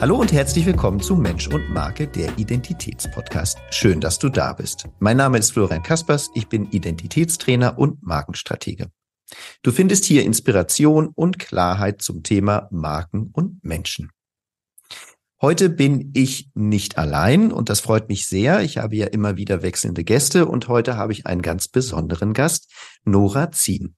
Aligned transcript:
Hallo 0.00 0.16
und 0.18 0.32
herzlich 0.32 0.64
willkommen 0.64 1.00
zu 1.00 1.14
Mensch 1.14 1.46
und 1.48 1.68
Marke, 1.68 2.08
der 2.08 2.38
Identitätspodcast. 2.38 3.58
Schön, 3.70 4.00
dass 4.00 4.18
du 4.18 4.30
da 4.30 4.54
bist. 4.54 4.88
Mein 4.98 5.18
Name 5.18 5.36
ist 5.36 5.52
Florian 5.52 5.82
Kaspers, 5.82 6.30
ich 6.32 6.48
bin 6.48 6.70
Identitätstrainer 6.70 7.78
und 7.78 8.02
Markenstratege. 8.02 8.90
Du 9.62 9.72
findest 9.72 10.06
hier 10.06 10.24
Inspiration 10.24 11.08
und 11.14 11.38
Klarheit 11.38 12.00
zum 12.00 12.22
Thema 12.22 12.66
Marken 12.70 13.28
und 13.34 13.62
Menschen. 13.62 14.10
Heute 15.42 15.68
bin 15.68 16.12
ich 16.14 16.50
nicht 16.54 16.96
allein 16.96 17.52
und 17.52 17.68
das 17.68 17.80
freut 17.80 18.08
mich 18.08 18.26
sehr. 18.26 18.62
Ich 18.62 18.78
habe 18.78 18.96
ja 18.96 19.06
immer 19.06 19.36
wieder 19.36 19.62
wechselnde 19.62 20.02
Gäste 20.02 20.46
und 20.46 20.68
heute 20.68 20.96
habe 20.96 21.12
ich 21.12 21.26
einen 21.26 21.42
ganz 21.42 21.68
besonderen 21.68 22.32
Gast, 22.32 22.72
Nora 23.04 23.52
Zien. 23.52 23.96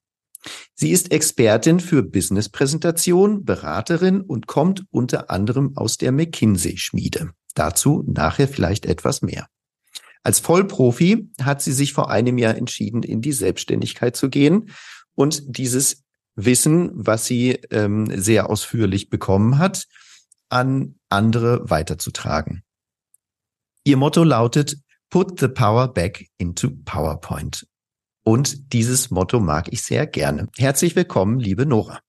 Sie 0.75 0.91
ist 0.91 1.11
Expertin 1.11 1.79
für 1.79 2.03
Business-Präsentation, 2.03 3.45
Beraterin 3.45 4.21
und 4.21 4.47
kommt 4.47 4.83
unter 4.91 5.29
anderem 5.29 5.77
aus 5.77 5.97
der 5.97 6.11
McKinsey-Schmiede. 6.11 7.31
Dazu 7.55 8.03
nachher 8.07 8.47
vielleicht 8.47 8.85
etwas 8.85 9.21
mehr. 9.21 9.47
Als 10.23 10.39
Vollprofi 10.39 11.29
hat 11.41 11.61
sie 11.61 11.73
sich 11.73 11.93
vor 11.93 12.09
einem 12.09 12.37
Jahr 12.37 12.55
entschieden, 12.55 13.03
in 13.03 13.21
die 13.21 13.33
Selbstständigkeit 13.33 14.15
zu 14.15 14.29
gehen 14.29 14.71
und 15.15 15.43
dieses 15.57 16.03
Wissen, 16.35 16.91
was 16.93 17.25
sie 17.25 17.51
ähm, 17.69 18.07
sehr 18.19 18.49
ausführlich 18.49 19.09
bekommen 19.09 19.59
hat, 19.59 19.85
an 20.49 20.95
andere 21.09 21.69
weiterzutragen. 21.69 22.63
Ihr 23.83 23.97
Motto 23.97 24.23
lautet 24.23 24.77
Put 25.09 25.39
the 25.39 25.47
power 25.47 25.93
back 25.93 26.27
into 26.37 26.71
PowerPoint. 26.85 27.67
Und 28.23 28.73
dieses 28.73 29.11
Motto 29.11 29.39
mag 29.39 29.67
ich 29.71 29.83
sehr 29.83 30.07
gerne. 30.07 30.47
Herzlich 30.57 30.95
willkommen, 30.95 31.39
liebe 31.39 31.65
Nora. 31.65 31.99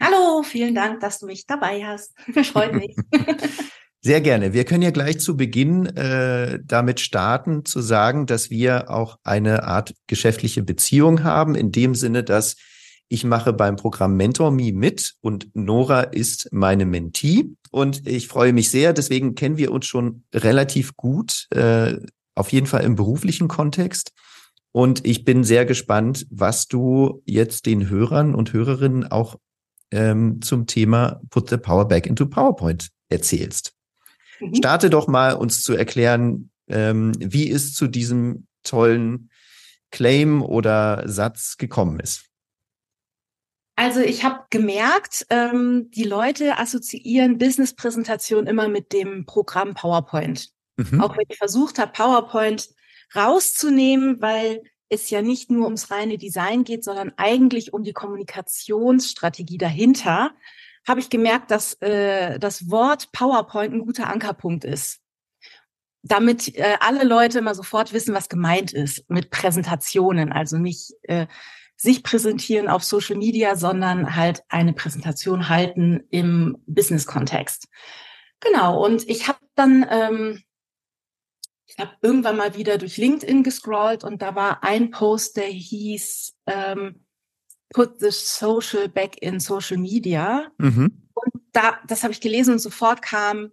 Hallo, 0.00 0.42
vielen 0.42 0.74
Dank, 0.74 1.00
dass 1.00 1.18
du 1.18 1.26
mich 1.26 1.46
dabei 1.46 1.84
hast. 1.84 2.12
Freut 2.52 2.74
mich. 2.74 2.94
Sehr 4.02 4.20
gerne. 4.20 4.52
Wir 4.52 4.66
können 4.66 4.82
ja 4.82 4.90
gleich 4.90 5.18
zu 5.18 5.34
Beginn 5.34 5.86
äh, 5.86 6.58
damit 6.62 7.00
starten, 7.00 7.64
zu 7.64 7.80
sagen, 7.80 8.26
dass 8.26 8.50
wir 8.50 8.90
auch 8.90 9.16
eine 9.24 9.62
Art 9.62 9.94
geschäftliche 10.08 10.62
Beziehung 10.62 11.24
haben, 11.24 11.54
in 11.54 11.72
dem 11.72 11.94
Sinne, 11.94 12.22
dass 12.22 12.56
ich 13.08 13.24
mache 13.24 13.54
beim 13.54 13.76
Programm 13.76 14.18
Mentor 14.18 14.50
Me 14.50 14.74
mit 14.74 15.14
und 15.22 15.48
Nora 15.54 16.02
ist 16.02 16.48
meine 16.52 16.84
Mentee. 16.84 17.46
Und 17.70 18.06
ich 18.06 18.28
freue 18.28 18.52
mich 18.52 18.68
sehr, 18.68 18.92
deswegen 18.92 19.34
kennen 19.34 19.56
wir 19.56 19.72
uns 19.72 19.86
schon 19.86 20.24
relativ 20.34 20.96
gut, 20.96 21.46
äh, 21.50 21.96
auf 22.34 22.52
jeden 22.52 22.66
Fall 22.66 22.84
im 22.84 22.96
beruflichen 22.96 23.48
Kontext. 23.48 24.12
Und 24.76 25.06
ich 25.06 25.24
bin 25.24 25.44
sehr 25.44 25.64
gespannt, 25.66 26.26
was 26.30 26.66
du 26.66 27.22
jetzt 27.26 27.66
den 27.66 27.88
Hörern 27.88 28.34
und 28.34 28.52
Hörerinnen 28.52 29.06
auch 29.06 29.38
ähm, 29.92 30.42
zum 30.42 30.66
Thema 30.66 31.20
Put 31.30 31.48
the 31.48 31.58
Power 31.58 31.86
Back 31.86 32.06
into 32.06 32.26
PowerPoint 32.26 32.88
erzählst. 33.08 33.72
Mhm. 34.40 34.56
Starte 34.56 34.90
doch 34.90 35.06
mal, 35.06 35.34
uns 35.34 35.62
zu 35.62 35.74
erklären, 35.74 36.50
ähm, 36.66 37.12
wie 37.20 37.48
es 37.48 37.72
zu 37.74 37.86
diesem 37.86 38.48
tollen 38.64 39.30
Claim 39.92 40.42
oder 40.42 41.04
Satz 41.06 41.56
gekommen 41.56 42.00
ist. 42.00 42.24
Also 43.76 44.00
ich 44.00 44.24
habe 44.24 44.40
gemerkt, 44.50 45.24
ähm, 45.30 45.88
die 45.92 46.02
Leute 46.02 46.58
assoziieren 46.58 47.38
Business-Präsentation 47.38 48.48
immer 48.48 48.66
mit 48.66 48.92
dem 48.92 49.24
Programm 49.24 49.74
PowerPoint. 49.74 50.50
Mhm. 50.76 51.00
Auch 51.00 51.16
wenn 51.16 51.26
ich 51.28 51.38
versucht 51.38 51.78
habe, 51.78 51.92
PowerPoint 51.92 52.70
rauszunehmen, 53.14 54.20
weil 54.20 54.62
es 54.88 55.10
ja 55.10 55.22
nicht 55.22 55.50
nur 55.50 55.64
ums 55.64 55.90
reine 55.90 56.18
Design 56.18 56.64
geht, 56.64 56.84
sondern 56.84 57.12
eigentlich 57.16 57.72
um 57.72 57.82
die 57.82 57.92
Kommunikationsstrategie 57.92 59.58
dahinter, 59.58 60.32
habe 60.86 61.00
ich 61.00 61.10
gemerkt, 61.10 61.50
dass 61.50 61.74
äh, 61.80 62.38
das 62.38 62.70
Wort 62.70 63.10
PowerPoint 63.12 63.72
ein 63.72 63.84
guter 63.84 64.08
Ankerpunkt 64.08 64.64
ist. 64.64 65.00
Damit 66.02 66.54
äh, 66.56 66.76
alle 66.80 67.04
Leute 67.04 67.38
immer 67.38 67.54
sofort 67.54 67.92
wissen, 67.94 68.14
was 68.14 68.28
gemeint 68.28 68.72
ist 68.72 69.08
mit 69.08 69.30
Präsentationen. 69.30 70.32
Also 70.32 70.58
nicht 70.58 70.92
äh, 71.02 71.26
sich 71.76 72.02
präsentieren 72.02 72.68
auf 72.68 72.84
Social 72.84 73.16
Media, 73.16 73.56
sondern 73.56 74.14
halt 74.14 74.42
eine 74.48 74.74
Präsentation 74.74 75.48
halten 75.48 76.02
im 76.10 76.58
Business-Kontext. 76.66 77.68
Genau, 78.40 78.84
und 78.84 79.08
ich 79.08 79.26
habe 79.26 79.38
dann 79.54 79.86
ähm, 79.90 80.42
habe 81.78 81.92
irgendwann 82.02 82.36
mal 82.36 82.56
wieder 82.56 82.78
durch 82.78 82.96
LinkedIn 82.96 83.42
gescrollt 83.42 84.04
und 84.04 84.22
da 84.22 84.34
war 84.34 84.62
ein 84.62 84.90
Post, 84.90 85.36
der 85.36 85.46
hieß 85.46 86.34
ähm, 86.46 87.04
Put 87.70 88.00
the 88.00 88.10
Social 88.10 88.88
back 88.88 89.20
in 89.20 89.40
Social 89.40 89.78
Media. 89.78 90.48
Mhm. 90.58 91.08
Und 91.14 91.42
da, 91.52 91.78
das 91.86 92.02
habe 92.02 92.12
ich 92.12 92.20
gelesen 92.20 92.52
und 92.54 92.60
sofort 92.60 93.02
kam 93.02 93.50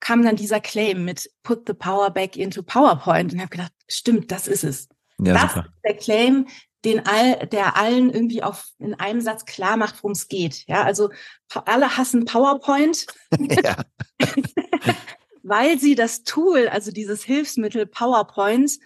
kam 0.00 0.22
dann 0.22 0.36
dieser 0.36 0.60
Claim 0.60 1.04
mit 1.04 1.30
Put 1.42 1.64
the 1.66 1.74
Power 1.74 2.10
back 2.10 2.36
into 2.36 2.62
PowerPoint 2.62 3.32
und 3.32 3.40
habe 3.40 3.50
gedacht, 3.50 3.72
stimmt, 3.88 4.30
das 4.30 4.48
ist 4.48 4.64
es. 4.64 4.88
Ja, 5.20 5.34
das 5.34 5.42
super. 5.54 5.66
ist 5.66 5.84
der 5.84 5.96
Claim, 5.96 6.46
den 6.84 7.04
all, 7.06 7.46
der 7.48 7.76
allen 7.76 8.10
irgendwie 8.10 8.42
auf 8.42 8.66
in 8.78 8.94
einem 8.94 9.20
Satz 9.20 9.44
klar 9.44 9.76
macht, 9.76 9.96
worum 9.96 10.12
es 10.12 10.28
geht. 10.28 10.64
Ja, 10.68 10.84
also 10.84 11.10
alle 11.64 11.96
hassen 11.96 12.24
PowerPoint. 12.24 13.06
Ja. 13.38 13.76
weil 15.48 15.78
sie 15.78 15.94
das 15.94 16.24
Tool, 16.24 16.68
also 16.68 16.90
dieses 16.90 17.24
Hilfsmittel 17.24 17.86
PowerPoint, 17.86 18.78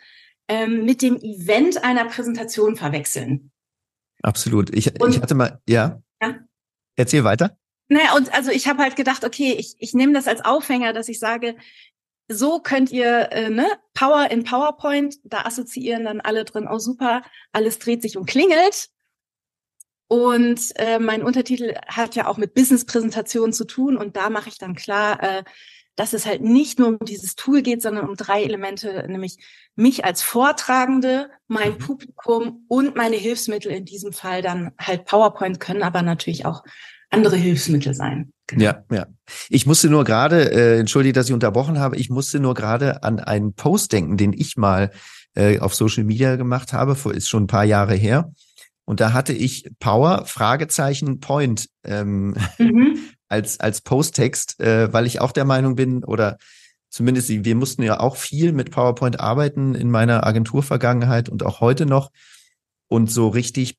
ähm, 0.49 0.85
mit 0.85 1.03
dem 1.03 1.17
Event 1.17 1.83
einer 1.85 2.05
Präsentation 2.07 2.77
verwechseln. 2.77 3.51
Absolut. 4.23 4.75
Ich, 4.75 5.01
und, 5.01 5.11
ich 5.11 5.21
hatte 5.21 5.35
mal, 5.35 5.61
ja. 5.69 6.03
ja. 6.21 6.39
Erzähl 6.97 7.25
weiter. 7.25 7.57
Naja, 7.89 8.15
und 8.17 8.33
also 8.33 8.51
ich 8.51 8.69
habe 8.69 8.83
halt 8.83 8.97
gedacht, 8.97 9.25
okay, 9.25 9.55
ich, 9.59 9.77
ich 9.79 9.95
nehme 9.95 10.13
das 10.13 10.29
als 10.29 10.45
Aufhänger, 10.45 10.93
dass 10.93 11.09
ich 11.09 11.19
sage, 11.19 11.57
so 12.29 12.61
könnt 12.61 12.91
ihr 12.91 13.31
äh, 13.33 13.51
ne, 13.51 13.67
Power 13.95 14.31
in 14.31 14.45
PowerPoint, 14.45 15.17
da 15.25 15.43
assoziieren 15.43 16.05
dann 16.05 16.21
alle 16.21 16.45
drin, 16.45 16.69
oh 16.71 16.79
super, 16.79 17.23
alles 17.53 17.79
dreht 17.79 18.03
sich 18.03 18.17
und 18.17 18.27
klingelt. 18.27 18.89
Und 20.09 20.73
äh, 20.77 20.99
mein 20.99 21.23
Untertitel 21.23 21.75
hat 21.87 22.15
ja 22.15 22.27
auch 22.27 22.37
mit 22.37 22.55
Business-Präsentationen 22.55 23.53
zu 23.53 23.65
tun 23.65 23.97
und 23.97 24.17
da 24.17 24.31
mache 24.31 24.49
ich 24.49 24.59
dann 24.59 24.75
klar, 24.75 25.23
äh, 25.23 25.45
dass 25.97 26.13
es 26.13 26.27
halt 26.27 26.43
nicht 26.43 26.79
nur 26.79 26.89
um 26.89 26.99
dieses 27.01 27.35
Tool 27.35 27.63
geht, 27.63 27.83
sondern 27.83 28.09
um 28.09 28.17
drei 28.17 28.43
Elemente, 28.43 29.05
nämlich 29.09 29.37
mich 29.77 30.05
als 30.05 30.23
Vortragende, 30.23 31.31
mein 31.49 31.73
mhm. 31.73 31.79
Publikum 31.79 32.65
und 32.69 32.97
meine 32.97 33.17
Hilfsmittel, 33.17 33.73
in 33.73 33.85
diesem 33.85 34.13
Fall 34.13 34.43
dann 34.43 34.73
halt 34.79 35.05
PowerPoint, 35.05 35.61
können 35.61 35.83
aber 35.83 36.03
natürlich 36.03 36.47
auch 36.47 36.63
andere 37.11 37.37
Hilfsmittel 37.37 37.95
sein. 37.95 38.33
Genau. 38.47 38.65
Ja, 38.65 38.85
ja. 38.91 39.07
Ich 39.49 39.67
musste 39.67 39.89
nur 39.89 40.05
gerade, 40.05 40.51
äh, 40.51 40.79
entschuldige, 40.79 41.13
dass 41.13 41.29
ich 41.29 41.35
unterbrochen 41.35 41.79
habe, 41.79 41.97
ich 41.97 42.11
musste 42.11 42.41
nur 42.41 42.55
gerade 42.55 43.03
an 43.03 43.21
einen 43.21 43.55
Post 43.55 43.93
denken, 43.93 44.17
den 44.17 44.33
ich 44.33 44.57
mal 44.57 44.91
äh, 45.35 45.59
auf 45.59 45.75
Social 45.75 46.05
Media 46.05 46.37
gemacht 46.37 46.73
habe, 46.73 46.95
vor, 46.95 47.15
ist 47.15 47.29
schon 47.29 47.45
ein 47.45 47.49
paar 47.49 47.65
Jahre 47.65 47.95
her. 47.95 48.33
Und 48.85 49.01
da 49.01 49.13
hatte 49.13 49.33
ich 49.33 49.71
Power, 49.79 50.25
Fragezeichen, 50.27 51.21
Point 51.21 51.69
ähm, 51.85 52.35
mhm. 52.59 52.99
als, 53.33 53.59
als 53.59 53.81
Posttext, 53.81 54.61
äh, 54.61 54.93
weil 54.93 55.07
ich 55.07 55.21
auch 55.21 55.33
der 55.33 55.47
Meinung 55.47 55.75
bin, 55.75 56.05
oder 56.05 56.39
zumindest 56.91 57.31
wir 57.31 57.55
mussten 57.57 57.83
ja 57.83 57.99
auch 57.99 58.17
viel 58.17 58.53
mit 58.53 58.71
PowerPoint 58.71 59.19
arbeiten 59.19 59.75
in 59.75 59.91
meiner 59.91 60.27
Agenturvergangenheit 60.27 61.29
und 61.29 61.43
auch 61.43 61.61
heute 61.61 61.87
noch. 61.87 62.11
Und 62.89 63.11
so 63.11 63.29
richtig 63.29 63.79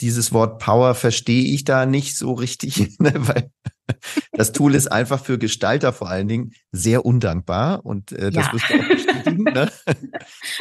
dieses 0.00 0.32
Wort 0.32 0.60
Power 0.60 0.94
verstehe 0.94 1.52
ich 1.52 1.64
da 1.64 1.86
nicht 1.86 2.16
so 2.16 2.32
richtig, 2.32 2.96
ne, 3.00 3.12
weil 3.16 3.50
das 4.32 4.52
Tool 4.52 4.74
ist 4.74 4.90
einfach 4.90 5.22
für 5.22 5.38
Gestalter 5.38 5.92
vor 5.92 6.08
allen 6.08 6.28
Dingen 6.28 6.52
sehr 6.72 7.04
undankbar 7.04 7.84
und 7.84 8.12
äh, 8.12 8.30
das 8.30 8.46
ja. 8.46 8.52
wirst 8.52 8.70
du 8.70 8.74
auch 8.74 8.88
bestätigen. 8.88 9.44
Ne? 9.44 9.70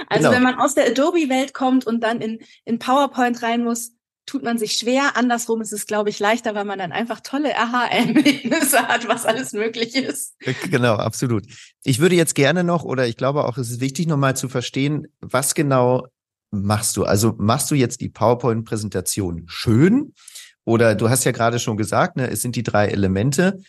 Also 0.07 0.29
genau. 0.29 0.31
wenn 0.31 0.43
man 0.43 0.59
aus 0.59 0.75
der 0.75 0.87
Adobe-Welt 0.87 1.53
kommt 1.53 1.85
und 1.85 2.01
dann 2.01 2.21
in, 2.21 2.39
in 2.65 2.79
PowerPoint 2.79 3.41
rein 3.41 3.63
muss, 3.63 3.93
tut 4.25 4.43
man 4.43 4.57
sich 4.57 4.73
schwer. 4.73 5.15
Andersrum 5.15 5.61
ist 5.61 5.73
es, 5.73 5.85
glaube 5.85 6.09
ich, 6.09 6.19
leichter, 6.19 6.55
weil 6.55 6.65
man 6.65 6.79
dann 6.79 6.91
einfach 6.91 7.19
tolle 7.19 7.57
Aha-Erlebnisse 7.57 8.87
hat, 8.87 9.07
was 9.07 9.25
alles 9.25 9.53
möglich 9.53 9.95
ist. 9.95 10.35
Äh, 10.39 10.53
genau, 10.69 10.95
absolut. 10.95 11.45
Ich 11.83 11.99
würde 11.99 12.15
jetzt 12.15 12.35
gerne 12.35 12.63
noch, 12.63 12.83
oder 12.83 13.07
ich 13.07 13.17
glaube 13.17 13.45
auch, 13.45 13.57
es 13.57 13.69
ist 13.69 13.79
wichtig, 13.79 14.07
nochmal 14.07 14.35
zu 14.35 14.49
verstehen, 14.49 15.07
was 15.19 15.55
genau 15.55 16.07
machst 16.51 16.97
du? 16.97 17.03
Also 17.03 17.33
machst 17.37 17.69
du 17.71 17.75
jetzt 17.75 18.01
die 18.01 18.09
PowerPoint-Präsentation 18.09 19.43
schön? 19.47 20.13
Oder 20.65 20.95
du 20.95 21.09
hast 21.09 21.25
ja 21.25 21.31
gerade 21.31 21.59
schon 21.59 21.77
gesagt, 21.77 22.15
ne, 22.15 22.29
es 22.29 22.41
sind 22.41 22.55
die 22.55 22.63
drei 22.63 22.87
Elemente, 22.87 23.59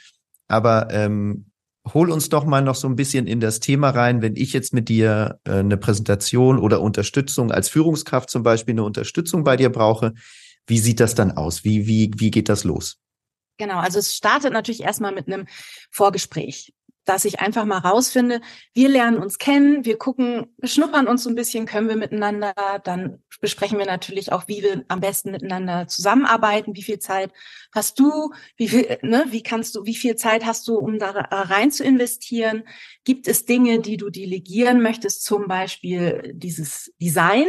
aber 0.46 0.88
ähm, 0.90 1.46
hol 1.92 2.10
uns 2.10 2.28
doch 2.28 2.44
mal 2.44 2.62
noch 2.62 2.76
so 2.76 2.88
ein 2.88 2.96
bisschen 2.96 3.26
in 3.26 3.40
das 3.40 3.60
Thema 3.60 3.90
rein, 3.90 4.22
wenn 4.22 4.36
ich 4.36 4.52
jetzt 4.52 4.72
mit 4.72 4.88
dir 4.88 5.40
äh, 5.44 5.54
eine 5.54 5.76
Präsentation 5.76 6.58
oder 6.58 6.80
Unterstützung 6.80 7.50
als 7.50 7.68
Führungskraft 7.68 8.30
zum 8.30 8.42
Beispiel 8.42 8.74
eine 8.74 8.84
Unterstützung 8.84 9.44
bei 9.44 9.56
dir 9.56 9.70
brauche. 9.70 10.14
Wie 10.66 10.78
sieht 10.78 11.00
das 11.00 11.14
dann 11.14 11.36
aus? 11.36 11.64
Wie, 11.64 11.86
wie, 11.86 12.10
wie 12.16 12.30
geht 12.30 12.48
das 12.48 12.64
los? 12.64 12.98
Genau, 13.58 13.78
also 13.78 13.98
es 13.98 14.16
startet 14.16 14.52
natürlich 14.52 14.82
erstmal 14.82 15.12
mit 15.12 15.26
einem 15.28 15.46
Vorgespräch. 15.90 16.72
dass 17.04 17.24
ich 17.24 17.40
einfach 17.40 17.64
mal 17.64 17.78
rausfinde, 17.78 18.40
wir 18.72 18.88
lernen 18.88 19.18
uns 19.18 19.38
kennen, 19.38 19.84
wir 19.84 19.98
gucken, 19.98 20.54
beschnuppern 20.56 21.06
uns 21.06 21.22
so 21.24 21.30
ein 21.30 21.34
bisschen, 21.34 21.66
können 21.66 21.88
wir 21.88 21.96
miteinander, 21.96 22.54
dann 22.82 23.22
besprechen 23.40 23.78
wir 23.78 23.86
natürlich 23.86 24.32
auch, 24.32 24.48
wie 24.48 24.62
wir 24.62 24.84
am 24.88 25.00
besten 25.00 25.30
miteinander 25.30 25.86
zusammenarbeiten, 25.86 26.74
wie 26.74 26.82
viel 26.82 26.98
Zeit 26.98 27.30
hast 27.74 27.98
du, 27.98 28.32
wie 28.56 28.68
viel, 28.68 28.98
ne, 29.02 29.26
wie 29.30 29.42
kannst 29.42 29.74
du, 29.74 29.84
wie 29.84 29.94
viel 29.94 30.16
Zeit 30.16 30.46
hast 30.46 30.66
du, 30.66 30.78
um 30.78 30.98
da 30.98 31.10
rein 31.10 31.70
zu 31.70 31.84
investieren? 31.84 32.64
Gibt 33.04 33.28
es 33.28 33.44
Dinge, 33.44 33.80
die 33.80 33.98
du 33.98 34.08
delegieren 34.08 34.80
möchtest, 34.80 35.24
zum 35.24 35.46
Beispiel 35.46 36.32
dieses 36.34 36.92
Design? 37.00 37.46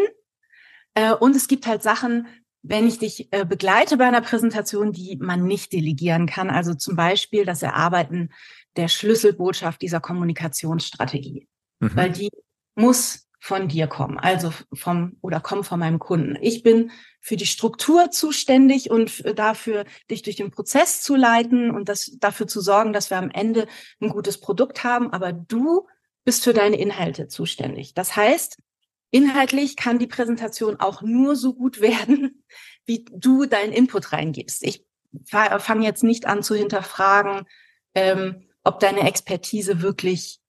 Äh, 0.95 1.13
und 1.13 1.35
es 1.35 1.47
gibt 1.47 1.65
halt 1.65 1.81
Sachen, 1.81 2.27
wenn 2.67 2.87
ich 2.87 2.99
dich 2.99 3.31
äh, 3.31 3.45
begleite 3.45 3.97
bei 3.97 4.05
einer 4.05 4.21
Präsentation, 4.21 4.91
die 4.91 5.17
man 5.17 5.45
nicht 5.45 5.71
delegieren 5.73 6.25
kann, 6.25 6.49
also 6.49 6.73
zum 6.73 6.95
Beispiel 6.95 7.45
das 7.45 7.61
Erarbeiten 7.61 8.31
der 8.75 8.87
Schlüsselbotschaft 8.87 9.81
dieser 9.81 9.99
Kommunikationsstrategie, 9.99 11.47
mhm. 11.79 11.95
weil 11.95 12.11
die 12.11 12.29
muss 12.75 13.27
von 13.39 13.67
dir 13.67 13.85
kommen, 13.85 14.17
also 14.17 14.51
vom 14.73 15.17
oder 15.21 15.39
kommt 15.39 15.67
von 15.67 15.79
meinem 15.79 15.99
Kunden. 15.99 16.35
Ich 16.41 16.63
bin 16.63 16.89
für 17.21 17.35
die 17.35 17.45
Struktur 17.45 18.09
zuständig 18.09 18.89
und 18.89 19.23
dafür, 19.37 19.85
dich 20.09 20.23
durch 20.23 20.35
den 20.35 20.49
Prozess 20.49 21.03
zu 21.03 21.15
leiten 21.15 21.69
und 21.69 21.87
das 21.87 22.17
dafür 22.19 22.47
zu 22.47 22.59
sorgen, 22.59 22.91
dass 22.91 23.11
wir 23.11 23.17
am 23.17 23.29
Ende 23.29 23.67
ein 24.01 24.09
gutes 24.09 24.39
Produkt 24.39 24.83
haben. 24.83 25.13
Aber 25.13 25.31
du 25.31 25.87
bist 26.23 26.43
für 26.43 26.53
deine 26.53 26.77
Inhalte 26.77 27.27
zuständig. 27.27 27.93
Das 27.93 28.15
heißt, 28.15 28.57
inhaltlich 29.15 29.77
kann 29.77 29.97
die 29.97 30.07
Präsentation 30.07 30.81
auch 30.81 31.01
nur 31.01 31.37
so 31.37 31.53
gut 31.53 31.79
werden, 31.79 32.43
wie 32.85 33.05
du 33.09 33.45
deinen 33.45 33.71
Input 33.71 34.11
reingibst. 34.11 34.61
Ich 34.63 34.85
fange 35.25 35.85
jetzt 35.85 36.03
nicht 36.03 36.25
an 36.25 36.43
zu 36.43 36.53
hinterfragen, 36.53 37.47
ähm, 37.93 38.49
ob 38.65 38.81
deine 38.81 39.07
Expertise 39.07 39.81
wirklich 39.81 40.41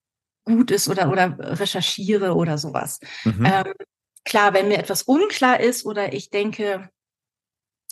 gut 0.44 0.72
ist 0.72 0.88
oder, 0.88 1.12
oder 1.12 1.36
recherchiere 1.60 2.34
oder 2.34 2.58
sowas. 2.58 2.98
Mhm. 3.22 3.46
Ähm, 3.46 3.72
klar, 4.24 4.52
wenn 4.52 4.66
mir 4.66 4.78
etwas 4.78 5.04
unklar 5.04 5.60
ist 5.60 5.86
oder 5.86 6.12
ich 6.12 6.30
denke, 6.30 6.90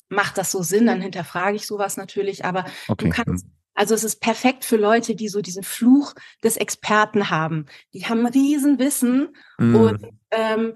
macht 0.09 0.39
das 0.39 0.51
so 0.51 0.65
Sinn, 0.65 0.87
dann 0.87 1.01
hinterfrage 1.01 1.55
ich 1.55 1.69
sowas 1.69 1.97
natürlich, 1.97 2.45
aber 2.45 2.65
okay. 2.89 3.05
du 3.05 3.11
kannst. 3.11 3.47
Also 3.75 3.95
es 3.95 4.05
ist 4.05 4.21
perfekt 4.21 4.65
für 4.65 4.77
Leute, 4.77 5.15
die 5.15 5.29
so 5.29 5.41
diesen 5.41 5.65
Fluch 5.65 6.15
des 6.43 6.57
Experten 6.57 7.31
haben. 7.31 7.67
Die 7.93 8.07
haben 8.07 8.25
Riesenwissen 8.27 9.37
mhm. 9.59 9.75
und 9.75 10.07
ähm, 10.31 10.75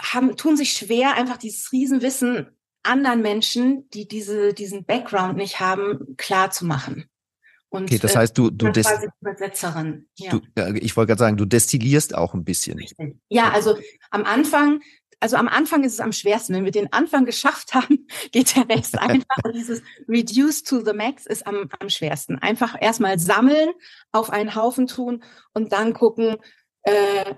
haben, 0.00 0.36
tun 0.36 0.56
sich 0.56 0.72
schwer, 0.72 1.14
einfach 1.14 1.36
dieses 1.36 1.72
Riesenwissen 1.72 2.48
anderen 2.82 3.22
Menschen, 3.22 3.88
die 3.90 4.08
diese, 4.08 4.52
diesen 4.54 4.84
Background 4.84 5.36
nicht 5.36 5.60
haben, 5.60 6.16
klar 6.16 6.50
zu 6.50 6.66
machen. 6.66 7.04
Und, 7.68 7.84
okay, 7.84 7.98
das 7.98 8.14
heißt, 8.14 8.36
du, 8.36 8.50
du, 8.50 8.66
Übersetzerin. 8.66 10.06
Ja. 10.18 10.30
Du, 10.30 10.40
ich 10.74 10.94
wollte 10.96 11.08
gerade 11.08 11.20
sagen, 11.20 11.36
du 11.38 11.46
destillierst 11.46 12.14
auch 12.14 12.34
ein 12.34 12.44
bisschen. 12.44 12.76
Richtig. 12.78 13.16
Ja, 13.30 13.50
also 13.50 13.78
am 14.10 14.24
Anfang, 14.24 14.82
also 15.22 15.36
am 15.36 15.46
Anfang 15.46 15.84
ist 15.84 15.92
es 15.92 16.00
am 16.00 16.12
schwersten. 16.12 16.54
Wenn 16.54 16.64
wir 16.64 16.72
den 16.72 16.92
Anfang 16.92 17.24
geschafft 17.24 17.74
haben, 17.74 18.06
geht 18.32 18.56
der 18.56 18.68
Rest 18.68 18.98
einfach. 18.98 19.52
dieses 19.54 19.82
Reduce 20.08 20.64
to 20.64 20.84
the 20.84 20.92
Max 20.92 21.26
ist 21.26 21.46
am, 21.46 21.68
am 21.78 21.88
schwersten. 21.88 22.38
Einfach 22.38 22.76
erstmal 22.80 23.18
sammeln, 23.18 23.70
auf 24.10 24.30
einen 24.30 24.56
Haufen 24.56 24.88
tun 24.88 25.22
und 25.54 25.72
dann 25.72 25.92
gucken, 25.94 26.36
äh, 26.82 27.34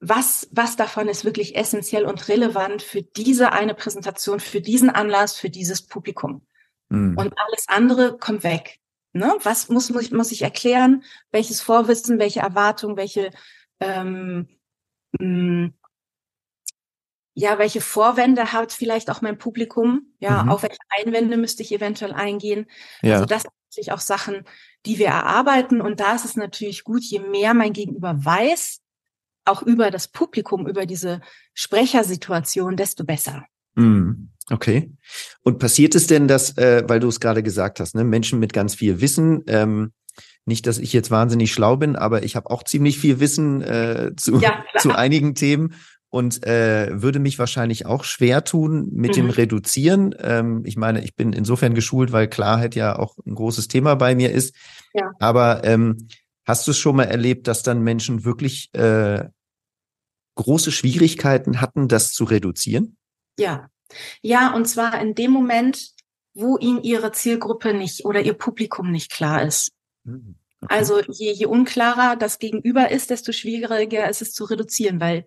was, 0.00 0.48
was 0.50 0.74
davon 0.74 1.06
ist 1.06 1.24
wirklich 1.24 1.54
essentiell 1.54 2.04
und 2.04 2.26
relevant 2.26 2.82
für 2.82 3.02
diese 3.02 3.52
eine 3.52 3.74
Präsentation, 3.74 4.40
für 4.40 4.60
diesen 4.60 4.90
Anlass, 4.90 5.36
für 5.36 5.48
dieses 5.48 5.82
Publikum. 5.82 6.44
Mhm. 6.88 7.16
Und 7.16 7.34
alles 7.36 7.68
andere 7.68 8.18
kommt 8.18 8.42
weg. 8.42 8.80
Ne? 9.12 9.32
Was 9.44 9.68
muss, 9.68 9.90
muss, 9.90 10.02
ich, 10.02 10.10
muss 10.10 10.32
ich 10.32 10.42
erklären? 10.42 11.04
Welches 11.30 11.60
Vorwissen, 11.60 12.18
welche 12.18 12.40
Erwartung, 12.40 12.96
welche 12.96 13.30
ähm, 13.78 14.48
mh, 15.12 15.20
hm, 15.20 15.74
ja, 17.34 17.58
welche 17.58 17.80
Vorwände 17.80 18.52
hat 18.52 18.72
vielleicht 18.72 19.10
auch 19.10 19.22
mein 19.22 19.38
Publikum? 19.38 20.12
Ja, 20.18 20.42
mhm. 20.42 20.50
auf 20.50 20.62
welche 20.62 20.78
Einwände 20.90 21.36
müsste 21.36 21.62
ich 21.62 21.72
eventuell 21.72 22.12
eingehen? 22.12 22.66
Ja. 23.00 23.14
Also 23.14 23.26
das 23.26 23.42
sind 23.42 23.52
natürlich 23.70 23.92
auch 23.92 24.00
Sachen, 24.00 24.44
die 24.84 24.98
wir 24.98 25.06
erarbeiten. 25.06 25.80
Und 25.80 26.00
da 26.00 26.14
ist 26.14 26.24
es 26.24 26.36
natürlich 26.36 26.84
gut, 26.84 27.02
je 27.02 27.20
mehr 27.20 27.54
mein 27.54 27.72
Gegenüber 27.72 28.22
weiß, 28.22 28.80
auch 29.44 29.62
über 29.62 29.90
das 29.90 30.08
Publikum, 30.08 30.66
über 30.66 30.86
diese 30.86 31.20
Sprechersituation, 31.54 32.76
desto 32.76 33.04
besser. 33.04 33.44
Mhm. 33.74 34.30
Okay. 34.50 34.92
Und 35.42 35.58
passiert 35.58 35.94
es 35.94 36.06
denn, 36.06 36.28
dass, 36.28 36.56
äh, 36.58 36.84
weil 36.86 37.00
du 37.00 37.08
es 37.08 37.20
gerade 37.20 37.42
gesagt 37.42 37.80
hast, 37.80 37.94
ne, 37.94 38.04
Menschen 38.04 38.40
mit 38.40 38.52
ganz 38.52 38.74
viel 38.74 39.00
Wissen, 39.00 39.44
ähm, 39.46 39.92
nicht, 40.44 40.66
dass 40.66 40.78
ich 40.78 40.92
jetzt 40.92 41.10
wahnsinnig 41.10 41.52
schlau 41.52 41.76
bin, 41.76 41.94
aber 41.94 42.24
ich 42.24 42.34
habe 42.34 42.50
auch 42.50 42.64
ziemlich 42.64 42.98
viel 42.98 43.20
Wissen 43.20 43.62
äh, 43.62 44.10
zu, 44.16 44.40
ja, 44.40 44.64
zu 44.78 44.92
einigen 44.92 45.34
Themen 45.34 45.74
und 46.12 46.46
äh, 46.46 46.90
würde 46.92 47.20
mich 47.20 47.38
wahrscheinlich 47.38 47.86
auch 47.86 48.04
schwer 48.04 48.44
tun 48.44 48.90
mit 48.92 49.12
mhm. 49.12 49.14
dem 49.14 49.30
Reduzieren. 49.30 50.14
Ähm, 50.18 50.60
ich 50.66 50.76
meine, 50.76 51.02
ich 51.02 51.16
bin 51.16 51.32
insofern 51.32 51.72
geschult, 51.72 52.12
weil 52.12 52.28
Klarheit 52.28 52.74
ja 52.74 52.98
auch 52.98 53.16
ein 53.26 53.34
großes 53.34 53.66
Thema 53.68 53.94
bei 53.94 54.14
mir 54.14 54.30
ist. 54.30 54.54
Ja. 54.92 55.10
Aber 55.18 55.64
ähm, 55.64 56.08
hast 56.44 56.66
du 56.66 56.72
es 56.72 56.78
schon 56.78 56.96
mal 56.96 57.04
erlebt, 57.04 57.48
dass 57.48 57.62
dann 57.62 57.80
Menschen 57.80 58.26
wirklich 58.26 58.68
äh, 58.74 59.24
große 60.34 60.70
Schwierigkeiten 60.70 61.62
hatten, 61.62 61.88
das 61.88 62.12
zu 62.12 62.24
reduzieren? 62.24 62.98
Ja, 63.38 63.70
ja, 64.20 64.54
und 64.54 64.66
zwar 64.66 65.00
in 65.00 65.14
dem 65.14 65.30
Moment, 65.30 65.92
wo 66.34 66.58
ihnen 66.58 66.82
ihre 66.82 67.12
Zielgruppe 67.12 67.72
nicht 67.72 68.04
oder 68.04 68.20
ihr 68.20 68.34
Publikum 68.34 68.90
nicht 68.90 69.10
klar 69.10 69.42
ist. 69.46 69.72
Hm, 70.04 70.34
okay. 70.60 70.74
Also 70.74 71.00
je, 71.08 71.32
je 71.32 71.46
unklarer 71.46 72.16
das 72.16 72.38
Gegenüber 72.38 72.90
ist, 72.90 73.08
desto 73.08 73.32
schwieriger 73.32 74.10
ist 74.10 74.20
es 74.20 74.34
zu 74.34 74.44
reduzieren, 74.44 75.00
weil 75.00 75.24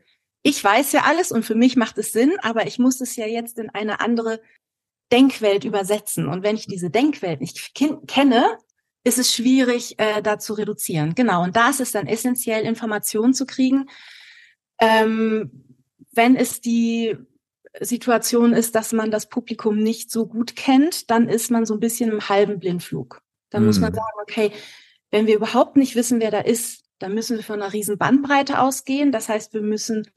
ich 0.48 0.64
weiß 0.64 0.92
ja 0.92 1.06
alles 1.06 1.32
und 1.32 1.44
für 1.44 1.56
mich 1.56 1.76
macht 1.76 1.98
es 1.98 2.12
Sinn, 2.12 2.34
aber 2.44 2.68
ich 2.68 2.78
muss 2.78 3.02
es 3.02 3.16
ja 3.16 3.26
jetzt 3.26 3.58
in 3.58 3.72
eine 3.72 4.00
andere 4.00 4.42
Denkwelt 5.12 5.66
übersetzen. 5.66 6.28
Und 6.28 6.44
wenn 6.44 6.56
ich 6.56 6.68
diese 6.68 6.92
Denkwelt 6.92 7.42
nicht 7.42 7.74
kenne, 7.74 8.60
ist 9.04 9.18
es 9.18 9.34
schwierig, 9.34 9.96
äh, 9.98 10.22
da 10.22 10.38
zu 10.38 10.54
reduzieren. 10.54 11.16
Genau. 11.16 11.42
Und 11.42 11.56
da 11.56 11.72
ist 11.72 11.80
es 11.80 11.92
dann 11.92 12.06
essentiell, 12.06 12.64
Informationen 12.64 13.34
zu 13.34 13.48
kriegen. 13.48 13.90
Ähm, 14.80 15.80
wenn 16.12 16.36
es 16.36 16.62
die 16.62 17.18
Situation 17.82 18.54
ist, 18.54 18.76
dass 18.76 18.94
man 18.94 19.10
das 19.10 19.30
Publikum 19.30 19.80
nicht 19.80 20.12
so 20.12 20.28
gut 20.28 20.56
kennt, 20.56 21.10
dann 21.10 21.28
ist 21.28 21.50
man 21.50 21.66
so 21.66 21.74
ein 21.74 21.80
bisschen 21.80 22.12
im 22.12 22.30
halben 22.30 22.60
Blindflug. 22.60 23.24
Dann 23.50 23.64
mhm. 23.64 23.68
muss 23.68 23.80
man 23.80 23.90
hm. 23.90 23.96
sagen, 23.96 24.18
okay, 24.22 24.52
wenn 25.10 25.26
wir 25.26 25.38
überhaupt 25.38 25.76
nicht 25.76 25.96
wissen, 25.96 26.20
wer 26.20 26.30
da 26.30 26.42
ist, 26.42 26.84
dann 27.00 27.16
müssen 27.16 27.36
wir 27.36 27.44
von 27.44 27.64
einer 27.64 27.74
riesen 27.74 27.98
Bandbreite 27.98 28.60
ausgehen. 28.60 29.12
Das 29.12 29.28
heißt, 29.28 29.56
wir 29.56 29.62
müssen 29.62 30.08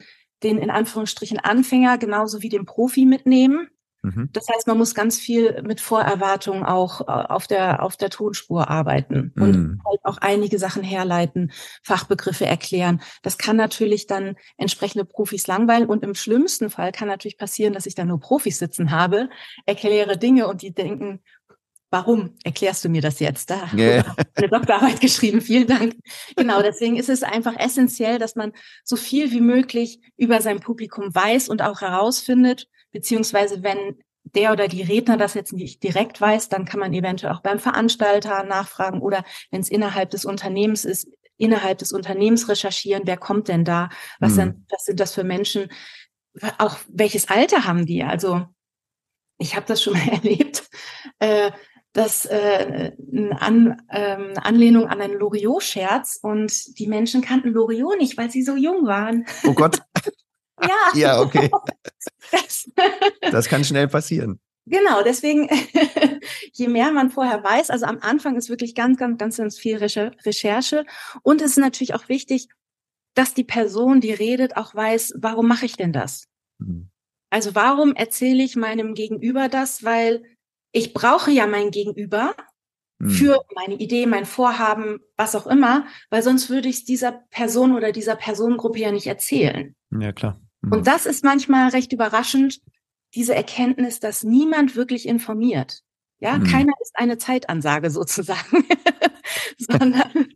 den 0.43 0.57
in 0.57 0.69
Anführungsstrichen 0.69 1.39
Anfänger 1.39 1.97
genauso 1.97 2.41
wie 2.41 2.49
den 2.49 2.65
Profi 2.65 3.05
mitnehmen. 3.05 3.69
Mhm. 4.01 4.29
Das 4.31 4.47
heißt, 4.47 4.67
man 4.67 4.77
muss 4.77 4.95
ganz 4.95 5.19
viel 5.19 5.61
mit 5.63 5.81
Vorerwartungen 5.81 6.63
auch 6.63 7.01
äh, 7.01 7.05
auf 7.05 7.47
der, 7.47 7.83
auf 7.83 7.97
der 7.97 8.09
Tonspur 8.09 8.69
arbeiten 8.69 9.33
mhm. 9.35 9.43
und 9.43 9.81
halt 9.85 9.99
auch 10.03 10.17
einige 10.19 10.57
Sachen 10.57 10.83
herleiten, 10.83 11.51
Fachbegriffe 11.83 12.45
erklären. 12.45 13.01
Das 13.23 13.37
kann 13.37 13.57
natürlich 13.57 14.07
dann 14.07 14.35
entsprechende 14.57 15.05
Profis 15.05 15.47
langweilen 15.47 15.87
und 15.87 16.03
im 16.03 16.15
schlimmsten 16.15 16.69
Fall 16.69 16.91
kann 16.91 17.09
natürlich 17.09 17.37
passieren, 17.37 17.73
dass 17.73 17.85
ich 17.85 17.95
da 17.95 18.05
nur 18.05 18.19
Profis 18.19 18.57
sitzen 18.57 18.91
habe, 18.91 19.29
erkläre 19.65 20.17
Dinge 20.17 20.47
und 20.47 20.61
die 20.61 20.73
denken, 20.73 21.21
Warum 21.91 22.35
erklärst 22.43 22.85
du 22.85 22.89
mir 22.89 23.01
das 23.01 23.19
jetzt? 23.19 23.49
Da 23.49 23.69
yeah. 23.75 24.15
eine 24.35 24.49
Doktorarbeit 24.49 25.01
geschrieben. 25.01 25.41
Vielen 25.41 25.67
Dank. 25.67 25.95
Genau, 26.35 26.61
deswegen 26.61 26.97
ist 26.97 27.09
es 27.09 27.23
einfach 27.23 27.55
essentiell, 27.57 28.19
dass 28.19 28.35
man 28.35 28.51
so 28.83 28.95
viel 28.95 29.31
wie 29.31 29.41
möglich 29.41 29.99
über 30.15 30.41
sein 30.41 30.59
Publikum 30.59 31.13
weiß 31.13 31.49
und 31.49 31.61
auch 31.63 31.81
herausfindet, 31.81 32.67
beziehungsweise 32.91 33.63
wenn 33.63 33.97
der 34.23 34.51
oder 34.51 34.67
die 34.67 34.83
Redner 34.83 35.17
das 35.17 35.33
jetzt 35.33 35.53
nicht 35.53 35.81
direkt 35.81 36.21
weiß, 36.21 36.49
dann 36.49 36.65
kann 36.65 36.79
man 36.79 36.93
eventuell 36.93 37.33
auch 37.33 37.41
beim 37.41 37.57
Veranstalter 37.57 38.43
nachfragen 38.43 39.01
oder 39.01 39.23
wenn 39.49 39.61
es 39.61 39.69
innerhalb 39.69 40.11
des 40.11 40.25
Unternehmens 40.25 40.85
ist, 40.85 41.07
innerhalb 41.37 41.79
des 41.79 41.91
Unternehmens 41.91 42.49
recherchieren, 42.49 43.03
wer 43.05 43.17
kommt 43.17 43.47
denn 43.47 43.65
da? 43.65 43.89
Was, 44.19 44.33
mhm. 44.33 44.35
sind, 44.35 44.65
was 44.69 44.83
sind 44.83 44.99
das 44.99 45.15
für 45.15 45.23
Menschen? 45.23 45.71
Auch 46.59 46.77
welches 46.89 47.29
Alter 47.29 47.65
haben 47.65 47.85
die? 47.85 48.03
Also 48.03 48.45
ich 49.39 49.55
habe 49.55 49.65
das 49.65 49.81
schon 49.81 49.93
mal 49.93 50.07
erlebt. 50.11 50.69
Äh, 51.17 51.51
das 51.93 52.25
äh, 52.25 52.91
eine, 53.11 53.41
An, 53.41 53.81
ähm, 53.89 54.33
Anlehnung 54.35 54.87
an 54.87 55.01
einen 55.01 55.17
Loriot-Scherz 55.17 56.19
und 56.21 56.77
die 56.77 56.87
Menschen 56.87 57.21
kannten 57.21 57.49
Loriot 57.49 57.97
nicht, 57.97 58.17
weil 58.17 58.29
sie 58.29 58.43
so 58.43 58.55
jung 58.55 58.85
waren. 58.85 59.25
Oh 59.43 59.53
Gott. 59.53 59.81
ja. 60.61 60.69
ja, 60.93 61.21
okay. 61.21 61.49
Das, 62.31 62.69
das 63.31 63.47
kann 63.47 63.63
schnell 63.63 63.87
passieren. 63.87 64.39
Genau, 64.65 65.01
deswegen, 65.01 65.49
je 66.53 66.67
mehr 66.67 66.91
man 66.91 67.09
vorher 67.09 67.43
weiß, 67.43 67.71
also 67.71 67.85
am 67.85 67.97
Anfang 68.01 68.35
ist 68.35 68.49
wirklich 68.49 68.75
ganz, 68.75 68.99
ganz, 68.99 69.17
ganz, 69.17 69.37
ganz 69.37 69.57
viel 69.57 69.77
Recherche. 69.77 70.85
Und 71.23 71.41
es 71.41 71.51
ist 71.51 71.57
natürlich 71.57 71.95
auch 71.95 72.07
wichtig, 72.07 72.49
dass 73.15 73.33
die 73.33 73.43
Person, 73.43 73.99
die 73.99 74.13
redet, 74.13 74.57
auch 74.57 74.75
weiß, 74.75 75.15
warum 75.17 75.47
mache 75.47 75.65
ich 75.65 75.75
denn 75.75 75.91
das? 75.91 76.27
Mhm. 76.59 76.91
Also 77.31 77.55
warum 77.55 77.95
erzähle 77.95 78.43
ich 78.43 78.55
meinem 78.55 78.93
Gegenüber 78.93 79.49
das? 79.49 79.83
Weil 79.83 80.23
ich 80.71 80.93
brauche 80.93 81.31
ja 81.31 81.47
mein 81.47 81.71
Gegenüber, 81.71 82.35
mhm. 82.99 83.09
für 83.09 83.41
meine 83.55 83.75
Idee, 83.75 84.05
mein 84.05 84.25
Vorhaben, 84.25 84.99
was 85.17 85.35
auch 85.35 85.47
immer, 85.47 85.85
weil 86.09 86.21
sonst 86.21 86.49
würde 86.49 86.69
ich 86.69 86.77
es 86.77 86.85
dieser 86.85 87.23
Person 87.31 87.75
oder 87.75 87.91
dieser 87.91 88.15
Personengruppe 88.15 88.79
ja 88.79 88.91
nicht 88.91 89.07
erzählen. 89.07 89.75
Ja, 89.91 90.11
klar. 90.11 90.39
Mhm. 90.61 90.73
Und 90.73 90.87
das 90.87 91.05
ist 91.05 91.23
manchmal 91.23 91.69
recht 91.69 91.91
überraschend, 91.93 92.59
diese 93.15 93.33
Erkenntnis, 93.33 93.99
dass 93.99 94.23
niemand 94.23 94.75
wirklich 94.75 95.07
informiert. 95.07 95.81
Ja, 96.19 96.37
mhm. 96.37 96.43
keiner 96.43 96.73
ist 96.81 96.91
eine 96.95 97.17
Zeitansage 97.17 97.89
sozusagen, 97.89 98.65
sondern 99.57 100.27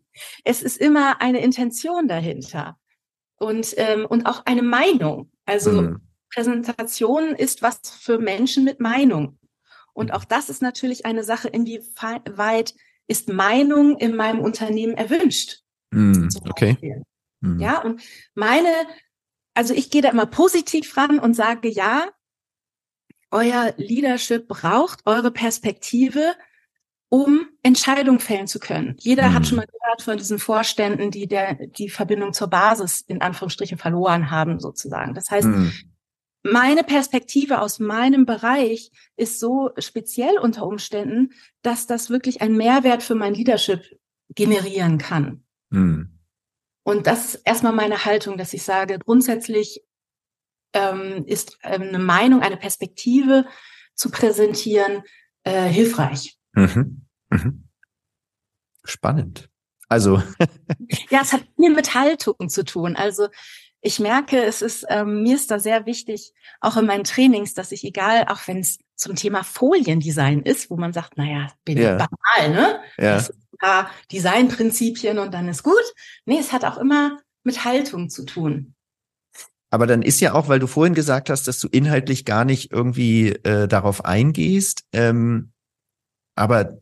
es 0.44 0.64
ist 0.64 0.78
immer 0.78 1.22
eine 1.22 1.44
Intention 1.44 2.08
dahinter 2.08 2.78
und, 3.38 3.74
ähm, 3.78 4.06
und 4.06 4.26
auch 4.26 4.46
eine 4.46 4.64
Meinung. 4.64 5.32
Also 5.46 5.82
mhm. 5.82 6.02
Präsentation 6.34 7.36
ist 7.36 7.62
was 7.62 7.80
für 7.84 8.18
Menschen 8.18 8.64
mit 8.64 8.80
Meinung. 8.80 9.38
Und 9.94 10.12
auch 10.12 10.26
das 10.26 10.50
ist 10.50 10.62
natürlich 10.62 11.06
eine 11.06 11.24
Sache, 11.24 11.48
inwieweit 11.48 12.74
ist 13.08 13.30
Meinung 13.30 13.98
in 13.98 14.16
meinem 14.16 14.40
Unternehmen 14.40 14.96
erwünscht. 14.96 15.62
Mm, 15.92 16.30
okay. 16.50 17.04
Mm. 17.42 17.60
Ja, 17.60 17.82
und 17.82 18.02
meine, 18.34 18.70
also 19.54 19.74
ich 19.74 19.92
gehe 19.92 20.02
da 20.02 20.10
immer 20.10 20.26
positiv 20.26 20.96
ran 20.98 21.20
und 21.20 21.36
sage, 21.36 21.70
ja, 21.70 22.08
euer 23.30 23.74
Leadership 23.78 24.48
braucht 24.48 25.06
eure 25.06 25.32
Perspektive, 25.32 26.34
um 27.10 27.48
Entscheidungen 27.62 28.20
fällen 28.20 28.48
zu 28.48 28.60
können. 28.60 28.96
Jeder 29.00 29.30
mm. 29.30 29.34
hat 29.34 29.48
schon 29.48 29.58
mal 29.58 29.68
gehört 29.68 30.02
von 30.02 30.18
diesen 30.18 30.40
Vorständen, 30.40 31.12
die 31.12 31.28
der, 31.28 31.56
die 31.68 31.90
Verbindung 31.90 32.34
zur 32.34 32.48
Basis 32.48 33.02
in 33.02 33.22
Anführungsstrichen 33.22 33.78
verloren 33.78 34.32
haben, 34.32 34.60
sozusagen. 34.60 35.14
Das 35.14 35.30
heißt, 35.30 35.48
mm 35.48 35.70
meine 36.44 36.84
Perspektive 36.84 37.62
aus 37.62 37.80
meinem 37.80 38.26
Bereich 38.26 38.92
ist 39.16 39.40
so 39.40 39.72
speziell 39.78 40.38
unter 40.38 40.66
Umständen, 40.66 41.32
dass 41.62 41.88
das 41.88 42.10
wirklich 42.10 42.42
einen 42.42 42.58
Mehrwert 42.58 43.02
für 43.02 43.16
mein 43.16 43.34
Leadership 43.34 43.82
generieren 44.36 44.98
kann. 44.98 45.44
Mhm. 45.70 46.20
Und 46.84 47.08
das 47.08 47.36
ist 47.36 47.42
erstmal 47.46 47.74
meine 47.74 48.06
Haltung, 48.06 48.38
dass 48.38 48.54
ich 48.54 48.64
sage, 48.64 49.00
grundsätzlich 49.00 49.86
ähm, 50.74 51.24
ist 51.26 51.58
ähm, 51.64 51.84
eine 51.84 52.00
Meinung, 52.00 52.42
eine 52.42 52.58
Perspektive 52.58 53.46
zu 53.96 54.12
präsentieren 54.12 55.04
äh, 55.44 55.68
hilfreich. 55.68 56.38
Mhm. 56.54 57.06
Mhm. 57.30 57.70
Spannend. 58.84 59.50
Also. 59.88 60.22
ja, 61.10 61.22
es 61.22 61.32
hat 61.32 61.46
viel 61.56 61.74
mit 61.74 61.94
Haltung 61.94 62.50
zu 62.50 62.66
tun. 62.66 62.96
Also 62.96 63.30
ich 63.86 64.00
merke, 64.00 64.42
es 64.42 64.62
ist, 64.62 64.86
ähm, 64.88 65.24
mir 65.24 65.36
ist 65.36 65.52
da 65.52 65.60
sehr 65.60 65.86
wichtig, 65.86 66.34
auch 66.62 66.78
in 66.78 66.86
meinen 66.86 67.04
Trainings, 67.04 67.54
dass 67.54 67.74
ich 67.74 67.84
egal, 67.84 68.26
auch 68.30 68.40
wenn 68.48 68.60
es 68.60 68.80
zum 68.96 69.16
Thema 69.16 69.44
Foliendesign 69.44 70.42
ist, 70.42 70.70
wo 70.70 70.78
man 70.78 70.94
sagt, 70.94 71.18
naja, 71.18 71.50
bin 71.66 71.78
ja. 71.78 71.98
banal, 71.98 72.56
ne? 72.56 72.80
Ja. 72.98 73.16
Das 73.16 73.30
ein 73.32 73.58
paar 73.60 73.92
Designprinzipien 74.12 75.20
und 75.20 75.34
dann 75.34 75.50
ist 75.50 75.64
gut. 75.64 75.84
Nee, 76.26 76.40
es 76.40 76.54
hat 76.54 76.64
auch 76.64 76.78
immer 76.78 77.20
mit 77.44 77.66
Haltung 77.66 78.10
zu 78.10 78.26
tun. 78.26 78.74
Aber 79.70 79.86
dann 79.86 80.02
ist 80.02 80.22
ja 80.22 80.34
auch, 80.34 80.48
weil 80.48 80.60
du 80.60 80.68
vorhin 80.68 80.94
gesagt 80.94 81.30
hast, 81.30 81.48
dass 81.48 81.60
du 81.60 81.68
inhaltlich 81.68 82.24
gar 82.24 82.46
nicht 82.46 82.72
irgendwie 82.72 83.30
äh, 83.30 83.68
darauf 83.68 84.06
eingehst, 84.06 84.86
ähm, 84.94 85.52
aber 86.36 86.78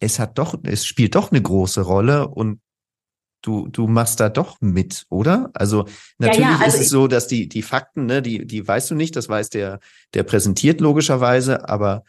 es 0.00 0.18
hat 0.18 0.38
doch, 0.38 0.58
es 0.64 0.84
spielt 0.84 1.14
doch 1.14 1.30
eine 1.30 1.40
große 1.40 1.82
Rolle 1.82 2.26
und 2.26 2.60
du, 3.42 3.68
du 3.68 3.86
machst 3.86 4.20
da 4.20 4.28
doch 4.28 4.60
mit, 4.60 5.04
oder? 5.10 5.50
Also 5.52 5.86
natürlich 6.18 6.46
ja, 6.46 6.52
ja, 6.52 6.58
also 6.58 6.78
ist 6.78 6.84
es 6.84 6.90
so, 6.90 7.06
dass 7.08 7.26
die, 7.26 7.48
die 7.48 7.62
Fakten, 7.62 8.06
ne, 8.06 8.22
die, 8.22 8.46
die 8.46 8.66
weißt 8.66 8.90
du 8.90 8.94
nicht, 8.94 9.16
das 9.16 9.28
weiß 9.28 9.50
der, 9.50 9.80
der 10.14 10.22
präsentiert 10.22 10.80
logischerweise, 10.80 11.68
aber 11.68 12.04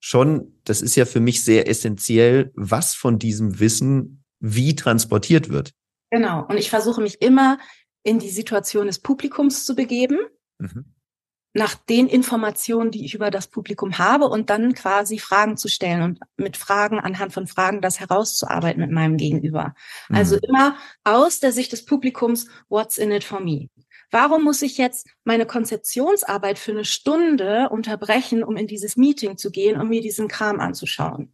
schon, 0.00 0.58
das 0.64 0.82
ist 0.82 0.94
ja 0.94 1.06
für 1.06 1.20
mich 1.20 1.42
sehr 1.42 1.68
essentiell, 1.68 2.52
was 2.54 2.94
von 2.94 3.18
diesem 3.18 3.58
Wissen 3.58 4.22
wie 4.38 4.76
transportiert 4.76 5.48
wird. 5.48 5.72
Genau. 6.10 6.44
Und 6.46 6.58
ich 6.58 6.70
versuche 6.70 7.00
mich 7.00 7.22
immer 7.22 7.58
in 8.02 8.18
die 8.18 8.30
Situation 8.30 8.86
des 8.86 8.98
Publikums 9.00 9.64
zu 9.64 9.74
begeben. 9.74 10.18
Mhm 10.58 10.93
nach 11.54 11.76
den 11.76 12.08
Informationen, 12.08 12.90
die 12.90 13.04
ich 13.04 13.14
über 13.14 13.30
das 13.30 13.46
Publikum 13.46 13.96
habe 13.96 14.26
und 14.26 14.50
dann 14.50 14.74
quasi 14.74 15.18
Fragen 15.18 15.56
zu 15.56 15.68
stellen 15.68 16.02
und 16.02 16.20
mit 16.36 16.56
Fragen 16.56 16.98
anhand 16.98 17.32
von 17.32 17.46
Fragen 17.46 17.80
das 17.80 18.00
herauszuarbeiten 18.00 18.80
mit 18.80 18.90
meinem 18.90 19.16
Gegenüber. 19.16 19.74
Mhm. 20.08 20.16
Also 20.16 20.36
immer 20.36 20.76
aus 21.04 21.38
der 21.38 21.52
Sicht 21.52 21.72
des 21.72 21.84
Publikums, 21.84 22.48
what's 22.68 22.98
in 22.98 23.12
it 23.12 23.22
for 23.22 23.40
me? 23.40 23.70
Warum 24.10 24.42
muss 24.42 24.62
ich 24.62 24.78
jetzt 24.78 25.08
meine 25.22 25.46
Konzeptionsarbeit 25.46 26.58
für 26.58 26.72
eine 26.72 26.84
Stunde 26.84 27.68
unterbrechen, 27.70 28.42
um 28.42 28.56
in 28.56 28.66
dieses 28.66 28.96
Meeting 28.96 29.36
zu 29.36 29.50
gehen, 29.50 29.80
um 29.80 29.88
mir 29.88 30.00
diesen 30.00 30.28
Kram 30.28 30.58
anzuschauen? 30.58 31.32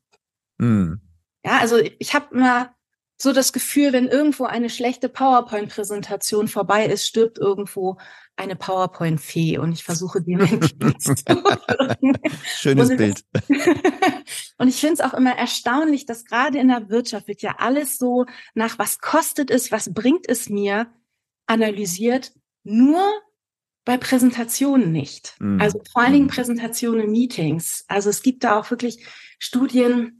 Mhm. 0.59 1.00
Ja, 1.45 1.59
also 1.59 1.79
ich 1.99 2.15
habe 2.15 2.35
immer 2.35 2.75
so 3.23 3.33
das 3.33 3.53
Gefühl, 3.53 3.93
wenn 3.93 4.09
irgendwo 4.09 4.45
eine 4.45 4.71
schlechte 4.71 5.09
PowerPoint-Präsentation 5.09 6.49
vorbei 6.49 6.87
ist, 6.87 7.07
stirbt 7.07 7.39
irgendwo 7.39 7.99
eine 8.37 8.57
PowerPoint-Fee 8.57 9.59
und 9.59 9.73
ich 9.73 9.85
versuche 9.85 10.23
die 10.23 10.37
Schönes 12.47 12.91
und 12.91 12.97
Bild. 12.97 13.25
und 14.59 14.69
ich 14.69 14.81
finde 14.81 14.95
es 14.95 15.00
auch 15.00 15.12
immer 15.12 15.37
erstaunlich, 15.37 16.07
dass 16.07 16.25
gerade 16.25 16.59
in 16.59 16.69
der 16.69 16.89
Wirtschaft 16.89 17.29
wird 17.29 17.43
ja 17.43 17.57
alles 17.59 17.99
so 17.99 18.25
nach 18.55 18.79
was 18.79 19.00
kostet 19.00 19.50
es, 19.50 19.71
was 19.71 19.93
bringt 19.93 20.27
es 20.27 20.49
mir 20.49 20.87
analysiert, 21.47 22.33
nur 22.62 23.03
bei 23.85 23.99
Präsentationen 23.99 24.93
nicht. 24.93 25.35
Mhm. 25.41 25.61
Also 25.61 25.83
vor 25.93 26.03
allen 26.03 26.12
Dingen 26.12 26.25
mhm. 26.27 26.31
Präsentationen, 26.31 27.11
Meetings. 27.11 27.85
Also 27.89 28.09
es 28.09 28.23
gibt 28.23 28.45
da 28.45 28.59
auch 28.59 28.71
wirklich 28.71 29.05
Studien, 29.39 30.20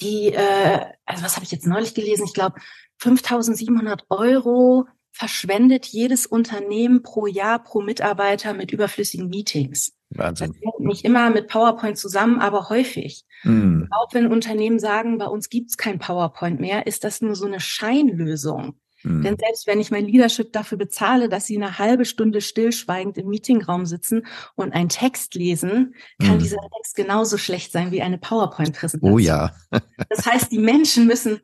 die, 0.00 0.32
äh, 0.32 0.80
also 1.06 1.24
was 1.24 1.36
habe 1.36 1.44
ich 1.44 1.52
jetzt 1.52 1.66
neulich 1.66 1.94
gelesen? 1.94 2.24
Ich 2.26 2.34
glaube, 2.34 2.60
5.700 3.00 4.02
Euro 4.10 4.86
verschwendet 5.12 5.86
jedes 5.86 6.26
Unternehmen 6.26 7.02
pro 7.02 7.26
Jahr, 7.26 7.62
pro 7.62 7.80
Mitarbeiter 7.80 8.54
mit 8.54 8.70
überflüssigen 8.70 9.28
Meetings. 9.28 9.92
Wahnsinn. 10.10 10.54
Das 10.62 10.72
nicht 10.78 11.04
immer 11.04 11.30
mit 11.30 11.48
PowerPoint 11.48 11.98
zusammen, 11.98 12.40
aber 12.40 12.68
häufig. 12.68 13.24
Mm. 13.42 13.84
Auch 13.90 14.14
wenn 14.14 14.28
Unternehmen 14.28 14.78
sagen, 14.78 15.18
bei 15.18 15.26
uns 15.26 15.48
gibt's 15.48 15.76
kein 15.76 15.98
PowerPoint 15.98 16.60
mehr, 16.60 16.86
ist 16.86 17.04
das 17.04 17.20
nur 17.20 17.34
so 17.34 17.46
eine 17.46 17.60
Scheinlösung. 17.60 18.76
Mhm. 19.02 19.22
Denn 19.22 19.36
selbst 19.38 19.66
wenn 19.66 19.80
ich 19.80 19.90
mein 19.90 20.06
Leadership 20.06 20.52
dafür 20.52 20.78
bezahle, 20.78 21.28
dass 21.28 21.46
sie 21.46 21.56
eine 21.56 21.78
halbe 21.78 22.04
Stunde 22.04 22.40
stillschweigend 22.40 23.18
im 23.18 23.28
Meetingraum 23.28 23.86
sitzen 23.86 24.26
und 24.54 24.72
einen 24.72 24.88
Text 24.88 25.34
lesen, 25.34 25.94
kann 26.20 26.36
mhm. 26.36 26.40
dieser 26.40 26.58
Text 26.76 26.96
genauso 26.96 27.38
schlecht 27.38 27.72
sein 27.72 27.92
wie 27.92 28.02
eine 28.02 28.18
PowerPoint-Präsentation. 28.18 29.12
Oh 29.12 29.18
ja. 29.18 29.52
das 30.08 30.26
heißt, 30.26 30.50
die 30.50 30.58
Menschen 30.58 31.06
müssen 31.06 31.40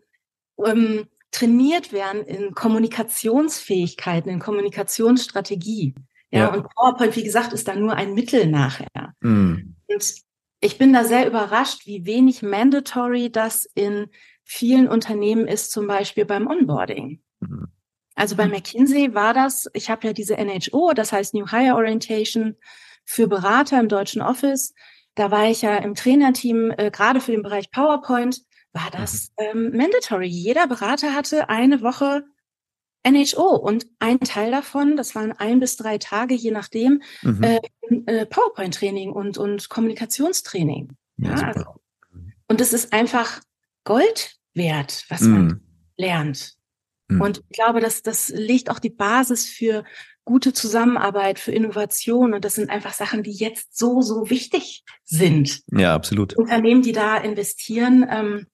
ähm, 0.65 1.07
trainiert 1.31 1.93
werden 1.93 2.23
in 2.23 2.55
Kommunikationsfähigkeiten, 2.55 4.31
in 4.31 4.39
Kommunikationsstrategie. 4.39 5.95
Ja, 6.31 6.41
ja, 6.41 6.55
und 6.55 6.69
PowerPoint, 6.75 7.17
wie 7.17 7.25
gesagt, 7.25 7.53
ist 7.53 7.69
da 7.69 7.77
nur 7.77 7.95
ein 7.95 8.15
Mittel 8.15 8.47
nachher. 8.47 9.15
Mhm. 9.21 9.77
Und 9.87 10.15
ich 10.61 10.79
bin 10.79 10.93
da 10.93 11.05
sehr 11.05 11.27
überrascht, 11.27 11.87
wie 11.87 12.07
wenig 12.07 12.43
mandatory 12.43 13.31
das 13.31 13.69
in 13.75 14.07
vielen 14.45 14.89
Unternehmen 14.89 15.47
ist, 15.47 15.71
zum 15.71 15.87
Beispiel 15.87 16.25
beim 16.25 16.47
Onboarding. 16.47 17.21
Also 18.15 18.37
bei. 18.37 18.47
McKinsey 18.47 19.15
war 19.15 19.35
das, 19.35 19.69
ich 19.73 19.91
habe 19.91 20.07
ja 20.07 20.13
diese 20.13 20.37
NHO, 20.37 20.93
das 20.95 21.13
heißt 21.13 21.35
New 21.35 21.49
Hire 21.49 21.75
Orientation 21.75 22.57
für 23.05 23.27
Berater 23.27 23.81
im 23.81 23.89
deutschen 23.89 24.23
Office. 24.23 24.75
Da 25.15 25.31
war 25.31 25.49
ich 25.49 25.63
ja 25.63 25.77
im 25.77 25.95
Trainerteam, 25.95 26.73
äh, 26.77 26.91
gerade 26.91 27.21
für 27.21 27.33
den 27.33 27.43
Bereich 27.43 27.71
PowerPoint, 27.71 28.43
war 28.73 28.91
das 28.91 29.31
mhm. 29.39 29.71
ähm, 29.73 29.77
mandatory. 29.77 30.27
Jeder 30.27 30.67
Berater 30.67 31.15
hatte 31.15 31.49
eine 31.49 31.83
Woche 31.83 32.25
NHO 33.07 33.57
und 33.57 33.87
ein 33.99 34.21
Teil 34.21 34.51
davon, 34.51 34.97
das 34.97 35.15
waren 35.15 35.33
ein 35.33 35.61
bis 35.61 35.77
drei 35.77 35.99
Tage, 35.99 36.35
je 36.35 36.51
nachdem, 36.51 37.03
mhm. 37.23 37.43
äh, 37.43 37.61
äh, 38.07 38.27
PowerPoint-Training 38.27 39.13
und, 39.13 39.39
und 39.39 39.69
Kommunikationstraining. 39.69 40.97
Ja, 41.19 41.37
ja 41.37 41.47
also, 41.49 41.65
und 42.49 42.61
es 42.61 42.73
ist 42.73 42.93
einfach 42.93 43.41
Gold 43.85 44.37
wert, 44.55 45.05
was 45.09 45.21
mhm. 45.23 45.33
man 45.33 45.61
lernt. 45.97 46.57
Mhm. 47.09 47.21
Und 47.21 47.43
ich 47.49 47.57
glaube, 47.57 47.81
dass 47.81 48.03
das 48.03 48.29
legt 48.29 48.71
auch 48.71 48.79
die 48.79 48.91
Basis 48.91 49.47
für 49.47 49.85
gute 50.25 50.53
Zusammenarbeit, 50.53 51.39
für 51.39 51.53
Innovation. 51.53 52.35
Und 52.35 52.45
das 52.45 52.55
sind 52.55 52.71
einfach 52.71 52.95
Sachen, 52.95 53.23
die 53.23 53.33
jetzt 53.33 53.77
so, 53.77 54.01
so 54.01 54.31
wichtig 54.31 54.85
sind. 55.05 55.63
Ja, 55.71 55.95
absolut. 55.95 56.35
Unternehmen, 56.35 56.83
die 56.83 56.93
da 56.93 57.17
investieren, 57.17 58.07
ähm, 58.11 58.47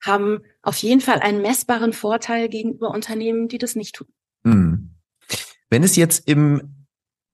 haben 0.00 0.40
auf 0.62 0.76
jeden 0.78 1.00
Fall 1.00 1.20
einen 1.20 1.42
messbaren 1.42 1.92
Vorteil 1.92 2.48
gegenüber 2.48 2.90
Unternehmen, 2.90 3.48
die 3.48 3.58
das 3.58 3.74
nicht 3.74 3.96
tun. 3.96 4.08
Mhm. 4.44 4.94
Wenn 5.70 5.82
es 5.82 5.96
jetzt 5.96 6.28
im 6.28 6.74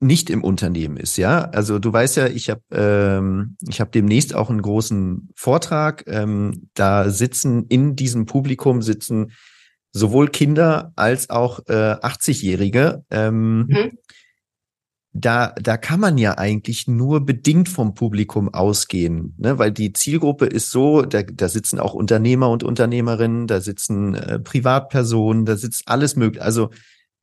nicht 0.01 0.29
im 0.29 0.45
Unternehmen 0.45 0.99
ist, 0.99 1.17
ja. 1.17 1.45
Also 1.45 1.79
du 1.79 1.91
weißt 1.91 2.17
ja, 2.17 2.27
ich 2.27 2.51
habe 2.51 2.63
ähm, 2.71 3.57
ich 3.67 3.81
habe 3.81 3.91
demnächst 3.91 4.35
auch 4.35 4.51
einen 4.51 4.61
großen 4.61 5.31
Vortrag. 5.35 6.05
Ähm, 6.07 6.69
da 6.75 7.09
sitzen 7.09 7.67
in 7.69 7.97
diesem 7.97 8.27
Publikum 8.27 8.83
sitzen 8.83 9.33
sowohl 9.95 10.29
Kinder 10.29 10.93
als 10.97 11.31
auch 11.31 11.61
äh, 11.69 11.73
80-Jährige. 11.73 13.05
Ähm, 13.11 13.67
mhm. 13.69 13.99
da, 15.13 15.55
da 15.63 15.77
kann 15.77 16.01
man 16.01 16.19
ja 16.19 16.37
eigentlich 16.37 16.89
nur 16.89 17.25
bedingt 17.25 17.69
vom 17.69 17.95
Publikum 17.95 18.53
ausgehen, 18.53 19.35
ne? 19.39 19.59
weil 19.59 19.71
die 19.71 19.93
Zielgruppe 19.93 20.47
ist 20.47 20.71
so, 20.71 21.03
da, 21.03 21.23
da 21.23 21.49
sitzen 21.49 21.79
auch 21.79 21.95
Unternehmer 21.95 22.51
und 22.51 22.65
Unternehmerinnen, 22.65 23.47
da 23.47 23.61
sitzen 23.61 24.15
äh, 24.17 24.41
Privatpersonen, 24.41 25.47
da 25.47 25.57
sitzt 25.57 25.85
alles 25.87 26.17
mögliche. 26.17 26.45
Also 26.45 26.71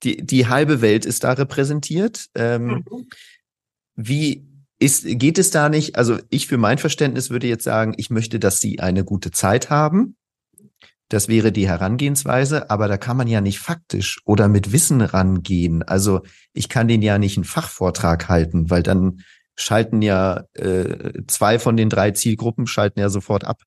die, 0.04 0.26
die 0.26 0.48
halbe 0.48 0.82
Welt 0.82 1.06
ist 1.06 1.26
da 1.26 1.34
repräsentiert. 1.34 2.28
Ähm, 2.36 2.86
mhm. 2.90 3.10
Wie 3.98 4.48
ist, 4.80 5.06
geht 5.06 5.38
es 5.38 5.52
da 5.52 5.68
nicht? 5.68 5.98
Also 5.98 6.18
ich 6.30 6.48
für 6.48 6.58
mein 6.58 6.78
Verständnis 6.78 7.30
würde 7.30 7.48
jetzt 7.48 7.66
sagen, 7.66 7.94
ich 7.98 8.10
möchte, 8.10 8.40
dass 8.40 8.62
sie 8.62 8.80
eine 8.80 9.04
gute 9.04 9.32
Zeit 9.32 9.70
haben. 9.70 10.16
Das 11.12 11.28
wäre 11.28 11.52
die 11.52 11.68
Herangehensweise, 11.68 12.70
aber 12.70 12.88
da 12.88 12.96
kann 12.98 13.18
man 13.18 13.28
ja 13.28 13.42
nicht 13.42 13.60
faktisch 13.60 14.22
oder 14.24 14.48
mit 14.48 14.72
Wissen 14.72 15.02
rangehen. 15.02 15.84
Also 15.84 16.22
ich 16.54 16.70
kann 16.70 16.88
den 16.88 17.02
ja 17.02 17.18
nicht 17.18 17.36
einen 17.36 17.44
Fachvortrag 17.44 18.30
halten, 18.30 18.70
weil 18.70 18.82
dann 18.82 19.20
schalten 19.58 20.02
ja 20.02 20.46
äh, 20.54 21.24
zwei 21.28 21.60
von 21.60 21.76
den 21.76 21.90
drei 21.90 22.12
Zielgruppen 22.12 22.66
schalten 22.66 23.02
ja 23.02 23.10
sofort 23.10 23.44
ab. 23.44 23.62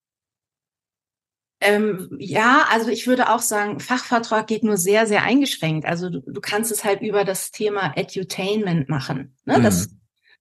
Ähm, 1.60 2.16
ja, 2.18 2.64
also 2.70 2.88
ich 2.88 3.06
würde 3.06 3.28
auch 3.28 3.40
sagen, 3.40 3.78
Fachvortrag 3.78 4.46
geht 4.46 4.64
nur 4.64 4.78
sehr, 4.78 5.06
sehr 5.06 5.22
eingeschränkt. 5.22 5.86
Also 5.86 6.08
du, 6.08 6.22
du 6.22 6.40
kannst 6.40 6.72
es 6.72 6.82
halt 6.82 7.02
über 7.02 7.26
das 7.26 7.50
Thema 7.50 7.92
Edutainment 7.94 8.88
machen. 8.88 9.36
Ne? 9.44 9.58
Mhm. 9.58 9.64
Das 9.64 9.90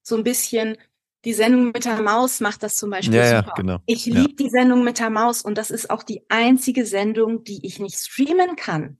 so 0.01 0.15
ein 0.15 0.23
bisschen 0.23 0.77
die 1.25 1.33
Sendung 1.33 1.71
mit 1.71 1.85
der 1.85 2.01
Maus 2.01 2.41
macht 2.41 2.63
das 2.63 2.75
zum 2.75 2.89
Beispiel 2.89 3.15
ja, 3.15 3.37
super. 3.37 3.47
Ja, 3.47 3.53
genau. 3.53 3.77
Ich 3.85 4.05
liebe 4.05 4.19
ja. 4.19 4.35
die 4.39 4.49
Sendung 4.49 4.83
mit 4.83 4.99
der 4.99 5.09
Maus 5.09 5.41
und 5.41 5.57
das 5.57 5.71
ist 5.71 5.89
auch 5.89 6.03
die 6.03 6.23
einzige 6.29 6.85
Sendung, 6.85 7.43
die 7.43 7.65
ich 7.65 7.79
nicht 7.79 7.97
streamen 7.97 8.55
kann. 8.55 8.97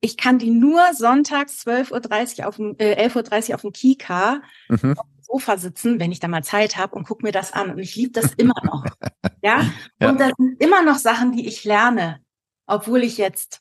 Ich 0.00 0.16
kann 0.16 0.38
die 0.38 0.50
nur 0.50 0.80
sonntags 0.94 1.66
12.30 1.66 2.40
Uhr 2.40 2.48
auf 2.48 2.56
dem, 2.56 2.76
äh, 2.78 3.06
11.30 3.06 3.48
Uhr 3.48 3.54
auf 3.56 3.60
dem 3.62 3.72
Kika 3.72 4.40
mhm. 4.68 4.94
auf 4.96 5.06
dem 5.06 5.22
Sofa 5.22 5.58
sitzen, 5.58 6.00
wenn 6.00 6.12
ich 6.12 6.20
da 6.20 6.28
mal 6.28 6.44
Zeit 6.44 6.76
habe 6.76 6.94
und 6.96 7.06
gucke 7.06 7.24
mir 7.24 7.32
das 7.32 7.52
an. 7.52 7.70
Und 7.70 7.78
ich 7.78 7.96
liebe 7.96 8.12
das 8.12 8.32
immer 8.34 8.54
noch. 8.64 8.84
ja? 9.42 9.66
ja? 10.00 10.08
Und 10.08 10.20
das 10.20 10.32
sind 10.38 10.62
immer 10.62 10.82
noch 10.82 10.96
Sachen, 10.96 11.32
die 11.32 11.46
ich 11.46 11.64
lerne, 11.64 12.20
obwohl 12.66 13.02
ich 13.02 13.18
jetzt 13.18 13.60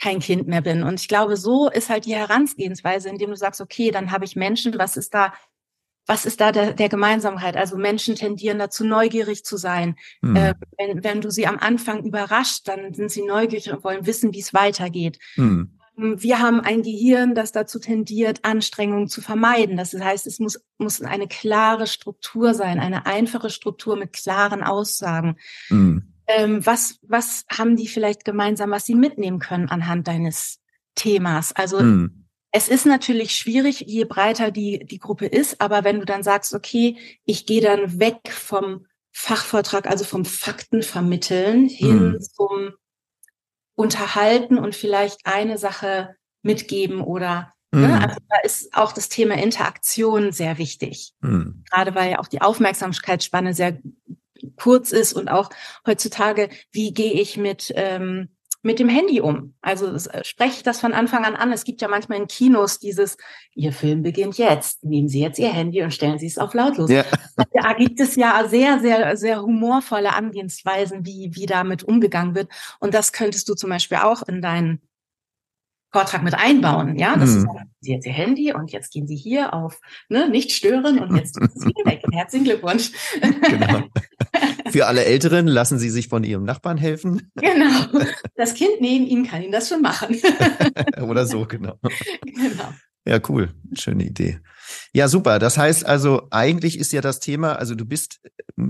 kein 0.00 0.20
Kind 0.20 0.46
mehr 0.46 0.60
bin. 0.60 0.84
Und 0.84 1.00
ich 1.00 1.08
glaube, 1.08 1.36
so 1.36 1.68
ist 1.68 1.90
halt 1.90 2.04
die 2.04 2.14
Herangehensweise, 2.14 3.08
indem 3.08 3.30
du 3.30 3.36
sagst, 3.36 3.60
okay, 3.60 3.90
dann 3.90 4.12
habe 4.12 4.24
ich 4.24 4.36
Menschen, 4.36 4.78
was 4.78 4.96
ist 4.96 5.14
da 5.14 5.32
was 6.08 6.24
ist 6.24 6.40
da 6.40 6.52
der, 6.52 6.72
der 6.72 6.88
Gemeinsamkeit? 6.88 7.56
Also 7.56 7.76
Menschen 7.76 8.14
tendieren 8.16 8.58
dazu, 8.58 8.84
neugierig 8.84 9.44
zu 9.44 9.58
sein. 9.58 9.96
Mhm. 10.22 10.36
Äh, 10.36 10.54
wenn, 10.78 11.04
wenn 11.04 11.20
du 11.20 11.30
sie 11.30 11.46
am 11.46 11.58
Anfang 11.58 12.02
überrascht, 12.02 12.66
dann 12.66 12.94
sind 12.94 13.10
sie 13.10 13.24
neugierig 13.24 13.70
und 13.70 13.84
wollen 13.84 14.06
wissen, 14.06 14.32
wie 14.32 14.40
es 14.40 14.54
weitergeht. 14.54 15.18
Mhm. 15.36 15.74
Wir 15.96 16.38
haben 16.38 16.60
ein 16.60 16.82
Gehirn, 16.82 17.34
das 17.34 17.52
dazu 17.52 17.78
tendiert, 17.78 18.44
Anstrengungen 18.44 19.08
zu 19.08 19.20
vermeiden. 19.20 19.76
Das 19.76 19.92
heißt, 19.92 20.26
es 20.26 20.38
muss, 20.38 20.60
muss 20.78 21.02
eine 21.02 21.28
klare 21.28 21.86
Struktur 21.86 22.54
sein, 22.54 22.80
eine 22.80 23.04
einfache 23.04 23.50
Struktur 23.50 23.96
mit 23.96 24.14
klaren 24.14 24.62
Aussagen. 24.62 25.36
Mhm. 25.68 26.14
Ähm, 26.26 26.64
was, 26.64 27.00
was 27.02 27.44
haben 27.50 27.76
die 27.76 27.88
vielleicht 27.88 28.24
gemeinsam, 28.24 28.70
was 28.70 28.86
sie 28.86 28.94
mitnehmen 28.94 29.40
können 29.40 29.68
anhand 29.68 30.08
deines 30.08 30.60
Themas? 30.94 31.52
Also 31.54 31.80
mhm 31.80 32.17
es 32.50 32.68
ist 32.68 32.86
natürlich 32.86 33.34
schwierig, 33.34 33.80
je 33.86 34.04
breiter 34.04 34.50
die, 34.50 34.84
die 34.84 34.98
Gruppe 34.98 35.26
ist, 35.26 35.60
aber 35.60 35.84
wenn 35.84 36.00
du 36.00 36.06
dann 36.06 36.22
sagst, 36.22 36.54
okay, 36.54 36.96
ich 37.24 37.46
gehe 37.46 37.60
dann 37.60 38.00
weg 38.00 38.30
vom 38.30 38.86
Fachvortrag, 39.12 39.86
also 39.86 40.04
vom 40.04 40.24
Fakten 40.24 40.82
vermitteln, 40.82 41.68
hin 41.68 42.12
mhm. 42.12 42.20
zum 42.20 42.72
Unterhalten 43.74 44.58
und 44.58 44.74
vielleicht 44.74 45.20
eine 45.24 45.58
Sache 45.58 46.16
mitgeben 46.42 47.00
oder 47.00 47.52
ne, 47.72 47.80
mhm. 47.80 47.86
ne, 47.86 48.02
also 48.02 48.20
da 48.28 48.36
ist 48.44 48.74
auch 48.74 48.92
das 48.92 49.08
Thema 49.08 49.34
Interaktion 49.34 50.32
sehr 50.32 50.56
wichtig. 50.58 51.12
Mhm. 51.20 51.64
Gerade 51.70 51.94
weil 51.94 52.12
ja 52.12 52.18
auch 52.18 52.28
die 52.28 52.40
Aufmerksamkeitsspanne 52.40 53.54
sehr 53.54 53.78
kurz 54.56 54.92
ist 54.92 55.12
und 55.12 55.28
auch 55.28 55.50
heutzutage, 55.86 56.48
wie 56.72 56.94
gehe 56.94 57.12
ich 57.12 57.36
mit 57.36 57.72
ähm, 57.74 58.28
mit 58.62 58.78
dem 58.78 58.88
Handy 58.88 59.20
um. 59.20 59.54
Also 59.60 59.86
äh, 59.86 60.24
spreche 60.24 60.56
ich 60.56 60.62
das 60.62 60.80
von 60.80 60.92
Anfang 60.92 61.24
an 61.24 61.36
an. 61.36 61.52
Es 61.52 61.64
gibt 61.64 61.80
ja 61.80 61.88
manchmal 61.88 62.18
in 62.18 62.26
Kinos 62.26 62.78
dieses, 62.78 63.16
Ihr 63.54 63.72
Film 63.72 64.02
beginnt 64.02 64.38
jetzt. 64.38 64.84
Nehmen 64.84 65.08
Sie 65.08 65.20
jetzt 65.20 65.38
Ihr 65.38 65.52
Handy 65.52 65.82
und 65.82 65.94
stellen 65.94 66.18
Sie 66.18 66.26
es 66.26 66.38
auf 66.38 66.54
lautlos. 66.54 66.90
Ja. 66.90 67.04
Da 67.52 67.72
gibt 67.74 68.00
es 68.00 68.16
ja 68.16 68.46
sehr, 68.48 68.80
sehr, 68.80 69.16
sehr 69.16 69.42
humorvolle 69.42 70.12
Angehensweisen, 70.12 71.06
wie, 71.06 71.30
wie 71.34 71.46
damit 71.46 71.84
umgegangen 71.84 72.34
wird. 72.34 72.50
Und 72.80 72.94
das 72.94 73.12
könntest 73.12 73.48
du 73.48 73.54
zum 73.54 73.70
Beispiel 73.70 73.98
auch 73.98 74.22
in 74.22 74.42
deinen 74.42 74.80
Vortrag 75.90 76.22
mit 76.22 76.34
einbauen, 76.34 76.98
ja, 76.98 77.16
das 77.16 77.30
mhm. 77.30 77.36
ist 77.38 77.46
Sie 77.80 77.92
jetzt 77.92 78.06
Ihr 78.06 78.12
Handy 78.12 78.52
und 78.52 78.72
jetzt 78.72 78.92
gehen 78.92 79.06
Sie 79.06 79.16
hier 79.16 79.54
auf 79.54 79.80
ne, 80.08 80.28
nicht 80.28 80.52
stören 80.52 80.98
und 80.98 81.16
jetzt 81.16 81.40
ist 81.40 81.56
es 81.56 81.64
wieder 81.64 81.84
weg. 81.84 82.02
Herzlichen 82.12 82.44
Glückwunsch. 82.44 82.90
Genau. 83.20 83.84
Für 84.70 84.86
alle 84.86 85.04
Älteren 85.04 85.46
lassen 85.46 85.78
Sie 85.78 85.90
sich 85.90 86.08
von 86.08 86.24
Ihrem 86.24 86.44
Nachbarn 86.44 86.76
helfen. 86.76 87.30
Genau. 87.36 88.04
Das 88.34 88.54
Kind 88.54 88.80
neben 88.80 89.06
Ihnen 89.06 89.26
kann 89.26 89.42
Ihnen 89.42 89.52
das 89.52 89.68
schon 89.68 89.80
machen. 89.80 90.16
Oder 91.08 91.26
so, 91.26 91.46
genau. 91.46 91.78
Genau. 92.22 92.72
Ja, 93.06 93.20
cool. 93.28 93.54
Schöne 93.72 94.04
Idee. 94.04 94.40
Ja, 94.92 95.08
super. 95.08 95.38
Das 95.38 95.56
heißt 95.56 95.86
also, 95.86 96.26
eigentlich 96.30 96.78
ist 96.78 96.92
ja 96.92 97.00
das 97.00 97.20
Thema, 97.20 97.54
also 97.54 97.74
du 97.74 97.86
bist, 97.86 98.20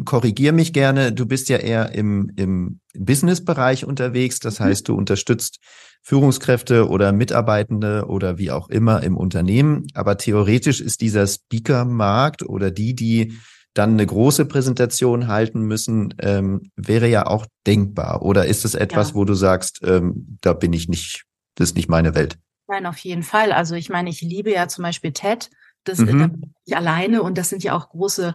korrigier 0.04 0.52
mich 0.52 0.72
gerne, 0.72 1.12
du 1.12 1.26
bist 1.26 1.48
ja 1.48 1.56
eher 1.56 1.92
im, 1.94 2.30
im 2.36 2.80
Business-Bereich 2.94 3.84
unterwegs. 3.84 4.38
Das 4.38 4.60
mhm. 4.60 4.64
heißt, 4.64 4.88
du 4.88 4.94
unterstützt 4.94 5.58
Führungskräfte 6.02 6.88
oder 6.88 7.12
Mitarbeitende 7.12 8.06
oder 8.06 8.38
wie 8.38 8.50
auch 8.50 8.68
immer 8.68 9.02
im 9.02 9.16
Unternehmen. 9.16 9.86
Aber 9.94 10.16
theoretisch 10.16 10.80
ist 10.80 11.00
dieser 11.00 11.26
Speaker-Markt 11.26 12.42
oder 12.42 12.70
die, 12.70 12.94
die 12.94 13.38
dann 13.74 13.92
eine 13.92 14.06
große 14.06 14.46
Präsentation 14.46 15.28
halten 15.28 15.60
müssen, 15.60 16.14
ähm, 16.18 16.70
wäre 16.76 17.08
ja 17.08 17.26
auch 17.26 17.46
denkbar. 17.66 18.22
Oder 18.22 18.46
ist 18.46 18.64
es 18.64 18.74
etwas, 18.74 19.10
ja. 19.10 19.14
wo 19.14 19.24
du 19.24 19.34
sagst, 19.34 19.80
ähm, 19.84 20.38
da 20.40 20.52
bin 20.52 20.72
ich 20.72 20.88
nicht, 20.88 21.24
das 21.54 21.70
ist 21.70 21.76
nicht 21.76 21.88
meine 21.88 22.14
Welt? 22.14 22.38
Nein, 22.66 22.86
auf 22.86 22.98
jeden 22.98 23.22
Fall. 23.22 23.52
Also 23.52 23.74
ich 23.74 23.88
meine, 23.88 24.10
ich 24.10 24.20
liebe 24.20 24.52
ja 24.52 24.68
zum 24.68 24.82
Beispiel 24.82 25.12
TED. 25.12 25.50
Das 25.84 25.98
mhm. 25.98 26.06
da 26.06 26.26
bin 26.26 26.54
ich 26.64 26.76
alleine 26.76 27.22
und 27.22 27.38
das 27.38 27.48
sind 27.48 27.62
ja 27.62 27.74
auch 27.74 27.88
große 27.90 28.34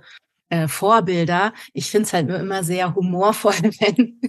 äh, 0.49 0.67
Vorbilder. 0.67 1.53
Ich 1.73 1.89
finde 1.89 2.07
es 2.07 2.13
halt 2.13 2.27
nur 2.27 2.37
immer 2.37 2.63
sehr 2.63 2.95
humorvoll, 2.95 3.53
wenn 3.79 4.19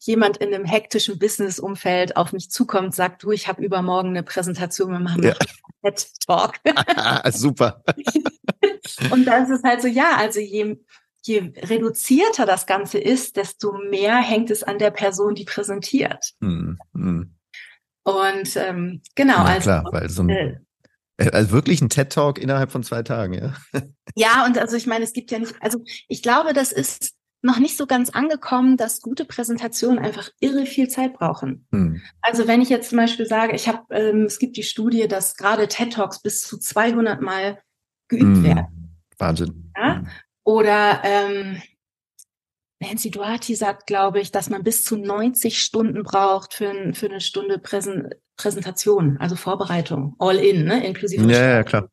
jemand 0.00 0.38
in 0.38 0.54
einem 0.54 0.64
hektischen 0.64 1.18
Business-Umfeld 1.18 2.16
auf 2.16 2.32
mich 2.32 2.50
zukommt, 2.50 2.94
sagt, 2.94 3.22
du, 3.22 3.32
ich 3.32 3.48
habe 3.48 3.62
übermorgen 3.62 4.10
eine 4.10 4.22
Präsentation, 4.22 4.92
wir 4.92 4.98
machen 4.98 5.22
ja. 5.22 5.34
TED 5.82 6.06
Talk. 6.26 6.54
Super. 7.32 7.82
und 9.10 9.24
dann 9.26 9.44
ist 9.44 9.50
es 9.50 9.62
halt 9.62 9.82
so, 9.82 9.88
ja, 9.88 10.16
also 10.16 10.40
je, 10.40 10.78
je 11.22 11.52
reduzierter 11.56 12.46
das 12.46 12.66
Ganze 12.66 12.98
ist, 12.98 13.36
desto 13.36 13.72
mehr 13.90 14.16
hängt 14.16 14.50
es 14.50 14.62
an 14.62 14.78
der 14.78 14.90
Person, 14.90 15.34
die 15.34 15.44
präsentiert. 15.44 16.32
Hm, 16.40 16.78
hm. 16.94 17.34
Und 18.02 18.56
ähm, 18.56 19.02
genau, 19.14 19.34
ja, 19.34 19.44
also 19.44 19.62
klar, 19.62 19.84
weil 19.92 20.08
so 20.08 20.22
ein, 20.22 20.30
äh, 20.30 20.56
also 21.32 21.52
wirklich 21.52 21.80
ein 21.80 21.88
TED 21.88 22.12
Talk 22.12 22.38
innerhalb 22.38 22.72
von 22.72 22.82
zwei 22.82 23.02
Tagen, 23.02 23.34
ja. 23.34 23.54
Ja, 24.16 24.44
und 24.46 24.58
also 24.58 24.76
ich 24.76 24.86
meine, 24.86 25.04
es 25.04 25.12
gibt 25.12 25.30
ja 25.30 25.38
nicht, 25.38 25.54
also 25.60 25.82
ich 26.08 26.22
glaube, 26.22 26.52
das 26.52 26.72
ist 26.72 27.14
noch 27.42 27.58
nicht 27.58 27.76
so 27.76 27.86
ganz 27.86 28.10
angekommen, 28.10 28.76
dass 28.76 29.00
gute 29.00 29.24
Präsentationen 29.24 29.98
einfach 29.98 30.30
irre 30.40 30.66
viel 30.66 30.88
Zeit 30.88 31.14
brauchen. 31.14 31.66
Hm. 31.72 32.02
Also 32.20 32.46
wenn 32.46 32.60
ich 32.60 32.68
jetzt 32.68 32.90
zum 32.90 32.98
Beispiel 32.98 33.26
sage, 33.26 33.54
ich 33.54 33.66
habe, 33.68 33.82
ähm, 33.94 34.24
es 34.24 34.38
gibt 34.38 34.56
die 34.56 34.62
Studie, 34.62 35.08
dass 35.08 35.36
gerade 35.36 35.68
TED 35.68 35.94
Talks 35.94 36.20
bis 36.20 36.42
zu 36.42 36.58
200 36.58 37.20
Mal 37.20 37.62
geübt 38.08 38.36
hm. 38.36 38.44
werden. 38.44 38.98
Wahnsinn. 39.16 39.72
Ja? 39.76 39.96
Hm. 39.96 40.08
Oder 40.44 41.00
ähm, 41.04 41.62
Nancy 42.80 43.10
Duarte 43.10 43.54
sagt, 43.54 43.86
glaube 43.86 44.20
ich, 44.20 44.32
dass 44.32 44.50
man 44.50 44.62
bis 44.62 44.84
zu 44.84 44.96
90 44.96 45.60
Stunden 45.60 46.02
braucht 46.02 46.54
für, 46.54 46.92
für 46.94 47.06
eine 47.06 47.20
Stunde 47.20 47.58
Präsen, 47.58 48.10
Präsentation, 48.40 49.18
also 49.18 49.36
Vorbereitung, 49.36 50.16
all 50.18 50.36
in, 50.36 50.64
ne, 50.64 50.86
inklusive. 50.86 51.30
Ja, 51.30 51.56
ja, 51.56 51.62
klar. 51.62 51.90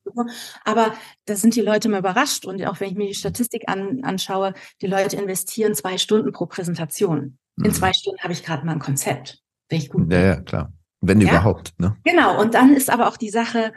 Aber 0.64 0.94
da 1.26 1.36
sind 1.36 1.56
die 1.56 1.62
Leute 1.62 1.90
mal 1.90 2.00
überrascht 2.00 2.46
und 2.46 2.66
auch 2.66 2.80
wenn 2.80 2.92
ich 2.92 2.96
mir 2.96 3.08
die 3.08 3.14
Statistik 3.14 3.64
an, 3.68 4.04
anschaue, 4.04 4.54
die 4.82 4.88
Leute 4.88 5.18
investieren 5.18 5.76
zwei 5.76 5.98
Stunden 5.98 6.32
pro 6.32 6.46
Präsentation. 6.46 7.38
In 7.58 7.64
mhm. 7.64 7.74
zwei 7.74 7.92
Stunden 7.92 8.22
habe 8.22 8.34
ich 8.34 8.44
gerade 8.44 8.66
mal 8.66 8.74
ein 8.74 8.80
Konzept. 8.80 9.40
Wenn 9.70 9.80
ich 9.80 9.90
gut. 9.90 10.12
Ja, 10.12 10.20
ja, 10.22 10.42
klar. 10.42 10.72
Wenn 11.02 11.20
ja? 11.20 11.30
überhaupt, 11.30 11.74
ne? 11.80 11.98
Genau. 12.04 12.40
Und 12.40 12.54
dann 12.54 12.74
ist 12.74 12.90
aber 12.90 13.08
auch 13.08 13.18
die 13.18 13.30
Sache, 13.30 13.74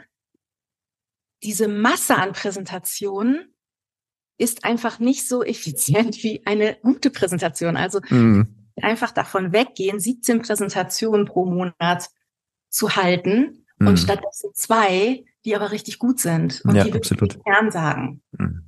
diese 1.43 1.67
Masse 1.67 2.15
an 2.15 2.31
Präsentationen 2.31 3.53
ist 4.37 4.63
einfach 4.63 4.99
nicht 4.99 5.27
so 5.27 5.43
effizient 5.43 6.23
wie 6.23 6.45
eine 6.45 6.77
gute 6.81 7.11
Präsentation. 7.11 7.75
Also 7.75 7.99
mhm. 8.09 8.71
einfach 8.81 9.11
davon 9.11 9.51
weggehen, 9.51 9.99
17 9.99 10.41
Präsentationen 10.41 11.25
pro 11.25 11.45
Monat 11.45 12.09
zu 12.71 12.95
halten 12.95 13.65
mhm. 13.77 13.87
und 13.87 13.97
stattdessen 13.97 14.49
zwei, 14.55 15.23
die 15.45 15.55
aber 15.55 15.71
richtig 15.71 15.99
gut 15.99 16.19
sind 16.19 16.61
und 16.65 16.75
ja, 16.75 16.83
die 16.83 16.93
absolut. 16.93 17.21
wirklich 17.21 17.43
Kern 17.43 17.71
sagen. 17.71 18.23
Mhm. 18.31 18.63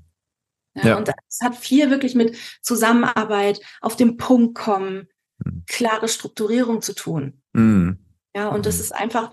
Ja, 0.75 0.87
ja. 0.89 0.97
Und 0.97 1.07
das 1.07 1.15
hat 1.41 1.55
viel 1.55 1.89
wirklich 1.89 2.15
mit 2.15 2.35
Zusammenarbeit, 2.61 3.61
auf 3.81 3.95
den 3.95 4.17
Punkt 4.17 4.55
kommen, 4.55 5.07
mhm. 5.43 5.63
klare 5.67 6.07
Strukturierung 6.07 6.81
zu 6.81 6.93
tun. 6.93 7.41
Mhm. 7.53 7.99
Ja, 8.35 8.49
und 8.49 8.65
das 8.65 8.75
mhm. 8.77 8.81
ist 8.81 8.91
einfach, 8.91 9.31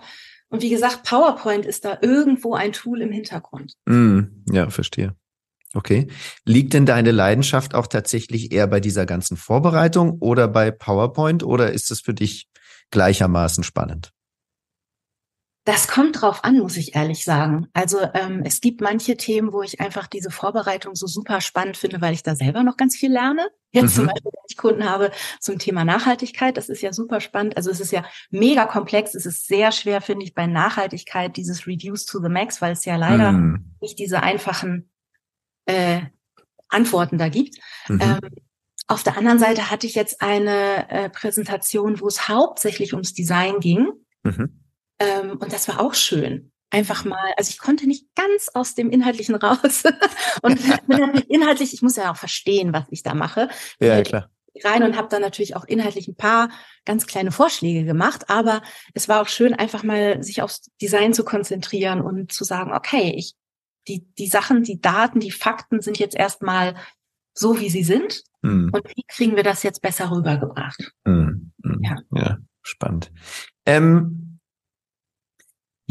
Und 0.49 0.61
wie 0.61 0.69
gesagt, 0.69 1.03
PowerPoint 1.03 1.65
ist 1.65 1.85
da 1.85 1.97
irgendwo 2.01 2.53
ein 2.53 2.73
Tool 2.73 3.01
im 3.01 3.11
Hintergrund. 3.11 3.73
Mm, 3.85 4.43
ja, 4.51 4.69
verstehe. 4.69 5.15
Okay. 5.73 6.07
Liegt 6.45 6.73
denn 6.73 6.85
deine 6.85 7.11
Leidenschaft 7.11 7.73
auch 7.73 7.87
tatsächlich 7.87 8.51
eher 8.51 8.67
bei 8.67 8.81
dieser 8.81 9.05
ganzen 9.05 9.37
Vorbereitung 9.37 10.19
oder 10.19 10.47
bei 10.47 10.69
PowerPoint 10.69 11.43
oder 11.43 11.71
ist 11.71 11.89
es 11.89 12.01
für 12.01 12.13
dich 12.13 12.49
gleichermaßen 12.91 13.63
spannend? 13.63 14.11
Das 15.63 15.87
kommt 15.87 16.19
drauf 16.19 16.43
an, 16.43 16.57
muss 16.57 16.75
ich 16.75 16.95
ehrlich 16.95 17.23
sagen. 17.23 17.67
Also 17.73 17.99
ähm, 18.15 18.41
es 18.43 18.61
gibt 18.61 18.81
manche 18.81 19.15
Themen, 19.15 19.53
wo 19.53 19.61
ich 19.61 19.79
einfach 19.79 20.07
diese 20.07 20.31
Vorbereitung 20.31 20.95
so 20.95 21.05
super 21.05 21.39
spannend 21.39 21.77
finde, 21.77 22.01
weil 22.01 22.13
ich 22.13 22.23
da 22.23 22.35
selber 22.35 22.63
noch 22.63 22.77
ganz 22.77 22.95
viel 22.95 23.11
lerne. 23.11 23.47
Jetzt 23.71 23.91
mhm. 23.91 23.95
zum 23.95 24.05
Beispiel, 24.07 24.31
wenn 24.33 24.45
ich 24.49 24.57
Kunden 24.57 24.89
habe 24.89 25.11
zum 25.39 25.59
Thema 25.59 25.85
Nachhaltigkeit, 25.85 26.57
das 26.57 26.67
ist 26.67 26.81
ja 26.81 26.93
super 26.93 27.21
spannend. 27.21 27.57
Also 27.57 27.69
es 27.69 27.79
ist 27.79 27.91
ja 27.91 28.03
mega 28.31 28.65
komplex. 28.65 29.13
Es 29.13 29.27
ist 29.27 29.45
sehr 29.45 29.71
schwer, 29.71 30.01
finde 30.01 30.25
ich, 30.25 30.33
bei 30.33 30.47
Nachhaltigkeit 30.47 31.37
dieses 31.37 31.67
Reduce 31.67 32.07
to 32.07 32.19
the 32.19 32.29
Max, 32.29 32.59
weil 32.59 32.71
es 32.71 32.85
ja 32.85 32.95
leider 32.95 33.31
mhm. 33.31 33.75
nicht 33.81 33.99
diese 33.99 34.23
einfachen 34.23 34.89
äh, 35.67 36.01
Antworten 36.69 37.19
da 37.19 37.29
gibt. 37.29 37.59
Mhm. 37.87 37.99
Ähm, 38.01 38.19
auf 38.87 39.03
der 39.03 39.15
anderen 39.15 39.37
Seite 39.37 39.69
hatte 39.69 39.85
ich 39.85 39.93
jetzt 39.93 40.21
eine 40.21 40.89
äh, 40.89 41.09
Präsentation, 41.09 42.01
wo 42.01 42.07
es 42.07 42.27
hauptsächlich 42.27 42.93
ums 42.93 43.13
Design 43.13 43.59
ging. 43.59 43.91
Mhm. 44.23 44.60
Ähm, 45.01 45.37
und 45.37 45.51
das 45.51 45.67
war 45.67 45.79
auch 45.79 45.93
schön. 45.93 46.51
Einfach 46.69 47.03
mal, 47.03 47.33
also 47.35 47.49
ich 47.49 47.59
konnte 47.59 47.85
nicht 47.85 48.05
ganz 48.15 48.49
aus 48.53 48.75
dem 48.75 48.89
Inhaltlichen 48.89 49.35
raus. 49.35 49.83
und 50.41 50.59
inhaltlich, 51.27 51.73
ich 51.73 51.81
muss 51.81 51.97
ja 51.97 52.11
auch 52.11 52.17
verstehen, 52.17 52.71
was 52.73 52.85
ich 52.89 53.03
da 53.03 53.13
mache. 53.13 53.49
Ja, 53.79 54.01
klar 54.03 54.29
rein 54.63 54.83
und 54.83 54.97
habe 54.97 55.07
dann 55.09 55.21
natürlich 55.21 55.55
auch 55.55 55.65
inhaltlich 55.65 56.07
ein 56.07 56.15
paar 56.15 56.49
ganz 56.85 57.07
kleine 57.07 57.31
Vorschläge 57.31 57.85
gemacht, 57.85 58.29
aber 58.29 58.61
es 58.93 59.07
war 59.07 59.21
auch 59.21 59.27
schön, 59.27 59.53
einfach 59.53 59.83
mal 59.83 60.21
sich 60.23 60.41
aufs 60.41 60.69
Design 60.81 61.13
zu 61.13 61.23
konzentrieren 61.23 62.01
und 62.01 62.31
zu 62.31 62.43
sagen, 62.43 62.73
okay, 62.73 63.13
ich 63.15 63.35
die 63.87 64.05
die 64.17 64.27
Sachen, 64.27 64.63
die 64.63 64.79
Daten, 64.79 65.19
die 65.19 65.31
Fakten 65.31 65.81
sind 65.81 65.97
jetzt 65.97 66.15
erstmal 66.15 66.75
so, 67.33 67.59
wie 67.59 67.69
sie 67.69 67.83
sind 67.83 68.23
hm. 68.43 68.69
und 68.71 68.87
wie 68.95 69.03
kriegen 69.07 69.35
wir 69.35 69.43
das 69.43 69.63
jetzt 69.63 69.81
besser 69.81 70.11
rübergebracht? 70.11 70.91
Hm. 71.05 71.51
Hm. 71.63 71.79
Ja. 71.81 71.95
ja, 72.13 72.37
spannend. 72.61 73.11
Ähm, 73.65 74.20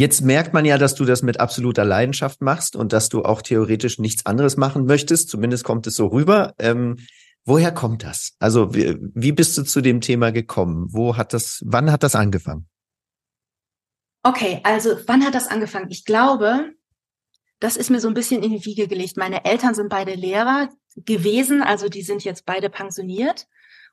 Jetzt 0.00 0.22
merkt 0.22 0.54
man 0.54 0.64
ja, 0.64 0.78
dass 0.78 0.94
du 0.94 1.04
das 1.04 1.20
mit 1.20 1.40
absoluter 1.40 1.84
Leidenschaft 1.84 2.40
machst 2.40 2.74
und 2.74 2.94
dass 2.94 3.10
du 3.10 3.22
auch 3.22 3.42
theoretisch 3.42 3.98
nichts 3.98 4.24
anderes 4.24 4.56
machen 4.56 4.86
möchtest. 4.86 5.28
Zumindest 5.28 5.62
kommt 5.62 5.86
es 5.86 5.94
so 5.94 6.06
rüber. 6.06 6.54
Ähm, 6.58 6.96
woher 7.44 7.70
kommt 7.70 8.02
das? 8.02 8.32
Also 8.38 8.74
wie, 8.74 8.96
wie 8.98 9.32
bist 9.32 9.58
du 9.58 9.62
zu 9.62 9.82
dem 9.82 10.00
Thema 10.00 10.32
gekommen? 10.32 10.86
Wo 10.88 11.18
hat 11.18 11.34
das, 11.34 11.62
wann 11.66 11.92
hat 11.92 12.02
das 12.02 12.14
angefangen? 12.14 12.66
Okay, 14.22 14.60
also 14.62 14.96
wann 15.04 15.22
hat 15.22 15.34
das 15.34 15.48
angefangen? 15.48 15.90
Ich 15.90 16.06
glaube, 16.06 16.72
das 17.58 17.76
ist 17.76 17.90
mir 17.90 18.00
so 18.00 18.08
ein 18.08 18.14
bisschen 18.14 18.42
in 18.42 18.52
die 18.52 18.64
Wiege 18.64 18.88
gelegt. 18.88 19.18
Meine 19.18 19.44
Eltern 19.44 19.74
sind 19.74 19.90
beide 19.90 20.14
Lehrer 20.14 20.70
gewesen, 20.96 21.60
also 21.60 21.90
die 21.90 22.00
sind 22.00 22.24
jetzt 22.24 22.46
beide 22.46 22.70
pensioniert. 22.70 23.48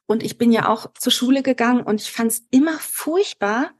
Und 0.05 0.23
ich 0.23 0.37
bin 0.37 0.53
ja 0.53 0.69
auch 0.69 0.93
zur 0.93 1.11
Schule 1.11 1.43
gegangen 1.43 1.81
und 1.81 1.99
ich 1.99 2.13
fand 2.13 2.31
es 2.31 2.47
immer 2.49 2.77
furchtbar, 2.79 3.71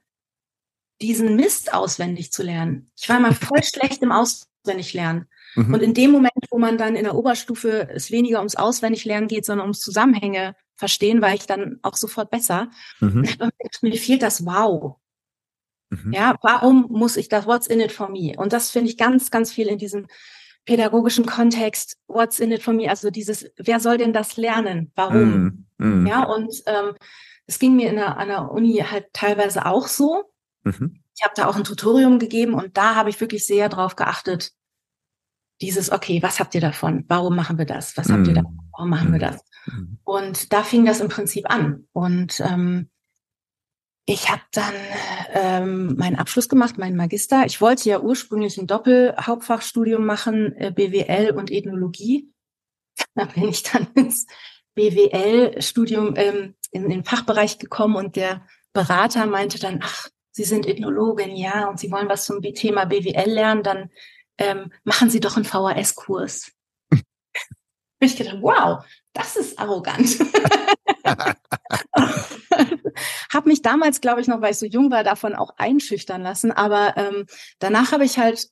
diesen 1.02 1.36
Mist 1.36 1.74
auswendig 1.74 2.32
zu 2.32 2.44
lernen. 2.44 2.90
Ich 2.98 3.08
war 3.10 3.18
immer 3.18 3.34
voll 3.34 3.64
schlecht 3.64 4.02
im 4.02 4.12
Auswendiglernen. 4.12 5.28
Mhm. 5.56 5.74
Und 5.74 5.82
in 5.82 5.94
dem 5.94 6.12
Moment, 6.12 6.34
wo 6.50 6.58
man 6.58 6.78
dann 6.78 6.96
in 6.96 7.04
der 7.04 7.16
Oberstufe 7.16 7.90
es 7.90 8.12
weniger 8.12 8.40
ums 8.40 8.56
Auswendiglernen 8.56 9.28
geht, 9.28 9.46
sondern 9.46 9.66
ums 9.66 9.80
Zusammenhänge 9.80 10.56
verstehen, 10.76 11.22
war 11.22 11.34
ich 11.34 11.46
dann 11.46 11.80
auch 11.82 11.96
sofort 11.96 12.30
besser. 12.30 12.70
Mhm. 13.00 13.28
Mir 13.82 13.98
fehlt 13.98 14.22
das 14.22 14.46
Wow. 14.46 14.98
Mhm. 15.90 16.14
Ja, 16.14 16.36
warum 16.42 16.88
muss 16.90 17.18
ich 17.18 17.30
das? 17.30 17.46
What's 17.46 17.68
in 17.68 17.80
it 17.80 17.92
for 17.92 18.10
me? 18.10 18.34
Und 18.38 18.54
das 18.54 18.72
finde 18.72 18.90
ich 18.90 18.98
ganz, 18.98 19.32
ganz 19.32 19.52
viel 19.52 19.68
in 19.68 19.78
diesem 19.78 20.08
pädagogischen 20.66 21.26
Kontext. 21.26 21.98
What's 22.08 22.40
in 22.40 22.52
it 22.52 22.62
for 22.62 22.74
me? 22.74 22.90
Also 22.90 23.10
dieses, 23.10 23.50
wer 23.58 23.80
soll 23.80 23.98
denn 23.98 24.14
das 24.14 24.38
lernen? 24.38 24.92
Warum? 24.96 25.66
Mhm. 25.78 26.02
mhm. 26.02 26.08
Ja, 26.08 26.24
und 26.24 26.54
ähm, 26.66 26.96
es 27.46 27.60
ging 27.60 27.76
mir 27.76 27.90
in 27.90 27.96
der, 27.96 28.18
an 28.18 28.28
der 28.28 28.52
Uni 28.52 28.84
halt 28.90 29.08
teilweise 29.14 29.66
auch 29.66 29.88
so. 29.88 30.26
Mhm. 30.68 31.00
Ich 31.16 31.24
habe 31.24 31.34
da 31.36 31.48
auch 31.48 31.56
ein 31.56 31.64
Tutorium 31.64 32.20
gegeben 32.20 32.54
und 32.54 32.78
da 32.78 32.96
habe 32.96 33.10
ich 33.10 33.20
wirklich 33.20 33.46
sehr 33.46 33.70
drauf 33.70 33.96
geachtet, 33.96 34.52
dieses, 35.62 35.92
okay, 35.92 36.22
was 36.22 36.40
habt 36.40 36.54
ihr 36.56 36.62
davon? 36.62 37.06
Warum 37.08 37.36
machen 37.36 37.58
wir 37.58 37.66
das? 37.66 37.98
Was 37.98 38.08
mhm. 38.08 38.14
habt 38.14 38.28
ihr 38.28 38.32
mhm. 38.32 38.36
davon? 38.36 38.60
Warum 38.72 38.90
machen 38.90 39.10
mhm. 39.10 39.14
wir 39.14 39.20
das? 39.20 39.42
Mhm. 39.66 39.98
Und 40.04 40.54
da 40.54 40.64
fing 40.64 40.86
das 40.86 41.00
im 41.00 41.10
Prinzip 41.10 41.50
an. 41.50 41.88
Und 41.94 42.40
ähm, 42.42 42.90
ich 44.06 44.32
habe 44.32 44.42
dann 44.52 44.74
ähm, 45.34 45.96
meinen 45.98 46.16
Abschluss 46.16 46.48
gemacht, 46.48 46.78
meinen 46.78 46.96
Magister. 46.96 47.46
Ich 47.46 47.60
wollte 47.60 47.90
ja 47.90 48.00
ursprünglich 48.00 48.58
ein 48.58 48.68
Doppelhauptfachstudium 48.68 50.06
machen, 50.06 50.54
äh, 50.56 50.72
BWL 50.72 51.32
und 51.32 51.52
Ethnologie. 51.52 52.32
Da 53.14 53.26
bin 53.26 53.50
ich 53.50 53.62
dann 53.62 53.88
ins 53.94 54.26
BWL-Studium 54.74 56.14
ähm, 56.16 56.56
in 56.72 56.90
den 56.90 57.04
Fachbereich 57.04 57.60
gekommen 57.60 57.96
und 57.96 58.16
der 58.16 58.46
Berater 58.74 59.26
meinte 59.28 59.60
dann, 59.60 59.82
ach, 59.84 60.10
Sie 60.38 60.44
sind 60.44 60.68
Ethnologin, 60.68 61.36
ja, 61.36 61.68
und 61.68 61.80
Sie 61.80 61.90
wollen 61.90 62.08
was 62.10 62.26
zum 62.26 62.44
Thema 62.44 62.86
BWL 62.86 63.28
lernen, 63.28 63.64
dann 63.64 63.90
ähm, 64.38 64.72
machen 64.84 65.10
Sie 65.10 65.20
doch 65.20 65.36
einen 65.36 65.46
VHS-Kurs. 65.46 66.52
ich 68.00 68.16
gedacht, 68.16 68.38
wow, 68.42 68.86
das 69.14 69.36
ist 69.36 69.58
arrogant. 69.58 70.20
habe 73.34 73.50
mich 73.50 73.64
damals, 73.64 74.00
glaube 74.00 74.22
ich, 74.22 74.28
noch, 74.28 74.40
weil 74.42 74.52
ich 74.52 74.60
so 74.60 74.68
jung 74.68 74.92
war, 74.92 75.04
davon 75.04 75.34
auch 75.34 75.58
einschüchtern 75.58 76.22
lassen. 76.22 76.52
Aber 76.52 76.96
ähm, 76.98 77.26
danach 77.58 77.92
habe 77.92 78.06
ich 78.06 78.20
halt, 78.20 78.48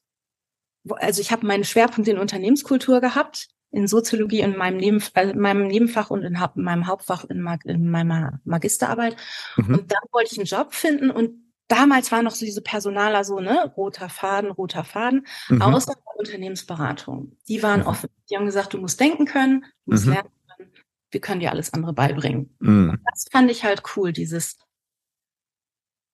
also 0.89 1.21
ich 1.21 1.32
habe 1.32 1.45
meinen 1.45 1.65
Schwerpunkt 1.65 2.10
in 2.10 2.17
Unternehmenskultur 2.17 3.00
gehabt, 3.00 3.50
in 3.69 3.88
Soziologie 3.88 4.39
in 4.39 4.58
meinem, 4.58 4.78
Neben, 4.78 5.04
äh, 5.13 5.30
in 5.30 5.39
meinem 5.39 5.67
Nebenfach 5.67 6.10
und 6.10 6.24
in, 6.24 6.34
in 6.34 6.63
meinem 6.63 6.88
Hauptfach 6.88 7.26
in, 7.26 7.41
Mag 7.41 7.63
in 7.65 7.91
meiner 7.91 8.41
Magisterarbeit. 8.43 9.17
Mhm. 9.58 9.76
Und 9.76 9.91
dann 9.91 10.02
wollte 10.12 10.32
ich 10.32 10.39
einen 10.39 10.48
Job 10.48 10.74
finden 10.74 11.12
und 11.12 11.44
damals 11.67 12.12
war 12.12 12.21
noch 12.21 12.32
so 12.32 12.45
diese 12.45 12.62
Personaler 12.62 13.23
so, 13.23 13.39
ne, 13.39 13.71
roter 13.75 14.10
Faden, 14.10 14.51
roter 14.51 14.84
Faden, 14.84 15.25
mhm. 15.49 15.62
außer 15.62 15.93
Unternehmensberatung. 16.17 17.36
Die 17.47 17.62
waren 17.62 17.82
mhm. 17.82 17.88
offen. 17.88 18.10
Die 18.30 18.36
haben 18.36 18.45
gesagt, 18.45 18.73
du 18.73 18.78
musst 18.78 18.99
denken 18.99 19.25
können, 19.25 19.65
du 19.86 19.91
musst 19.91 20.06
mhm. 20.06 20.13
lernen 20.13 20.30
können, 20.56 20.71
wir 21.12 21.21
können 21.21 21.39
dir 21.39 21.51
alles 21.51 21.73
andere 21.73 21.93
beibringen. 21.93 22.56
Mhm. 22.60 22.99
Das 23.12 23.25
fand 23.32 23.51
ich 23.51 23.63
halt 23.63 23.84
cool, 23.95 24.13
dieses 24.13 24.58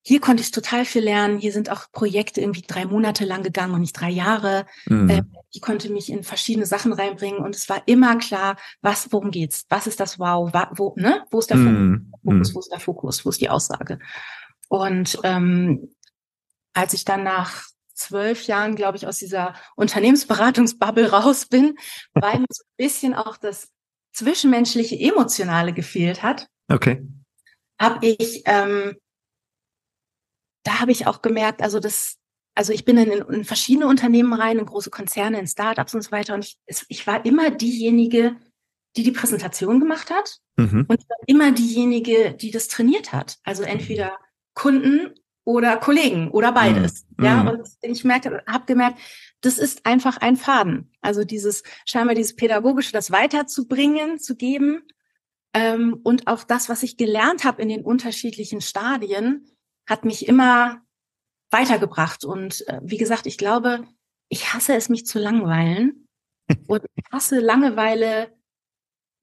hier 0.03 0.19
konnte 0.19 0.41
ich 0.41 0.51
total 0.51 0.83
viel 0.85 1.03
lernen. 1.03 1.37
Hier 1.37 1.51
sind 1.51 1.69
auch 1.69 1.91
Projekte 1.91 2.41
irgendwie 2.41 2.63
drei 2.65 2.85
Monate 2.85 3.23
lang 3.23 3.43
gegangen 3.43 3.73
und 3.75 3.81
nicht 3.81 3.99
drei 3.99 4.09
Jahre. 4.09 4.65
Mhm. 4.87 5.09
Äh, 5.09 5.23
ich 5.51 5.61
konnte 5.61 5.91
mich 5.91 6.11
in 6.11 6.23
verschiedene 6.23 6.65
Sachen 6.65 6.91
reinbringen 6.91 7.39
und 7.39 7.55
es 7.55 7.69
war 7.69 7.83
immer 7.85 8.17
klar, 8.17 8.55
was, 8.81 9.11
worum 9.11 9.29
geht's? 9.29 9.65
Was 9.69 9.85
ist 9.85 9.99
das 9.99 10.17
Wow? 10.17 10.51
Wo, 10.71 10.95
ne? 10.97 11.23
Wo 11.29 11.39
ist 11.39 11.51
der 11.51 11.57
mhm. 11.57 12.11
Fokus? 12.23 12.49
Mhm. 12.49 12.55
Wo 12.55 12.59
ist 12.59 12.71
der 12.71 12.79
Fokus? 12.79 13.25
Wo 13.25 13.29
ist 13.29 13.41
die 13.41 13.49
Aussage? 13.49 13.99
Und 14.71 15.19
ähm, 15.23 15.93
als 16.73 16.93
ich 16.93 17.03
dann 17.03 17.23
nach 17.23 17.65
zwölf 17.93 18.43
Jahren, 18.43 18.77
glaube 18.77 18.95
ich, 18.95 19.05
aus 19.05 19.17
dieser 19.17 19.53
Unternehmensberatungsbubble 19.75 21.11
raus 21.11 21.45
bin, 21.45 21.75
weil 22.13 22.39
mir 22.39 22.45
so 22.49 22.63
ein 22.63 22.77
bisschen 22.77 23.13
auch 23.13 23.35
das 23.35 23.67
zwischenmenschliche, 24.13 24.97
emotionale 24.97 25.73
gefehlt 25.73 26.23
hat. 26.23 26.47
Okay. 26.69 27.05
Habe 27.81 28.07
ich, 28.07 28.43
ähm, 28.45 28.95
da 30.63 30.79
habe 30.79 30.93
ich 30.93 31.05
auch 31.05 31.21
gemerkt, 31.21 31.61
also 31.61 31.81
das, 31.81 32.15
also 32.55 32.71
ich 32.71 32.85
bin 32.85 32.97
in, 32.97 33.11
in, 33.11 33.43
verschiedene 33.43 33.87
Unternehmen 33.87 34.31
rein, 34.31 34.57
in 34.57 34.65
große 34.65 34.89
Konzerne, 34.89 35.37
in 35.37 35.47
Startups 35.47 35.93
und 35.93 36.01
so 36.01 36.11
weiter. 36.11 36.33
Und 36.33 36.45
ich, 36.45 36.85
ich 36.87 37.05
war 37.05 37.25
immer 37.25 37.51
diejenige, 37.51 38.37
die 38.95 39.03
die 39.03 39.11
Präsentation 39.11 39.81
gemacht 39.81 40.09
hat 40.11 40.37
mhm. 40.55 40.85
und 40.87 41.03
immer 41.27 41.51
diejenige, 41.51 42.33
die 42.39 42.51
das 42.51 42.69
trainiert 42.69 43.11
hat. 43.11 43.37
Also 43.43 43.63
entweder 43.63 44.17
Kunden 44.53 45.13
oder 45.43 45.77
Kollegen 45.77 46.29
oder 46.31 46.51
beides. 46.51 47.05
Mhm. 47.17 47.25
Ja, 47.25 47.41
und 47.49 47.67
ich 47.81 48.03
merke, 48.03 48.43
habe 48.47 48.65
gemerkt, 48.65 48.99
das 49.41 49.57
ist 49.57 49.85
einfach 49.85 50.17
ein 50.17 50.37
Faden. 50.37 50.91
Also 51.01 51.23
dieses 51.23 51.63
scheinbar 51.85 52.15
dieses 52.15 52.35
pädagogische, 52.35 52.91
das 52.91 53.11
weiterzubringen, 53.11 54.19
zu 54.19 54.35
geben 54.35 54.83
ähm, 55.53 55.99
und 56.03 56.27
auch 56.27 56.43
das, 56.43 56.69
was 56.69 56.83
ich 56.83 56.97
gelernt 56.97 57.43
habe 57.43 57.61
in 57.61 57.69
den 57.69 57.83
unterschiedlichen 57.83 58.61
Stadien, 58.61 59.47
hat 59.87 60.05
mich 60.05 60.27
immer 60.27 60.81
weitergebracht. 61.49 62.23
Und 62.23 62.67
äh, 62.67 62.79
wie 62.83 62.97
gesagt, 62.97 63.25
ich 63.25 63.37
glaube, 63.37 63.83
ich 64.29 64.53
hasse 64.53 64.75
es, 64.75 64.89
mich 64.89 65.05
zu 65.05 65.19
langweilen 65.19 66.07
und 66.67 66.85
hasse 67.11 67.39
Langeweile 67.39 68.31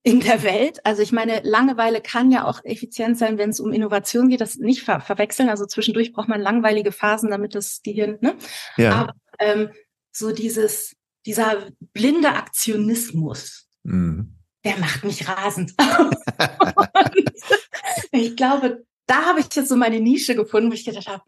in 0.02 0.20
der 0.20 0.42
Welt. 0.42 0.84
Also 0.84 1.02
ich 1.02 1.12
meine, 1.12 1.40
Langeweile 1.42 2.00
kann 2.00 2.30
ja 2.30 2.46
auch 2.46 2.64
effizient 2.64 3.18
sein, 3.18 3.38
wenn 3.38 3.50
es 3.50 3.60
um 3.60 3.72
Innovation 3.72 4.28
geht. 4.28 4.40
Das 4.40 4.56
nicht 4.56 4.82
ver 4.82 5.00
verwechseln. 5.00 5.48
Also 5.48 5.66
zwischendurch 5.66 6.12
braucht 6.12 6.28
man 6.28 6.40
langweilige 6.40 6.92
Phasen, 6.92 7.30
damit 7.30 7.54
das 7.54 7.80
Gehirn. 7.82 8.18
Ne? 8.20 8.36
Ja. 8.76 8.92
Aber 8.92 9.14
ähm, 9.38 9.70
so 10.12 10.32
dieses 10.32 10.94
dieser 11.26 11.66
blinde 11.92 12.30
Aktionismus, 12.30 13.68
mhm. 13.82 14.38
der 14.64 14.78
macht 14.78 15.04
mich 15.04 15.28
rasend. 15.28 15.74
ich 18.12 18.34
glaube, 18.34 18.86
da 19.06 19.26
habe 19.26 19.40
ich 19.40 19.54
jetzt 19.54 19.68
so 19.68 19.76
meine 19.76 20.00
Nische 20.00 20.34
gefunden, 20.34 20.70
wo 20.70 20.74
ich 20.74 20.86
gedacht 20.86 21.06
habe, 21.06 21.22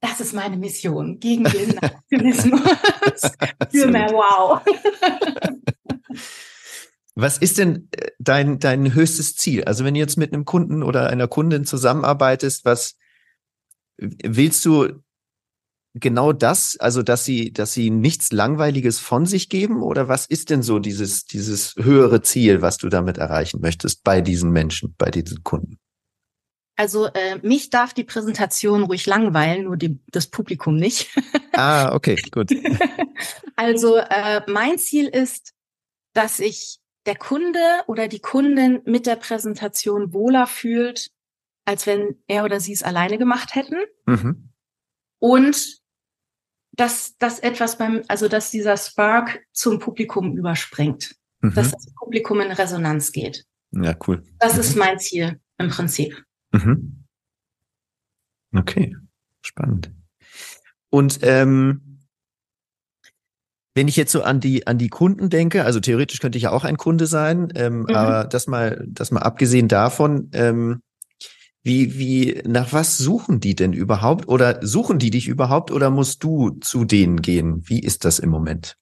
das 0.00 0.20
ist 0.20 0.34
meine 0.34 0.56
Mission 0.56 1.18
gegen 1.18 1.42
den 1.44 1.78
Aktionismus 1.80 2.60
für 3.72 3.88
mehr 3.88 4.12
Wow. 4.12 4.60
Was 7.20 7.36
ist 7.36 7.58
denn 7.58 7.88
äh, 7.90 8.10
dein, 8.20 8.60
dein 8.60 8.94
höchstes 8.94 9.34
Ziel? 9.34 9.64
Also 9.64 9.84
wenn 9.84 9.94
du 9.94 10.00
jetzt 10.00 10.18
mit 10.18 10.32
einem 10.32 10.44
Kunden 10.44 10.84
oder 10.84 11.10
einer 11.10 11.26
Kundin 11.26 11.64
zusammenarbeitest, 11.64 12.64
was 12.64 12.96
willst 13.96 14.64
du 14.64 15.02
genau 15.94 16.32
das, 16.32 16.76
also 16.78 17.02
dass 17.02 17.24
sie, 17.24 17.52
dass 17.52 17.72
sie 17.72 17.90
nichts 17.90 18.30
Langweiliges 18.30 19.00
von 19.00 19.26
sich 19.26 19.48
geben? 19.48 19.82
Oder 19.82 20.06
was 20.06 20.26
ist 20.26 20.50
denn 20.50 20.62
so 20.62 20.78
dieses, 20.78 21.24
dieses 21.24 21.74
höhere 21.74 22.22
Ziel, 22.22 22.62
was 22.62 22.76
du 22.76 22.88
damit 22.88 23.18
erreichen 23.18 23.60
möchtest 23.60 24.04
bei 24.04 24.20
diesen 24.20 24.52
Menschen, 24.52 24.94
bei 24.96 25.10
diesen 25.10 25.42
Kunden? 25.42 25.80
Also 26.76 27.06
äh, 27.06 27.38
mich 27.42 27.70
darf 27.70 27.94
die 27.94 28.04
Präsentation 28.04 28.84
ruhig 28.84 29.06
langweilen, 29.06 29.64
nur 29.64 29.76
die, 29.76 29.98
das 30.12 30.28
Publikum 30.28 30.76
nicht. 30.76 31.08
ah, 31.54 31.92
okay, 31.92 32.14
gut. 32.30 32.52
also 33.56 33.96
äh, 33.96 34.42
mein 34.46 34.78
Ziel 34.78 35.08
ist, 35.08 35.54
dass 36.12 36.36
sich 36.36 36.78
der 37.08 37.16
Kunde 37.16 37.58
oder 37.86 38.06
die 38.06 38.20
Kundin 38.20 38.82
mit 38.84 39.06
der 39.06 39.16
Präsentation 39.16 40.12
wohler 40.12 40.46
fühlt, 40.46 41.10
als 41.64 41.86
wenn 41.86 42.22
er 42.26 42.44
oder 42.44 42.60
sie 42.60 42.74
es 42.74 42.82
alleine 42.82 43.16
gemacht 43.16 43.54
hätten. 43.54 43.78
Mhm. 44.04 44.50
Und 45.18 45.78
dass 46.72 47.16
das 47.16 47.38
etwas 47.38 47.78
beim, 47.78 48.02
also 48.08 48.28
dass 48.28 48.50
dieser 48.50 48.76
Spark 48.76 49.40
zum 49.52 49.78
Publikum 49.78 50.36
überspringt, 50.36 51.16
mhm. 51.40 51.54
dass 51.54 51.70
das 51.70 51.92
Publikum 51.94 52.40
in 52.40 52.52
Resonanz 52.52 53.10
geht. 53.10 53.46
Ja, 53.70 53.96
cool. 54.06 54.22
Das 54.38 54.54
mhm. 54.54 54.60
ist 54.60 54.76
mein 54.76 54.98
Ziel 54.98 55.40
im 55.56 55.70
Prinzip. 55.70 56.22
Mhm. 56.52 57.06
Okay, 58.54 58.94
spannend. 59.40 59.92
Und 60.90 61.20
ähm, 61.22 61.87
wenn 63.78 63.86
ich 63.86 63.94
jetzt 63.94 64.10
so 64.10 64.22
an 64.22 64.40
die 64.40 64.66
an 64.66 64.76
die 64.76 64.88
Kunden 64.88 65.30
denke, 65.30 65.64
also 65.64 65.78
theoretisch 65.78 66.18
könnte 66.18 66.36
ich 66.36 66.42
ja 66.42 66.50
auch 66.50 66.64
ein 66.64 66.76
Kunde 66.76 67.06
sein, 67.06 67.52
ähm, 67.54 67.82
mhm. 67.82 67.94
aber 67.94 68.24
das 68.24 68.48
mal 68.48 68.84
das 68.88 69.12
mal 69.12 69.20
abgesehen 69.20 69.68
davon, 69.68 70.30
ähm, 70.32 70.82
wie 71.62 71.96
wie 71.96 72.42
nach 72.44 72.72
was 72.72 72.98
suchen 72.98 73.38
die 73.38 73.54
denn 73.54 73.72
überhaupt 73.72 74.26
oder 74.26 74.58
suchen 74.66 74.98
die 74.98 75.10
dich 75.10 75.28
überhaupt 75.28 75.70
oder 75.70 75.90
musst 75.90 76.24
du 76.24 76.58
zu 76.60 76.84
denen 76.84 77.22
gehen? 77.22 77.62
Wie 77.68 77.78
ist 77.78 78.04
das 78.04 78.18
im 78.18 78.30
Moment? 78.30 78.76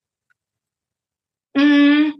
Mhm. 1.54 2.14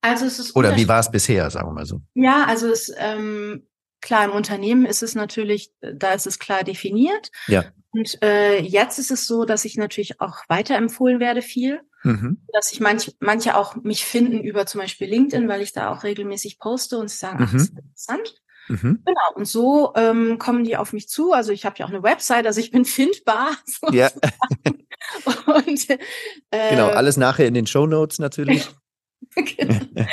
Also 0.00 0.26
es 0.26 0.40
ist 0.40 0.56
oder 0.56 0.74
wie 0.76 0.88
war 0.88 0.98
es 0.98 1.12
bisher, 1.12 1.48
sagen 1.50 1.68
wir 1.68 1.74
mal 1.74 1.86
so? 1.86 2.00
Ja, 2.14 2.44
also 2.48 2.66
es 2.66 2.92
ähm, 2.98 3.62
Klar, 4.06 4.26
im 4.26 4.32
Unternehmen 4.32 4.86
ist 4.86 5.02
es 5.02 5.14
natürlich, 5.16 5.72
da 5.80 6.12
ist 6.12 6.26
es 6.26 6.38
klar 6.38 6.62
definiert. 6.62 7.30
Ja. 7.48 7.64
Und 7.90 8.22
äh, 8.22 8.60
jetzt 8.60 8.98
ist 8.98 9.10
es 9.10 9.26
so, 9.26 9.44
dass 9.44 9.64
ich 9.64 9.76
natürlich 9.76 10.20
auch 10.20 10.44
weiterempfohlen 10.48 11.18
werde 11.18 11.42
viel. 11.42 11.80
Mhm. 12.06 12.38
Dass 12.52 12.72
ich 12.72 12.80
manch, 12.80 13.16
manche 13.18 13.56
auch 13.56 13.74
mich 13.76 14.04
finden 14.04 14.44
über 14.44 14.64
zum 14.66 14.80
Beispiel 14.80 15.08
LinkedIn, 15.08 15.48
weil 15.48 15.60
ich 15.60 15.72
da 15.72 15.90
auch 15.90 16.04
regelmäßig 16.04 16.58
poste 16.58 16.98
und 16.98 17.10
sie 17.10 17.16
sagen, 17.16 17.38
ach, 17.40 17.52
das 17.52 17.62
ist 17.62 17.72
mhm. 17.72 17.80
interessant. 17.80 18.42
Mhm. 18.68 19.02
Genau, 19.04 19.34
und 19.34 19.46
so 19.46 19.92
ähm, 19.96 20.38
kommen 20.38 20.64
die 20.64 20.76
auf 20.76 20.92
mich 20.92 21.08
zu. 21.08 21.32
Also 21.32 21.52
ich 21.52 21.64
habe 21.64 21.76
ja 21.78 21.86
auch 21.86 21.90
eine 21.90 22.02
Website, 22.02 22.46
also 22.46 22.60
ich 22.60 22.70
bin 22.70 22.84
findbar. 22.84 23.50
Ja. 23.90 24.10
und, 25.46 25.90
äh, 25.90 26.70
genau, 26.70 26.88
alles 26.88 27.16
nachher 27.16 27.46
in 27.46 27.54
den 27.54 27.66
Show 27.66 27.86
Notes 27.86 28.18
natürlich. 28.18 28.68
genau. 29.34 30.06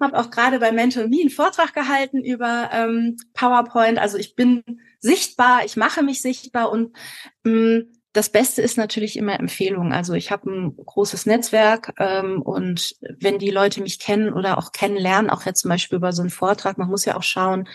habe 0.00 0.18
auch 0.18 0.30
gerade 0.30 0.60
bei 0.60 0.70
Mental 0.70 1.08
Me 1.08 1.20
einen 1.20 1.30
Vortrag 1.30 1.74
gehalten 1.74 2.24
über 2.24 2.70
ähm, 2.72 3.16
PowerPoint. 3.34 3.98
Also 3.98 4.18
ich 4.18 4.36
bin 4.36 4.62
sichtbar, 5.00 5.64
ich 5.64 5.76
mache 5.76 6.02
mich 6.02 6.22
sichtbar 6.22 6.70
und 6.70 6.96
mh, 7.44 7.82
das 8.12 8.30
Beste 8.30 8.60
ist 8.60 8.76
natürlich 8.76 9.16
immer 9.16 9.38
Empfehlungen. 9.38 9.92
Also 9.92 10.14
ich 10.14 10.32
habe 10.32 10.50
ein 10.50 10.76
großes 10.76 11.26
Netzwerk 11.26 11.92
ähm, 11.98 12.42
und 12.42 12.96
wenn 13.20 13.38
die 13.38 13.50
Leute 13.50 13.82
mich 13.82 13.98
kennen 13.98 14.32
oder 14.32 14.58
auch 14.58 14.72
kennenlernen, 14.72 15.30
auch 15.30 15.46
jetzt 15.46 15.62
zum 15.62 15.68
Beispiel 15.68 15.96
über 15.96 16.12
so 16.12 16.22
einen 16.22 16.30
Vortrag, 16.30 16.76
man 16.76 16.88
muss 16.88 17.04
ja 17.04 17.16
auch 17.16 17.22
schauen, 17.22 17.68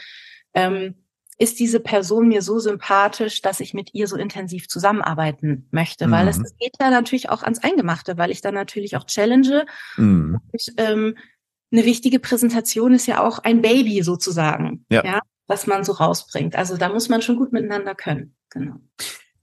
ähm, 0.54 0.96
ist 1.38 1.60
diese 1.60 1.80
Person 1.80 2.28
mir 2.28 2.42
so 2.42 2.60
sympathisch, 2.60 3.42
dass 3.42 3.60
ich 3.60 3.74
mit 3.74 3.94
ihr 3.94 4.08
so 4.08 4.16
intensiv 4.16 4.68
zusammenarbeiten 4.68 5.68
möchte, 5.72 6.08
mhm. 6.08 6.12
weil 6.12 6.28
es, 6.28 6.38
es, 6.38 6.56
geht 6.58 6.74
da 6.80 6.90
natürlich 6.90 7.30
auch 7.30 7.44
ans 7.44 7.64
Eingemachte, 7.64 8.18
weil 8.18 8.32
ich 8.32 8.42
da 8.42 8.52
natürlich 8.52 8.96
auch 8.96 9.06
challenge. 9.06 9.66
Mhm. 9.98 10.40
Und, 10.52 10.74
ähm, 10.78 11.18
eine 11.72 11.86
wichtige 11.86 12.20
Präsentation 12.20 12.94
ist 12.94 13.06
ja 13.06 13.22
auch 13.26 13.40
ein 13.40 13.62
Baby 13.62 14.02
sozusagen, 14.02 14.86
ja. 14.90 15.04
ja, 15.04 15.20
was 15.48 15.68
man 15.68 15.84
so 15.84 15.94
rausbringt. 15.94 16.56
Also 16.56 16.78
da 16.78 16.90
muss 16.90 17.10
man 17.10 17.22
schon 17.22 17.36
gut 17.36 17.52
miteinander 17.52 17.96
können. 17.96 18.36
Genau. 18.50 18.76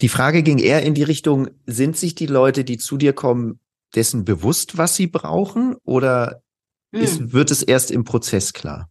Die 0.02 0.08
Frage 0.08 0.42
ging 0.42 0.58
eher 0.58 0.82
in 0.82 0.94
die 0.94 1.04
Richtung, 1.04 1.48
sind 1.64 1.96
sich 1.96 2.16
die 2.16 2.26
Leute, 2.26 2.64
die 2.64 2.76
zu 2.76 2.96
dir 2.96 3.12
kommen, 3.12 3.60
dessen 3.94 4.24
bewusst, 4.24 4.76
was 4.76 4.96
sie 4.96 5.06
brauchen 5.06 5.76
oder 5.84 6.42
mhm. 6.90 7.00
ist, 7.00 7.32
wird 7.32 7.52
es 7.52 7.62
erst 7.62 7.92
im 7.92 8.02
Prozess 8.02 8.52
klar? 8.52 8.90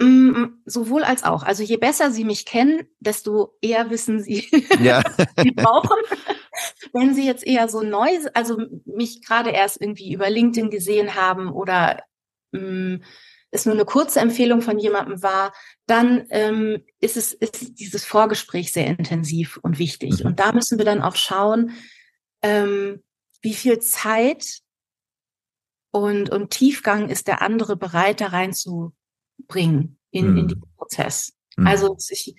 Mm, 0.00 0.46
sowohl 0.64 1.04
als 1.04 1.24
auch. 1.24 1.42
Also 1.42 1.62
je 1.62 1.76
besser 1.76 2.10
Sie 2.10 2.24
mich 2.24 2.46
kennen, 2.46 2.86
desto 3.00 3.58
eher 3.60 3.90
wissen 3.90 4.22
Sie, 4.22 4.48
ja. 4.80 5.02
Sie 5.36 5.50
brauchen. 5.50 5.98
Wenn 6.94 7.14
Sie 7.14 7.26
jetzt 7.26 7.46
eher 7.46 7.68
so 7.68 7.82
neu, 7.82 8.08
also 8.32 8.56
mich 8.86 9.22
gerade 9.22 9.50
erst 9.50 9.82
irgendwie 9.82 10.14
über 10.14 10.30
LinkedIn 10.30 10.70
gesehen 10.70 11.14
haben 11.14 11.52
oder 11.52 12.02
mh, 12.52 12.60
mm, 12.62 13.02
es 13.50 13.66
nur 13.66 13.74
eine 13.74 13.84
kurze 13.84 14.20
Empfehlung 14.20 14.62
von 14.62 14.78
jemandem 14.78 15.22
war, 15.22 15.52
dann 15.86 16.26
ähm, 16.30 16.84
ist 17.00 17.16
es 17.16 17.32
ist 17.32 17.78
dieses 17.78 18.04
Vorgespräch 18.04 18.72
sehr 18.72 18.86
intensiv 18.86 19.58
und 19.62 19.78
wichtig. 19.78 20.20
Mhm. 20.20 20.26
Und 20.26 20.40
da 20.40 20.52
müssen 20.52 20.78
wir 20.78 20.84
dann 20.84 21.02
auch 21.02 21.16
schauen, 21.16 21.72
ähm, 22.42 23.02
wie 23.42 23.54
viel 23.54 23.78
Zeit 23.80 24.60
und, 25.92 26.30
und 26.30 26.50
Tiefgang 26.50 27.08
ist 27.08 27.26
der 27.26 27.42
andere 27.42 27.76
bereit, 27.76 28.20
da 28.20 28.28
rein 28.28 28.52
zu 28.52 28.94
bringen 29.48 29.98
in, 30.10 30.30
mhm. 30.30 30.36
in 30.38 30.48
diesen 30.48 30.74
Prozess. 30.76 31.32
Mhm. 31.56 31.66
Also 31.66 31.96
ich, 32.08 32.36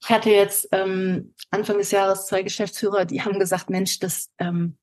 ich 0.00 0.10
hatte 0.10 0.30
jetzt 0.30 0.68
ähm, 0.72 1.34
Anfang 1.50 1.78
des 1.78 1.90
Jahres 1.90 2.26
zwei 2.26 2.42
Geschäftsführer, 2.42 3.04
die 3.04 3.22
haben 3.22 3.38
gesagt, 3.38 3.70
Mensch, 3.70 3.98
das, 3.98 4.30
ähm, 4.38 4.76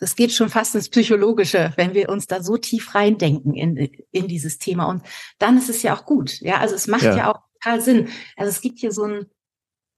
das 0.00 0.16
geht 0.16 0.32
schon 0.32 0.48
fast 0.48 0.74
ins 0.74 0.88
Psychologische, 0.88 1.72
wenn 1.76 1.92
wir 1.92 2.08
uns 2.08 2.26
da 2.26 2.42
so 2.42 2.56
tief 2.56 2.94
reindenken 2.94 3.54
in, 3.54 3.76
in 4.10 4.28
dieses 4.28 4.58
Thema. 4.58 4.86
Und 4.86 5.02
dann 5.38 5.58
ist 5.58 5.68
es 5.68 5.82
ja 5.82 5.94
auch 5.94 6.06
gut. 6.06 6.40
Ja, 6.40 6.58
also 6.58 6.74
es 6.74 6.86
macht 6.86 7.02
ja, 7.02 7.16
ja 7.16 7.30
auch 7.30 7.40
total 7.54 7.80
Sinn. 7.82 8.08
Also 8.36 8.48
es 8.48 8.62
gibt 8.62 8.78
hier 8.78 8.92
so 8.92 9.04
ein, 9.04 9.26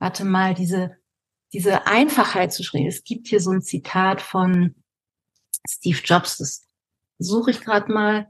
warte 0.00 0.24
mal, 0.24 0.54
diese, 0.54 0.96
diese 1.52 1.86
Einfachheit 1.86 2.52
zu 2.52 2.64
schreiben. 2.64 2.88
Es 2.88 3.04
gibt 3.04 3.28
hier 3.28 3.40
so 3.40 3.52
ein 3.52 3.62
Zitat 3.62 4.20
von 4.20 4.74
Steve 5.68 6.00
Jobs, 6.04 6.38
das 6.38 6.66
suche 7.18 7.52
ich 7.52 7.60
gerade 7.60 7.92
mal. 7.92 8.28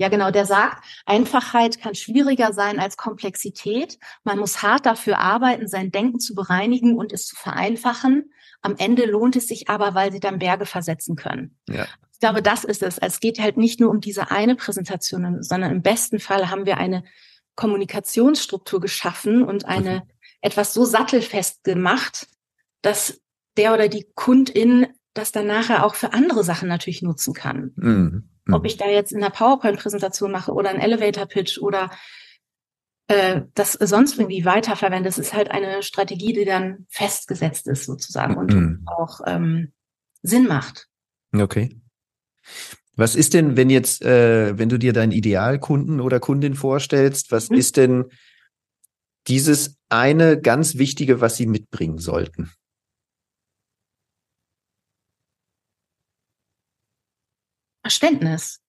Ja, 0.00 0.08
genau, 0.08 0.30
der 0.30 0.46
sagt, 0.46 0.82
Einfachheit 1.04 1.78
kann 1.78 1.94
schwieriger 1.94 2.54
sein 2.54 2.80
als 2.80 2.96
Komplexität. 2.96 3.98
Man 4.24 4.38
muss 4.38 4.62
hart 4.62 4.86
dafür 4.86 5.18
arbeiten, 5.18 5.68
sein 5.68 5.92
Denken 5.92 6.20
zu 6.20 6.34
bereinigen 6.34 6.96
und 6.96 7.12
es 7.12 7.26
zu 7.26 7.36
vereinfachen. 7.36 8.32
Am 8.62 8.76
Ende 8.78 9.04
lohnt 9.04 9.36
es 9.36 9.46
sich 9.46 9.68
aber, 9.68 9.94
weil 9.94 10.10
sie 10.10 10.18
dann 10.18 10.38
Berge 10.38 10.64
versetzen 10.64 11.16
können. 11.16 11.58
Ja. 11.68 11.86
Ich 12.14 12.18
glaube, 12.18 12.40
das 12.40 12.64
ist 12.64 12.82
es. 12.82 12.96
Es 12.96 13.20
geht 13.20 13.40
halt 13.40 13.58
nicht 13.58 13.78
nur 13.78 13.90
um 13.90 14.00
diese 14.00 14.30
eine 14.30 14.56
Präsentation, 14.56 15.42
sondern 15.42 15.70
im 15.70 15.82
besten 15.82 16.18
Fall 16.18 16.48
haben 16.48 16.64
wir 16.64 16.78
eine 16.78 17.04
Kommunikationsstruktur 17.54 18.80
geschaffen 18.80 19.42
und 19.42 19.66
eine 19.66 19.96
mhm. 19.96 20.02
etwas 20.40 20.72
so 20.72 20.86
sattelfest 20.86 21.62
gemacht, 21.62 22.26
dass 22.80 23.20
der 23.58 23.74
oder 23.74 23.88
die 23.88 24.06
Kundin 24.14 24.86
das 25.12 25.30
dann 25.30 25.46
nachher 25.46 25.84
auch 25.84 25.94
für 25.94 26.14
andere 26.14 26.42
Sachen 26.42 26.70
natürlich 26.70 27.02
nutzen 27.02 27.34
kann. 27.34 27.72
Mhm. 27.76 28.30
Ob 28.50 28.62
mhm. 28.62 28.66
ich 28.66 28.76
da 28.76 28.86
jetzt 28.86 29.12
in 29.12 29.18
einer 29.18 29.30
PowerPoint-Präsentation 29.30 30.30
mache 30.30 30.52
oder 30.52 30.70
einen 30.70 30.80
Elevator-Pitch 30.80 31.58
oder 31.58 31.90
äh, 33.08 33.42
das 33.54 33.72
sonst 33.72 34.18
irgendwie 34.18 34.44
weiterverwende, 34.44 35.08
das 35.08 35.18
ist 35.18 35.34
halt 35.34 35.50
eine 35.50 35.82
Strategie, 35.82 36.32
die 36.32 36.44
dann 36.44 36.86
festgesetzt 36.88 37.66
ist 37.66 37.84
sozusagen 37.84 38.36
und 38.36 38.54
mhm. 38.54 38.82
auch 38.86 39.20
ähm, 39.26 39.72
Sinn 40.22 40.46
macht. 40.46 40.88
Okay. 41.34 41.76
Was 42.96 43.16
ist 43.16 43.34
denn, 43.34 43.56
wenn 43.56 43.70
jetzt, 43.70 44.02
äh, 44.02 44.58
wenn 44.58 44.68
du 44.68 44.78
dir 44.78 44.92
deinen 44.92 45.12
Idealkunden 45.12 46.00
oder 46.00 46.20
Kundin 46.20 46.54
vorstellst, 46.54 47.32
was 47.32 47.50
mhm. 47.50 47.56
ist 47.56 47.76
denn 47.76 48.04
dieses 49.26 49.78
eine 49.88 50.40
ganz 50.40 50.76
Wichtige, 50.76 51.20
was 51.20 51.36
sie 51.36 51.46
mitbringen 51.46 51.98
sollten? 51.98 52.50
Verständnis. 57.90 58.60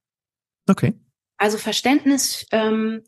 Okay. 0.68 0.94
Also 1.38 1.60
Verständnis 1.60 2.48
ähm, 2.52 3.04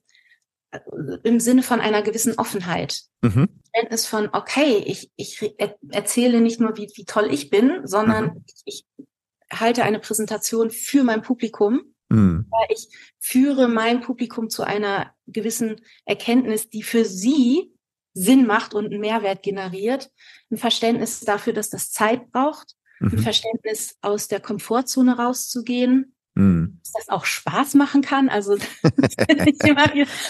im 1.23 1.39
Sinne 1.39 1.63
von 1.63 1.82
einer 1.82 2.04
gewissen 2.04 2.38
Offenheit. 2.38 3.02
Mhm. 3.21 3.49
Verständnis 3.63 4.06
von, 4.06 4.30
okay, 4.32 4.84
ich, 4.86 5.12
ich 5.15 5.56
erzähle 5.89 6.39
nicht 6.39 6.60
nur, 6.60 6.78
wie, 6.78 6.91
wie 6.95 7.06
toll 7.06 7.34
ich 7.34 7.49
bin, 7.49 7.82
sondern 7.86 8.26
mhm. 8.26 8.45
ich, 8.65 8.86
ich 8.99 9.60
halte 9.60 9.84
eine 9.84 9.99
Präsentation 9.99 10.69
für 10.69 11.04
mein 11.04 11.23
Publikum. 11.23 11.82
Mhm. 12.10 12.47
Ich 12.69 12.88
führe 13.19 13.67
mein 13.67 14.02
Publikum 14.02 14.52
zu 14.52 14.62
einer 14.62 15.15
gewissen 15.26 15.82
Erkenntnis, 16.06 16.69
die 16.69 16.84
für 16.84 17.06
sie 17.06 17.73
Sinn 18.13 18.45
macht 18.45 18.76
und 18.76 18.86
einen 18.86 18.99
Mehrwert 18.99 19.41
generiert. 19.41 20.12
Ein 20.52 20.58
Verständnis 20.58 21.21
dafür, 21.21 21.54
dass 21.54 21.71
das 21.71 21.91
Zeit 21.91 22.32
braucht. 22.32 22.76
Mhm. 23.04 23.18
Ein 23.18 23.24
Verständnis 23.24 23.98
aus 24.02 24.28
der 24.28 24.39
Komfortzone 24.39 25.18
rauszugehen. 25.18 26.16
Mhm. 26.36 26.80
Dass 26.82 26.94
das 26.94 27.10
auch 27.10 27.26
Spaß 27.26 27.76
machen 27.76 28.02
kann. 28.02 28.30
Also 28.30 28.58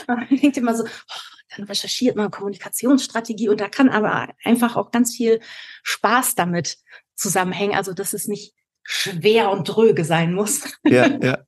man 0.08 0.28
denkt 0.30 0.58
immer 0.58 0.76
so, 0.76 0.84
oh, 0.84 1.20
dann 1.56 1.66
recherchiert 1.66 2.16
man 2.16 2.32
Kommunikationsstrategie 2.32 3.50
und 3.50 3.62
da 3.62 3.70
kann 3.70 3.90
aber 3.90 4.34
einfach 4.44 4.76
auch 4.76 4.92
ganz 4.92 5.16
viel 5.16 5.40
Spaß 5.84 6.36
damit 6.36 6.78
zusammenhängen. 7.16 7.76
Also 7.76 7.94
dass 7.94 8.14
es 8.14 8.28
nicht 8.28 8.54
schwer 8.82 9.52
und 9.52 9.66
dröge 9.66 10.04
sein 10.04 10.34
muss. 10.34 10.64
Ja, 10.84 11.08
ja. 11.22 11.46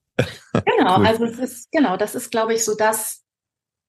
genau, 0.53 0.99
cool. 0.99 1.07
also 1.07 1.25
es 1.25 1.39
ist, 1.39 1.71
genau, 1.71 1.97
das 1.97 2.15
ist, 2.15 2.31
glaube 2.31 2.53
ich, 2.53 2.63
so 2.63 2.75
das 2.75 3.23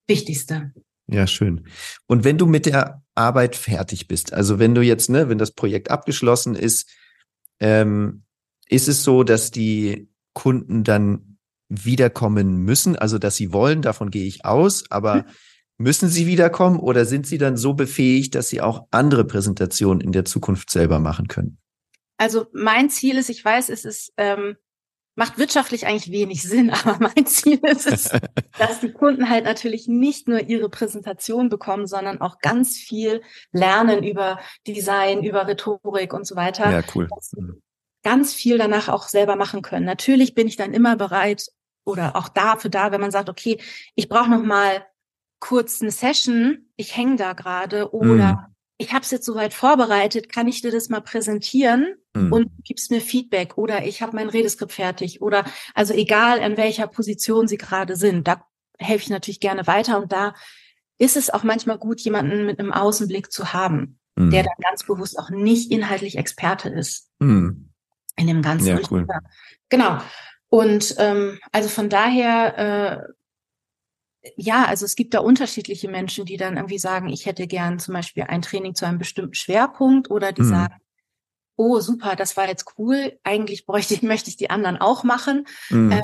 Wichtigste. 0.07 0.73
Ja, 1.09 1.27
schön. 1.27 1.67
Und 2.07 2.25
wenn 2.25 2.37
du 2.37 2.47
mit 2.47 2.65
der 2.65 3.03
Arbeit 3.15 3.55
fertig 3.55 4.07
bist, 4.07 4.33
also 4.33 4.59
wenn 4.59 4.75
du 4.75 4.81
jetzt, 4.81 5.09
ne, 5.09 5.29
wenn 5.29 5.37
das 5.37 5.51
Projekt 5.51 5.89
abgeschlossen 5.89 6.55
ist, 6.55 6.89
ähm, 7.59 8.23
ist 8.69 8.87
es 8.87 9.03
so, 9.03 9.23
dass 9.23 9.51
die 9.51 10.09
Kunden 10.33 10.83
dann 10.83 11.37
wiederkommen 11.69 12.57
müssen, 12.57 12.95
also 12.95 13.17
dass 13.17 13.35
sie 13.35 13.51
wollen, 13.53 13.81
davon 13.81 14.11
gehe 14.11 14.25
ich 14.25 14.45
aus, 14.45 14.89
aber 14.89 15.15
hm. 15.15 15.23
müssen 15.77 16.09
sie 16.09 16.27
wiederkommen 16.27 16.79
oder 16.79 17.05
sind 17.05 17.27
sie 17.27 17.37
dann 17.37 17.57
so 17.57 17.73
befähigt, 17.73 18.35
dass 18.35 18.49
sie 18.49 18.61
auch 18.61 18.87
andere 18.91 19.25
Präsentationen 19.25 20.01
in 20.01 20.11
der 20.11 20.25
Zukunft 20.25 20.69
selber 20.69 20.99
machen 20.99 21.27
können? 21.27 21.57
Also 22.17 22.47
mein 22.53 22.89
Ziel 22.89 23.17
ist, 23.17 23.29
ich 23.29 23.43
weiß, 23.43 23.69
es 23.69 23.85
ist 23.85 24.13
ähm, 24.17 24.55
macht 25.17 25.37
wirtschaftlich 25.39 25.87
eigentlich 25.87 26.11
wenig 26.11 26.43
Sinn, 26.43 26.69
aber 26.85 26.97
mein 26.99 27.25
Ziel 27.25 27.59
ist 27.63 27.87
es, 27.87 28.11
dass 28.57 28.79
die 28.79 28.93
Kunden 28.93 29.29
halt 29.29 29.43
natürlich 29.43 29.87
nicht 29.87 30.27
nur 30.27 30.39
ihre 30.41 30.69
Präsentation 30.69 31.49
bekommen, 31.49 31.87
sondern 31.87 32.21
auch 32.21 32.39
ganz 32.39 32.77
viel 32.77 33.21
lernen 33.51 34.03
über 34.03 34.39
Design, 34.65 35.23
über 35.23 35.47
Rhetorik 35.47 36.13
und 36.13 36.25
so 36.25 36.35
weiter. 36.35 36.71
Ja, 36.71 36.81
cool. 36.95 37.09
Ganz 38.03 38.33
viel 38.33 38.57
danach 38.57 38.87
auch 38.87 39.07
selber 39.07 39.35
machen 39.35 39.61
können. 39.61 39.85
Natürlich 39.85 40.35
bin 40.35 40.47
ich 40.47 40.55
dann 40.55 40.73
immer 40.73 40.95
bereit 40.95 41.47
oder 41.83 42.15
auch 42.15 42.29
dafür 42.29 42.69
da, 42.69 42.91
wenn 42.91 43.01
man 43.01 43.11
sagt, 43.11 43.27
okay, 43.27 43.59
ich 43.95 44.07
brauche 44.07 44.29
noch 44.29 44.43
mal 44.43 44.85
kurz 45.39 45.81
eine 45.81 45.91
Session, 45.91 46.69
ich 46.75 46.95
hänge 46.95 47.15
da 47.15 47.33
gerade 47.33 47.91
oder 47.91 48.33
mm 48.33 48.56
ich 48.77 48.93
habe 48.93 49.01
es 49.01 49.11
jetzt 49.11 49.25
soweit 49.25 49.53
vorbereitet, 49.53 50.31
kann 50.31 50.47
ich 50.47 50.61
dir 50.61 50.71
das 50.71 50.89
mal 50.89 51.01
präsentieren 51.01 51.95
mhm. 52.13 52.31
und 52.31 52.51
gibst 52.63 52.91
mir 52.91 53.01
Feedback 53.01 53.57
oder 53.57 53.85
ich 53.85 54.01
habe 54.01 54.15
mein 54.15 54.29
Redeskript 54.29 54.71
fertig 54.71 55.21
oder 55.21 55.45
also 55.73 55.93
egal 55.93 56.41
an 56.41 56.57
welcher 56.57 56.87
Position 56.87 57.47
sie 57.47 57.57
gerade 57.57 57.95
sind, 57.95 58.27
da 58.27 58.43
helfe 58.77 59.03
ich 59.03 59.09
natürlich 59.09 59.39
gerne 59.39 59.65
weiter 59.65 59.99
und 59.99 60.11
da 60.11 60.35
ist 60.99 61.17
es 61.17 61.29
auch 61.29 61.43
manchmal 61.43 61.77
gut, 61.77 62.01
jemanden 62.01 62.45
mit 62.45 62.59
einem 62.59 62.71
Außenblick 62.71 63.31
zu 63.31 63.53
haben, 63.53 63.99
mhm. 64.15 64.31
der 64.31 64.43
dann 64.43 64.53
ganz 64.61 64.83
bewusst 64.83 65.17
auch 65.17 65.29
nicht 65.29 65.71
inhaltlich 65.71 66.17
Experte 66.17 66.69
ist 66.69 67.09
mhm. 67.19 67.69
in 68.15 68.27
dem 68.27 68.41
ganzen. 68.41 68.67
Ja, 68.67 68.79
cool. 68.91 69.07
Genau. 69.69 69.99
Und 70.49 70.95
ähm, 70.97 71.39
also 71.51 71.67
von 71.69 71.89
daher 71.89 73.07
äh, 73.07 73.13
ja, 74.35 74.65
also 74.65 74.85
es 74.85 74.95
gibt 74.95 75.13
da 75.13 75.19
unterschiedliche 75.19 75.89
Menschen, 75.89 76.25
die 76.25 76.37
dann 76.37 76.57
irgendwie 76.57 76.79
sagen, 76.79 77.09
ich 77.09 77.25
hätte 77.25 77.47
gern 77.47 77.79
zum 77.79 77.93
Beispiel 77.93 78.23
ein 78.23 78.41
Training 78.41 78.75
zu 78.75 78.85
einem 78.85 78.97
bestimmten 78.97 79.33
Schwerpunkt 79.33 80.09
oder 80.11 80.31
die 80.31 80.43
mhm. 80.43 80.49
sagen, 80.49 80.75
oh 81.55 81.79
super, 81.79 82.15
das 82.15 82.37
war 82.37 82.47
jetzt 82.47 82.65
cool, 82.77 83.17
eigentlich 83.23 83.65
bräuchte 83.65 83.93
ich, 83.93 84.01
möchte 84.03 84.29
ich 84.29 84.37
die 84.37 84.49
anderen 84.49 84.77
auch 84.77 85.03
machen, 85.03 85.45
mhm. 85.69 85.91
äh, 85.91 86.03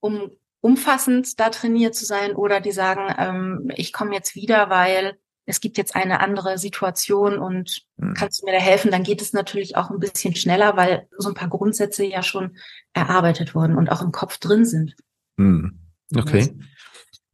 um 0.00 0.30
umfassend 0.60 1.40
da 1.40 1.50
trainiert 1.50 1.94
zu 1.94 2.04
sein 2.04 2.36
oder 2.36 2.60
die 2.60 2.70
sagen, 2.70 3.12
ähm, 3.18 3.72
ich 3.74 3.92
komme 3.92 4.14
jetzt 4.14 4.36
wieder, 4.36 4.70
weil 4.70 5.18
es 5.44 5.60
gibt 5.60 5.76
jetzt 5.76 5.96
eine 5.96 6.20
andere 6.20 6.56
Situation 6.56 7.38
und 7.38 7.82
mhm. 7.96 8.14
kannst 8.14 8.40
du 8.40 8.46
mir 8.46 8.52
da 8.52 8.58
helfen, 8.58 8.92
dann 8.92 9.02
geht 9.02 9.20
es 9.20 9.32
natürlich 9.32 9.76
auch 9.76 9.90
ein 9.90 9.98
bisschen 9.98 10.36
schneller, 10.36 10.76
weil 10.76 11.08
so 11.18 11.28
ein 11.28 11.34
paar 11.34 11.48
Grundsätze 11.48 12.04
ja 12.04 12.22
schon 12.22 12.56
erarbeitet 12.92 13.54
wurden 13.56 13.76
und 13.76 13.90
auch 13.90 14.02
im 14.02 14.12
Kopf 14.12 14.38
drin 14.38 14.64
sind. 14.64 14.94
Mhm. 15.36 15.80
Okay. 16.14 16.54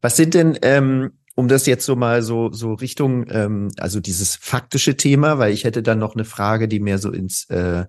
Was 0.01 0.15
sind 0.15 0.33
denn, 0.33 0.57
ähm, 0.61 1.11
um 1.35 1.47
das 1.47 1.65
jetzt 1.65 1.85
so 1.85 1.95
mal 1.95 2.21
so, 2.21 2.51
so 2.51 2.73
Richtung, 2.73 3.25
ähm, 3.29 3.69
also 3.77 3.99
dieses 3.99 4.35
faktische 4.35 4.97
Thema, 4.97 5.39
weil 5.39 5.53
ich 5.53 5.63
hätte 5.63 5.83
dann 5.83 5.99
noch 5.99 6.15
eine 6.15 6.25
Frage, 6.25 6.67
die 6.67 6.79
mehr 6.79 6.97
so 6.97 7.11
ins, 7.11 7.49
äh, 7.49 7.85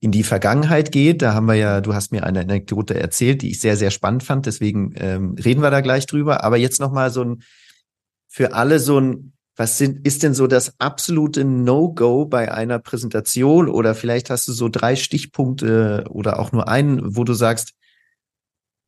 in 0.00 0.12
die 0.12 0.22
Vergangenheit 0.22 0.92
geht. 0.92 1.22
Da 1.22 1.34
haben 1.34 1.46
wir 1.46 1.54
ja, 1.54 1.80
du 1.80 1.94
hast 1.94 2.12
mir 2.12 2.24
eine 2.24 2.40
Anekdote 2.40 2.94
erzählt, 2.94 3.42
die 3.42 3.50
ich 3.50 3.60
sehr, 3.60 3.76
sehr 3.76 3.90
spannend 3.90 4.22
fand. 4.22 4.46
Deswegen 4.46 4.92
ähm, 4.96 5.34
reden 5.34 5.60
wir 5.60 5.70
da 5.70 5.80
gleich 5.80 6.06
drüber. 6.06 6.44
Aber 6.44 6.56
jetzt 6.56 6.80
noch 6.80 6.92
mal 6.92 7.10
so 7.10 7.24
ein, 7.24 7.42
für 8.28 8.52
alle 8.54 8.78
so 8.78 9.00
ein, 9.00 9.32
was 9.56 9.76
sind, 9.76 10.06
ist 10.06 10.22
denn 10.22 10.34
so 10.34 10.46
das 10.46 10.78
absolute 10.78 11.44
No-Go 11.44 12.26
bei 12.26 12.52
einer 12.52 12.78
Präsentation? 12.78 13.68
Oder 13.68 13.96
vielleicht 13.96 14.30
hast 14.30 14.46
du 14.46 14.52
so 14.52 14.68
drei 14.68 14.94
Stichpunkte 14.94 16.04
oder 16.10 16.38
auch 16.38 16.52
nur 16.52 16.68
einen, 16.68 17.16
wo 17.16 17.24
du 17.24 17.34
sagst, 17.34 17.74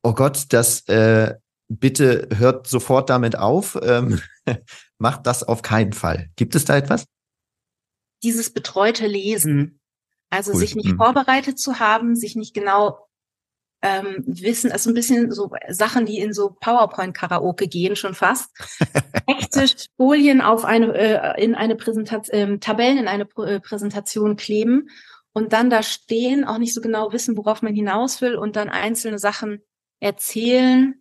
oh 0.01 0.13
Gott, 0.13 0.45
das, 0.49 0.87
äh, 0.87 1.35
bitte 1.79 2.27
hört 2.35 2.67
sofort 2.67 3.09
damit 3.09 3.37
auf. 3.37 3.77
Ähm, 3.81 4.19
macht 4.97 5.25
das 5.25 5.43
auf 5.43 5.61
keinen 5.61 5.93
Fall. 5.93 6.29
Gibt 6.35 6.55
es 6.55 6.65
da 6.65 6.77
etwas? 6.77 7.05
Dieses 8.23 8.51
betreute 8.51 9.07
Lesen. 9.07 9.79
Also 10.29 10.51
cool. 10.53 10.59
sich 10.59 10.75
nicht 10.75 10.91
hm. 10.91 10.97
vorbereitet 10.97 11.59
zu 11.59 11.79
haben, 11.79 12.15
sich 12.15 12.35
nicht 12.35 12.53
genau 12.53 13.07
ähm, 13.81 14.23
wissen, 14.27 14.71
also 14.71 14.91
ein 14.91 14.93
bisschen 14.93 15.31
so 15.31 15.51
Sachen, 15.69 16.05
die 16.05 16.19
in 16.19 16.33
so 16.33 16.55
PowerPoint-Karaoke 16.59 17.67
gehen, 17.67 17.95
schon 17.95 18.13
fast. 18.13 18.49
Hektisch 19.27 19.87
Folien 19.97 20.41
auf 20.41 20.65
eine, 20.65 20.93
äh, 20.93 21.43
in 21.43 21.55
eine 21.55 21.75
Präsentation, 21.75 22.55
äh, 22.55 22.59
Tabellen 22.59 22.99
in 22.99 23.07
eine 23.07 23.25
Pr 23.25 23.47
äh, 23.47 23.59
Präsentation 23.59 24.35
kleben 24.35 24.89
und 25.33 25.51
dann 25.51 25.69
da 25.69 25.81
stehen, 25.81 26.45
auch 26.45 26.59
nicht 26.59 26.73
so 26.73 26.81
genau 26.81 27.11
wissen, 27.11 27.35
worauf 27.37 27.61
man 27.61 27.73
hinaus 27.73 28.21
will 28.21 28.35
und 28.35 28.55
dann 28.55 28.69
einzelne 28.69 29.17
Sachen 29.17 29.63
erzählen, 29.99 31.00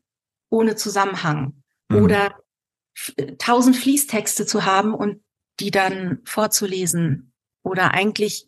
ohne 0.50 0.76
Zusammenhang 0.76 1.62
mhm. 1.88 2.02
oder 2.02 2.34
tausend 3.38 3.76
Fließtexte 3.76 4.46
zu 4.46 4.66
haben 4.66 4.94
und 4.94 5.22
die 5.60 5.70
dann 5.70 6.20
vorzulesen 6.24 7.32
oder 7.62 7.92
eigentlich 7.94 8.46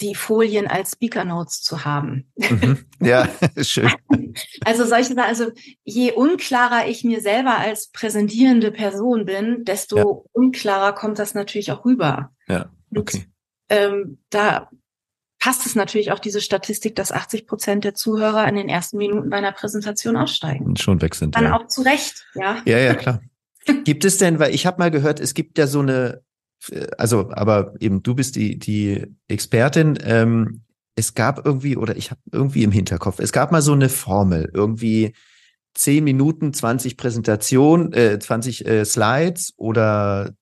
die 0.00 0.14
Folien 0.14 0.68
als 0.68 0.92
Speaker 0.92 1.24
Notes 1.24 1.62
zu 1.62 1.84
haben. 1.84 2.30
Mhm. 2.36 2.84
Ja, 3.00 3.28
schön. 3.62 3.90
Also 4.64 4.84
solche 4.84 5.14
Sachen, 5.14 5.18
also 5.18 5.50
je 5.82 6.12
unklarer 6.12 6.86
ich 6.86 7.02
mir 7.02 7.20
selber 7.20 7.58
als 7.58 7.88
präsentierende 7.88 8.70
Person 8.70 9.24
bin, 9.24 9.64
desto 9.64 9.96
ja. 9.96 10.04
unklarer 10.32 10.92
kommt 10.92 11.18
das 11.18 11.34
natürlich 11.34 11.72
auch 11.72 11.84
rüber. 11.84 12.32
Ja, 12.46 12.70
okay. 12.94 13.24
Und, 13.24 13.26
ähm, 13.68 14.18
da 14.30 14.70
passt 15.38 15.66
es 15.66 15.74
natürlich 15.74 16.12
auch 16.12 16.18
diese 16.18 16.40
Statistik, 16.40 16.96
dass 16.96 17.12
80 17.12 17.46
Prozent 17.46 17.84
der 17.84 17.94
Zuhörer 17.94 18.46
in 18.48 18.56
den 18.56 18.68
ersten 18.68 18.98
Minuten 18.98 19.32
einer 19.32 19.52
Präsentation 19.52 20.16
aussteigen. 20.16 20.64
Und 20.64 20.80
schon 20.80 21.00
weg 21.00 21.14
sind. 21.14 21.36
Dann 21.36 21.44
ja. 21.44 21.56
auch 21.56 21.68
zu 21.68 21.82
Recht, 21.82 22.26
ja. 22.34 22.60
Ja, 22.64 22.78
ja, 22.78 22.94
klar. 22.94 23.20
gibt 23.84 24.04
es 24.04 24.18
denn, 24.18 24.38
weil 24.38 24.54
ich 24.54 24.66
habe 24.66 24.78
mal 24.78 24.90
gehört, 24.90 25.20
es 25.20 25.34
gibt 25.34 25.58
ja 25.58 25.66
so 25.66 25.80
eine, 25.80 26.22
also, 26.96 27.30
aber 27.30 27.74
eben 27.80 28.02
du 28.02 28.14
bist 28.14 28.36
die, 28.36 28.58
die 28.58 29.06
Expertin, 29.28 29.98
ähm, 30.02 30.62
es 30.96 31.14
gab 31.14 31.46
irgendwie, 31.46 31.76
oder 31.76 31.96
ich 31.96 32.10
habe 32.10 32.20
irgendwie 32.32 32.64
im 32.64 32.72
Hinterkopf, 32.72 33.20
es 33.20 33.32
gab 33.32 33.52
mal 33.52 33.62
so 33.62 33.72
eine 33.72 33.88
Formel, 33.88 34.50
irgendwie 34.52 35.14
10 35.74 36.02
Minuten, 36.02 36.52
20 36.52 36.96
Präsentation, 36.96 37.92
äh, 37.92 38.18
20 38.18 38.66
äh, 38.66 38.84
Slides 38.84 39.54
oder 39.56 40.32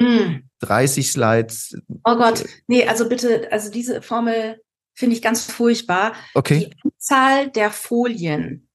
mm. 0.00 0.45
30 0.60 1.10
Slides. 1.10 1.76
Oh 2.04 2.16
Gott, 2.16 2.44
nee, 2.66 2.86
also 2.86 3.08
bitte, 3.08 3.50
also 3.52 3.70
diese 3.70 4.02
Formel 4.02 4.60
finde 4.94 5.16
ich 5.16 5.22
ganz 5.22 5.44
furchtbar. 5.44 6.14
Okay. 6.34 6.70
Die 6.70 6.90
Anzahl 6.90 7.50
der 7.50 7.70
Folien 7.70 8.68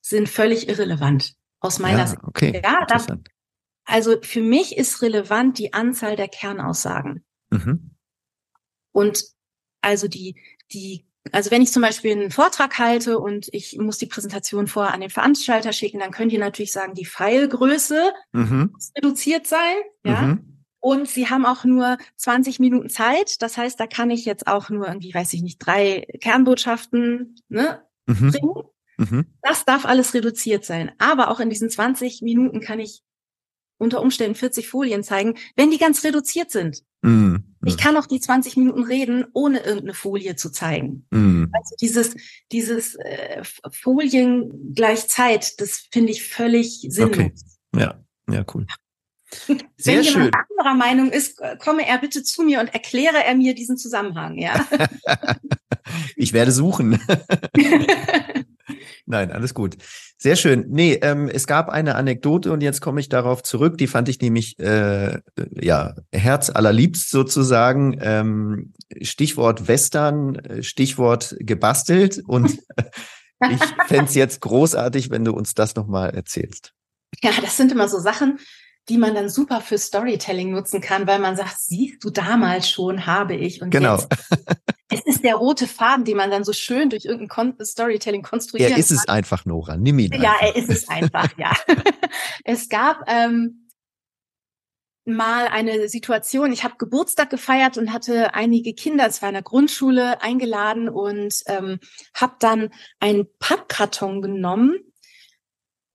sind 0.00 0.28
völlig 0.28 0.68
irrelevant 0.68 1.34
aus 1.60 1.78
meiner 1.78 2.00
ja, 2.00 2.06
Sicht. 2.06 2.22
Okay. 2.24 2.60
Ja, 2.62 2.84
das, 2.86 3.06
also 3.84 4.20
für 4.22 4.42
mich 4.42 4.76
ist 4.76 5.02
relevant 5.02 5.58
die 5.58 5.72
Anzahl 5.72 6.16
der 6.16 6.28
Kernaussagen. 6.28 7.24
Mhm. 7.50 7.94
Und 8.92 9.24
also 9.80 10.08
die, 10.08 10.40
die 10.72 11.08
also 11.32 11.50
wenn 11.50 11.62
ich 11.62 11.72
zum 11.72 11.82
Beispiel 11.82 12.12
einen 12.12 12.30
Vortrag 12.30 12.78
halte 12.78 13.18
und 13.18 13.48
ich 13.52 13.76
muss 13.78 13.98
die 13.98 14.06
Präsentation 14.06 14.66
vorher 14.66 14.94
an 14.94 15.00
den 15.00 15.10
Veranstalter 15.10 15.72
schicken, 15.72 16.00
dann 16.00 16.10
können 16.10 16.30
die 16.30 16.38
natürlich 16.38 16.72
sagen, 16.72 16.94
die 16.94 17.04
Pfeilgröße 17.04 18.12
mhm. 18.32 18.70
muss 18.72 18.92
reduziert 18.96 19.46
sein. 19.46 19.76
Ja. 20.04 20.22
Mhm. 20.22 20.57
Und 20.80 21.08
sie 21.08 21.28
haben 21.28 21.44
auch 21.44 21.64
nur 21.64 21.98
20 22.16 22.60
Minuten 22.60 22.88
Zeit. 22.88 23.42
Das 23.42 23.56
heißt, 23.56 23.78
da 23.80 23.86
kann 23.86 24.10
ich 24.10 24.24
jetzt 24.24 24.46
auch 24.46 24.70
nur 24.70 24.86
irgendwie, 24.86 25.12
weiß 25.12 25.32
ich 25.32 25.42
nicht, 25.42 25.58
drei 25.58 26.06
Kernbotschaften 26.20 27.36
ne, 27.48 27.82
mhm. 28.06 28.30
bringen. 28.30 28.52
Mhm. 28.98 29.26
Das 29.42 29.64
darf 29.64 29.84
alles 29.84 30.14
reduziert 30.14 30.64
sein. 30.64 30.92
Aber 30.98 31.30
auch 31.30 31.40
in 31.40 31.50
diesen 31.50 31.70
20 31.70 32.22
Minuten 32.22 32.60
kann 32.60 32.80
ich 32.80 33.02
unter 33.78 34.00
Umständen 34.00 34.34
40 34.34 34.68
Folien 34.68 35.02
zeigen, 35.02 35.34
wenn 35.56 35.70
die 35.70 35.78
ganz 35.78 36.04
reduziert 36.04 36.50
sind. 36.50 36.82
Mm, 37.02 37.36
Ich 37.64 37.76
kann 37.76 37.96
auch 37.96 38.06
die 38.06 38.20
20 38.20 38.56
Minuten 38.56 38.82
reden, 38.82 39.26
ohne 39.32 39.60
irgendeine 39.60 39.94
Folie 39.94 40.34
zu 40.34 40.50
zeigen. 40.50 41.06
Mm. 41.10 41.44
Also 41.52 41.76
dieses, 41.80 42.16
dieses 42.50 42.96
äh, 42.96 43.42
Folien 43.70 44.74
gleich 44.74 45.06
Zeit, 45.06 45.60
das 45.60 45.86
finde 45.92 46.10
ich 46.10 46.24
völlig 46.24 46.86
sinnlos. 46.88 47.18
Okay. 47.18 47.32
Ja, 47.76 48.04
ja, 48.28 48.44
cool. 48.52 48.66
Sehr 49.76 49.96
Wenn 49.96 50.02
jemand 50.02 50.06
schön. 50.06 50.30
anderer 50.58 50.74
Meinung 50.74 51.10
ist, 51.10 51.40
komme 51.58 51.86
er 51.86 51.98
bitte 51.98 52.22
zu 52.22 52.42
mir 52.42 52.60
und 52.60 52.68
erkläre 52.68 53.24
er 53.24 53.34
mir 53.34 53.54
diesen 53.54 53.76
Zusammenhang, 53.76 54.38
ja. 54.38 54.66
ich 56.16 56.32
werde 56.32 56.52
suchen. 56.52 57.00
Nein, 59.06 59.32
alles 59.32 59.54
gut. 59.54 59.76
Sehr 60.18 60.36
schön. 60.36 60.66
Nee, 60.68 60.98
ähm, 61.00 61.28
es 61.28 61.46
gab 61.46 61.68
eine 61.70 61.94
Anekdote 61.94 62.52
und 62.52 62.60
jetzt 62.60 62.80
komme 62.80 63.00
ich 63.00 63.08
darauf 63.08 63.42
zurück. 63.42 63.78
Die 63.78 63.86
fand 63.86 64.08
ich 64.08 64.20
nämlich 64.20 64.58
äh, 64.58 65.20
ja 65.58 65.94
Herz 66.12 66.50
allerliebst 66.50 67.10
sozusagen. 67.10 67.96
Ähm, 68.02 68.72
Stichwort 69.00 69.68
Western, 69.68 70.62
Stichwort 70.62 71.36
gebastelt 71.38 72.22
und 72.26 72.58
ich 73.50 73.60
fände 73.86 74.12
jetzt 74.12 74.40
großartig, 74.40 75.10
wenn 75.10 75.24
du 75.24 75.32
uns 75.32 75.54
das 75.54 75.74
nochmal 75.76 76.10
erzählst. 76.10 76.74
Ja, 77.22 77.30
das 77.40 77.56
sind 77.56 77.72
immer 77.72 77.88
so 77.88 77.98
Sachen, 77.98 78.38
die 78.88 78.98
man 78.98 79.14
dann 79.14 79.28
super 79.28 79.60
für 79.60 79.78
Storytelling 79.78 80.50
nutzen 80.50 80.80
kann, 80.80 81.06
weil 81.06 81.18
man 81.18 81.36
sagt, 81.36 81.58
siehst 81.58 82.02
du 82.02 82.10
damals 82.10 82.68
schon, 82.68 83.06
habe 83.06 83.34
ich. 83.34 83.60
Und 83.60 83.70
genau. 83.70 83.96
Jetzt, 83.96 84.08
es 84.90 85.06
ist 85.06 85.24
der 85.24 85.34
rote 85.34 85.66
Faden, 85.66 86.04
den 86.04 86.16
man 86.16 86.30
dann 86.30 86.44
so 86.44 86.52
schön 86.52 86.90
durch 86.90 87.04
irgendein 87.04 87.28
Kon 87.28 87.54
Storytelling 87.62 88.22
konstruiert. 88.22 88.70
Er 88.70 88.78
ist 88.78 88.90
es 88.90 89.08
einfach, 89.08 89.44
Nora. 89.44 89.76
Nimm 89.76 89.98
ihn. 89.98 90.12
Ja, 90.12 90.34
er 90.40 90.56
ist 90.56 90.70
es 90.70 90.88
einfach, 90.88 91.28
ja. 91.36 91.52
es 92.44 92.68
gab 92.68 93.04
ähm, 93.06 93.68
mal 95.04 95.48
eine 95.48 95.88
Situation, 95.88 96.52
ich 96.52 96.64
habe 96.64 96.74
Geburtstag 96.78 97.30
gefeiert 97.30 97.76
und 97.78 97.92
hatte 97.92 98.34
einige 98.34 98.74
Kinder, 98.74 99.06
es 99.06 99.20
war 99.20 99.28
in 99.28 99.34
der 99.34 99.42
Grundschule, 99.42 100.22
eingeladen 100.22 100.88
und 100.88 101.34
ähm, 101.46 101.78
habe 102.14 102.36
dann 102.40 102.70
einen 103.00 103.26
Pappkarton 103.38 104.22
genommen 104.22 104.74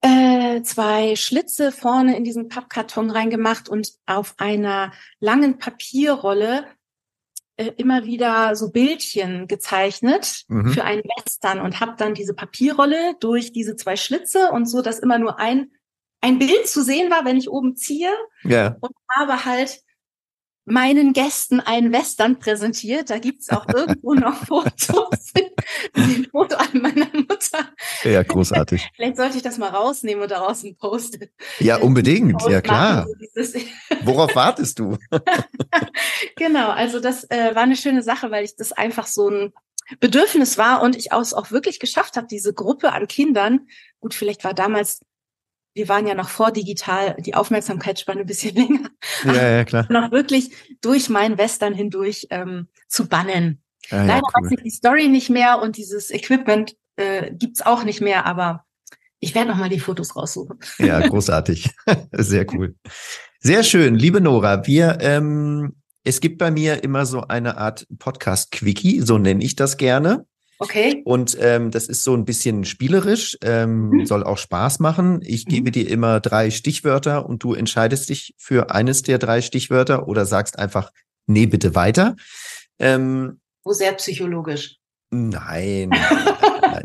äh, 0.03 0.61
zwei 0.63 1.15
Schlitze 1.15 1.71
vorne 1.71 2.17
in 2.17 2.23
diesen 2.23 2.49
Pappkarton 2.49 3.09
reingemacht 3.09 3.69
und 3.69 3.93
auf 4.05 4.35
einer 4.37 4.91
langen 5.19 5.57
Papierrolle 5.57 6.65
äh, 7.55 7.71
immer 7.77 8.03
wieder 8.05 8.55
so 8.55 8.71
Bildchen 8.71 9.47
gezeichnet 9.47 10.43
mhm. 10.49 10.73
für 10.73 10.83
einen 10.83 11.03
Western 11.03 11.61
und 11.61 11.79
habe 11.79 11.93
dann 11.97 12.13
diese 12.13 12.33
Papierrolle 12.33 13.15
durch 13.21 13.53
diese 13.53 13.77
zwei 13.77 13.95
Schlitze 13.95 14.51
und 14.51 14.65
so, 14.65 14.81
dass 14.81 14.99
immer 14.99 15.17
nur 15.19 15.39
ein 15.39 15.71
ein 16.19 16.39
Bild 16.39 16.67
zu 16.67 16.83
sehen 16.83 17.11
war, 17.11 17.25
wenn 17.25 17.37
ich 17.37 17.49
oben 17.49 17.75
ziehe 17.75 18.11
ja. 18.43 18.77
und 18.79 18.95
habe 19.17 19.43
halt 19.43 19.83
meinen 20.65 21.13
Gästen 21.13 21.59
einen 21.59 21.91
Western 21.91 22.39
präsentiert. 22.39 23.09
Da 23.09 23.19
gibt's 23.19 23.49
auch 23.49 23.67
irgendwo 23.67 24.13
noch 24.13 24.35
Fotos. 24.45 25.33
Ein 25.93 26.27
Foto 26.31 26.55
an 26.55 26.81
meiner 26.81 27.07
Mutter. 27.13 27.69
Ja, 28.03 28.23
großartig. 28.23 28.89
Vielleicht 28.95 29.17
sollte 29.17 29.37
ich 29.37 29.43
das 29.43 29.57
mal 29.57 29.69
rausnehmen 29.69 30.23
und 30.23 30.31
daraus 30.31 30.63
ein 30.63 30.75
Post. 30.77 31.19
Ja, 31.59 31.77
unbedingt. 31.77 32.41
Ja, 32.49 32.61
klar. 32.61 33.07
Worauf 34.03 34.35
wartest 34.35 34.79
du? 34.79 34.97
genau, 36.35 36.69
also 36.69 36.99
das 36.99 37.29
äh, 37.29 37.55
war 37.55 37.63
eine 37.63 37.75
schöne 37.75 38.03
Sache, 38.03 38.31
weil 38.31 38.45
ich 38.45 38.55
das 38.55 38.71
einfach 38.71 39.07
so 39.07 39.29
ein 39.29 39.53
Bedürfnis 39.99 40.57
war 40.57 40.81
und 40.81 40.95
ich 40.95 41.11
auch, 41.11 41.31
auch 41.33 41.51
wirklich 41.51 41.79
geschafft 41.79 42.15
habe, 42.15 42.27
diese 42.27 42.53
Gruppe 42.53 42.93
an 42.93 43.07
Kindern, 43.07 43.67
gut, 43.99 44.13
vielleicht 44.13 44.43
war 44.43 44.53
damals 44.53 45.01
wir 45.73 45.89
waren 45.89 46.07
ja 46.07 46.13
noch 46.13 46.29
vor 46.29 46.51
digital, 46.51 47.15
die 47.19 47.35
Aufmerksamkeitsspanne 47.35 48.21
ein 48.21 48.25
bisschen 48.25 48.55
länger. 48.55 48.89
Ja, 49.25 49.49
ja, 49.49 49.63
klar. 49.65 49.85
Noch 49.89 50.11
wirklich 50.11 50.51
durch 50.81 51.09
meinen 51.09 51.37
Western 51.37 51.73
hindurch 51.73 52.27
ähm, 52.29 52.67
zu 52.87 53.07
bannen. 53.07 53.61
Ja, 53.89 54.03
Leider 54.03 54.13
ja, 54.13 54.21
cool. 54.21 54.43
weiß 54.43 54.51
ich 54.51 54.63
die 54.63 54.69
Story 54.69 55.07
nicht 55.07 55.29
mehr 55.29 55.61
und 55.61 55.77
dieses 55.77 56.11
Equipment 56.11 56.75
äh, 56.95 57.31
gibt's 57.33 57.61
auch 57.61 57.83
nicht 57.83 58.01
mehr, 58.01 58.25
aber 58.25 58.65
ich 59.19 59.33
werde 59.35 59.49
noch 59.49 59.57
mal 59.57 59.69
die 59.69 59.79
Fotos 59.79 60.15
raussuchen. 60.15 60.59
Ja, 60.79 60.99
großartig. 61.07 61.69
Sehr 62.11 62.45
cool. 62.53 62.75
Sehr 63.39 63.63
schön, 63.63 63.95
liebe 63.95 64.21
Nora. 64.21 64.65
Wir, 64.67 64.97
ähm, 65.01 65.75
es 66.03 66.19
gibt 66.19 66.37
bei 66.37 66.51
mir 66.51 66.83
immer 66.83 67.05
so 67.05 67.21
eine 67.21 67.57
Art 67.57 67.87
Podcast-Quickie, 67.99 69.01
so 69.01 69.17
nenne 69.17 69.43
ich 69.43 69.55
das 69.55 69.77
gerne. 69.77 70.25
Okay. 70.63 71.01
Und 71.03 71.37
ähm, 71.41 71.71
das 71.71 71.87
ist 71.87 72.03
so 72.03 72.15
ein 72.15 72.23
bisschen 72.25 72.63
spielerisch, 72.63 73.37
ähm, 73.43 73.89
mhm. 73.89 74.05
soll 74.05 74.23
auch 74.23 74.37
Spaß 74.37 74.79
machen. 74.79 75.19
Ich 75.23 75.45
mhm. 75.45 75.49
gebe 75.49 75.71
dir 75.71 75.89
immer 75.89 76.19
drei 76.21 76.51
Stichwörter 76.51 77.25
und 77.25 77.43
du 77.43 77.53
entscheidest 77.53 78.09
dich 78.09 78.33
für 78.37 78.71
eines 78.71 79.01
der 79.01 79.17
drei 79.17 79.41
Stichwörter 79.41 80.07
oder 80.07 80.25
sagst 80.25 80.57
einfach, 80.57 80.91
nee, 81.27 81.45
bitte 81.45 81.75
weiter. 81.75 82.15
Ähm, 82.79 83.39
Wo 83.63 83.73
sehr 83.73 83.91
psychologisch. 83.93 84.77
Nein. 85.11 85.91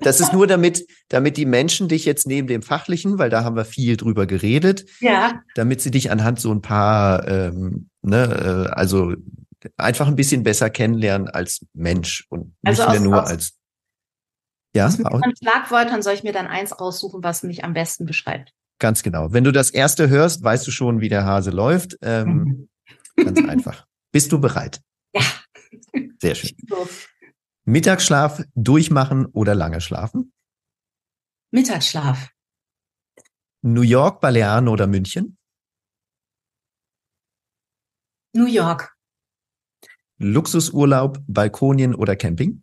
das 0.00 0.20
ist 0.20 0.32
nur 0.32 0.46
damit, 0.46 0.86
damit 1.08 1.36
die 1.36 1.46
Menschen 1.46 1.88
dich 1.88 2.04
jetzt 2.04 2.26
neben 2.26 2.48
dem 2.48 2.62
Fachlichen, 2.62 3.18
weil 3.18 3.30
da 3.30 3.44
haben 3.44 3.56
wir 3.56 3.64
viel 3.64 3.96
drüber 3.96 4.26
geredet, 4.26 4.86
ja. 5.00 5.40
damit 5.54 5.80
sie 5.80 5.90
dich 5.90 6.10
anhand 6.10 6.40
so 6.40 6.52
ein 6.52 6.62
paar, 6.62 7.26
ähm, 7.28 7.88
ne, 8.02 8.66
äh, 8.68 8.74
also 8.74 9.14
einfach 9.76 10.06
ein 10.06 10.16
bisschen 10.16 10.42
besser 10.42 10.70
kennenlernen 10.70 11.28
als 11.28 11.64
Mensch 11.74 12.26
und 12.28 12.54
nicht 12.62 12.80
also 12.80 12.84
aus, 12.84 12.92
mehr 12.92 13.00
nur 13.00 13.22
aus, 13.22 13.30
als 13.30 13.57
ja, 14.78 14.86
aus 14.86 14.98
mehreren 14.98 15.36
Schlagwörtern 15.36 16.02
soll 16.02 16.14
ich 16.14 16.22
mir 16.22 16.32
dann 16.32 16.46
eins 16.46 16.80
raussuchen, 16.80 17.22
was 17.22 17.42
mich 17.42 17.64
am 17.64 17.74
besten 17.74 18.06
beschreibt. 18.06 18.54
Ganz 18.78 19.02
genau. 19.02 19.32
Wenn 19.32 19.44
du 19.44 19.52
das 19.52 19.70
erste 19.70 20.08
hörst, 20.08 20.42
weißt 20.42 20.66
du 20.66 20.70
schon, 20.70 21.00
wie 21.00 21.08
der 21.08 21.24
Hase 21.24 21.50
läuft. 21.50 21.96
Ähm, 22.00 22.68
mhm. 23.16 23.24
Ganz 23.24 23.48
einfach. 23.48 23.86
Bist 24.12 24.32
du 24.32 24.40
bereit? 24.40 24.80
Ja. 25.12 25.22
Sehr 26.20 26.34
schön. 26.34 26.56
Mittagsschlaf 27.64 28.42
durchmachen 28.54 29.26
oder 29.26 29.54
lange 29.54 29.80
schlafen? 29.80 30.32
Mittagsschlaf. 31.50 32.30
New 33.62 33.82
York, 33.82 34.20
Balearen 34.20 34.68
oder 34.68 34.86
München? 34.86 35.36
New 38.32 38.46
York. 38.46 38.94
Luxusurlaub, 40.18 41.18
Balkonien 41.26 41.94
oder 41.94 42.16
Camping? 42.16 42.62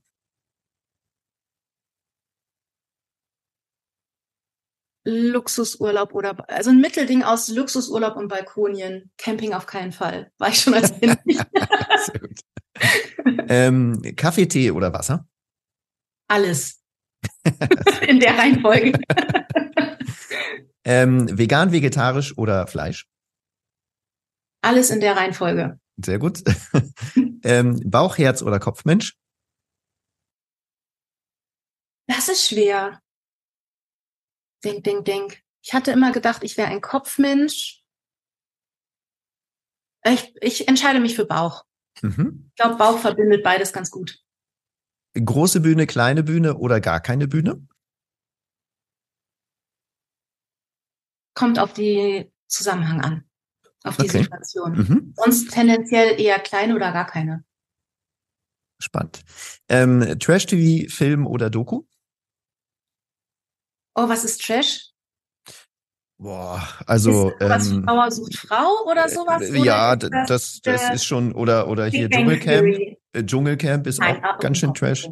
Luxusurlaub 5.06 6.14
oder 6.14 6.49
also 6.49 6.72
ein 6.72 6.82
Mittelding 6.82 7.24
aus 7.24 7.47
Luxusurlaub 7.49 8.16
und 8.16 8.28
Balkonien. 8.28 9.12
Camping 9.18 9.53
auf 9.53 9.68
keinen 9.68 9.91
Fall. 9.91 10.32
War 10.38 10.49
ich 10.49 10.60
schon 10.60 10.74
als 10.74 10.99
Kind. 10.99 11.18
Sehr 11.26 12.20
gut. 12.20 12.39
ähm, 13.47 14.01
Kaffee, 14.16 14.47
Tee 14.47 14.72
oder 14.72 14.91
Wasser? 14.91 15.28
Alles. 16.28 16.82
In 18.08 18.20
der 18.20 18.38
Reihenfolge. 18.38 18.99
ähm, 20.84 21.38
vegan, 21.38 21.72
vegetarisch 21.72 22.38
oder 22.38 22.68
Fleisch? 22.68 23.08
Alles 24.62 24.89
in 24.89 24.99
der 24.99 25.16
Reihenfolge. 25.16 25.80
Sehr 26.03 26.18
gut. 26.18 26.41
ähm, 27.43 27.80
Bauch, 27.86 28.18
Herz 28.18 28.41
oder 28.41 28.60
Kopfmensch? 28.60 29.16
Das 32.08 32.30
ist 32.30 32.47
schwer. 32.47 32.99
Denk, 34.66 34.84
denk, 34.84 35.05
denk. 35.05 35.43
Ich 35.61 35.74
hatte 35.74 35.91
immer 35.91 36.11
gedacht, 36.11 36.43
ich 36.43 36.57
wäre 36.57 36.70
ein 36.70 36.82
Kopfmensch. 36.82 37.84
Ich, 40.03 40.36
ich 40.41 40.68
entscheide 40.68 40.99
mich 40.99 41.16
für 41.16 41.26
Bauch. 41.26 41.66
Mhm. 42.01 42.49
Ich 42.49 42.55
glaube, 42.55 42.78
Bauch 42.78 42.97
verbindet 42.97 43.43
beides 43.43 43.72
ganz 43.72 43.91
gut. 43.91 44.20
Große 45.13 45.61
Bühne, 45.61 45.88
kleine 45.88 46.24
Bühne 46.24 46.57
oder 46.57 46.82
gar 46.82 46.99
keine 46.99 47.28
Bühne? 47.28 47.66
Kommt 51.36 51.59
auf 51.59 51.74
die 51.74 52.32
Zusammenhang 52.47 53.01
an, 53.01 53.30
auf 53.84 53.97
die 53.97 54.09
okay. 54.09 54.24
Situation. 54.24 54.72
Mhm. 54.74 55.13
Sonst 55.16 55.51
tendenziell 55.51 56.20
eher 56.20 56.39
kleine 56.39 56.76
oder 56.76 56.91
gar 56.91 57.05
keine. 57.05 57.45
Spannend. 58.80 59.24
Ähm, 59.70 60.20
Trash-TV, 60.20 60.89
Film 60.93 61.28
oder 61.28 61.49
Doku? 61.49 61.84
Oh, 63.96 64.10
was 64.10 64.26
ist 64.26 64.46
Trash? 64.46 64.89
Boah, 66.18 66.66
also 66.86 67.30
ist 67.32 67.50
was 67.50 67.72
ähm, 67.72 67.84
Frau 67.84 68.10
sucht 68.10 68.38
Frau 68.38 68.89
oder 68.89 69.10
sowas? 69.10 69.50
Äh, 69.50 69.58
ja, 69.60 69.96
das, 69.96 70.12
das, 70.28 70.62
das 70.62 70.96
ist 70.96 71.06
schon 71.06 71.34
oder 71.34 71.68
oder 71.68 71.86
hier 71.88 72.10
Dschungelcamp. 72.10 72.68
Äh, 73.14 73.24
Dschungelcamp 73.24 73.86
ist 73.88 74.00
Nein, 74.00 74.24
auch 74.24 74.39
ganz 74.39 74.60
schön 74.60 74.74
Trash. 74.74 75.10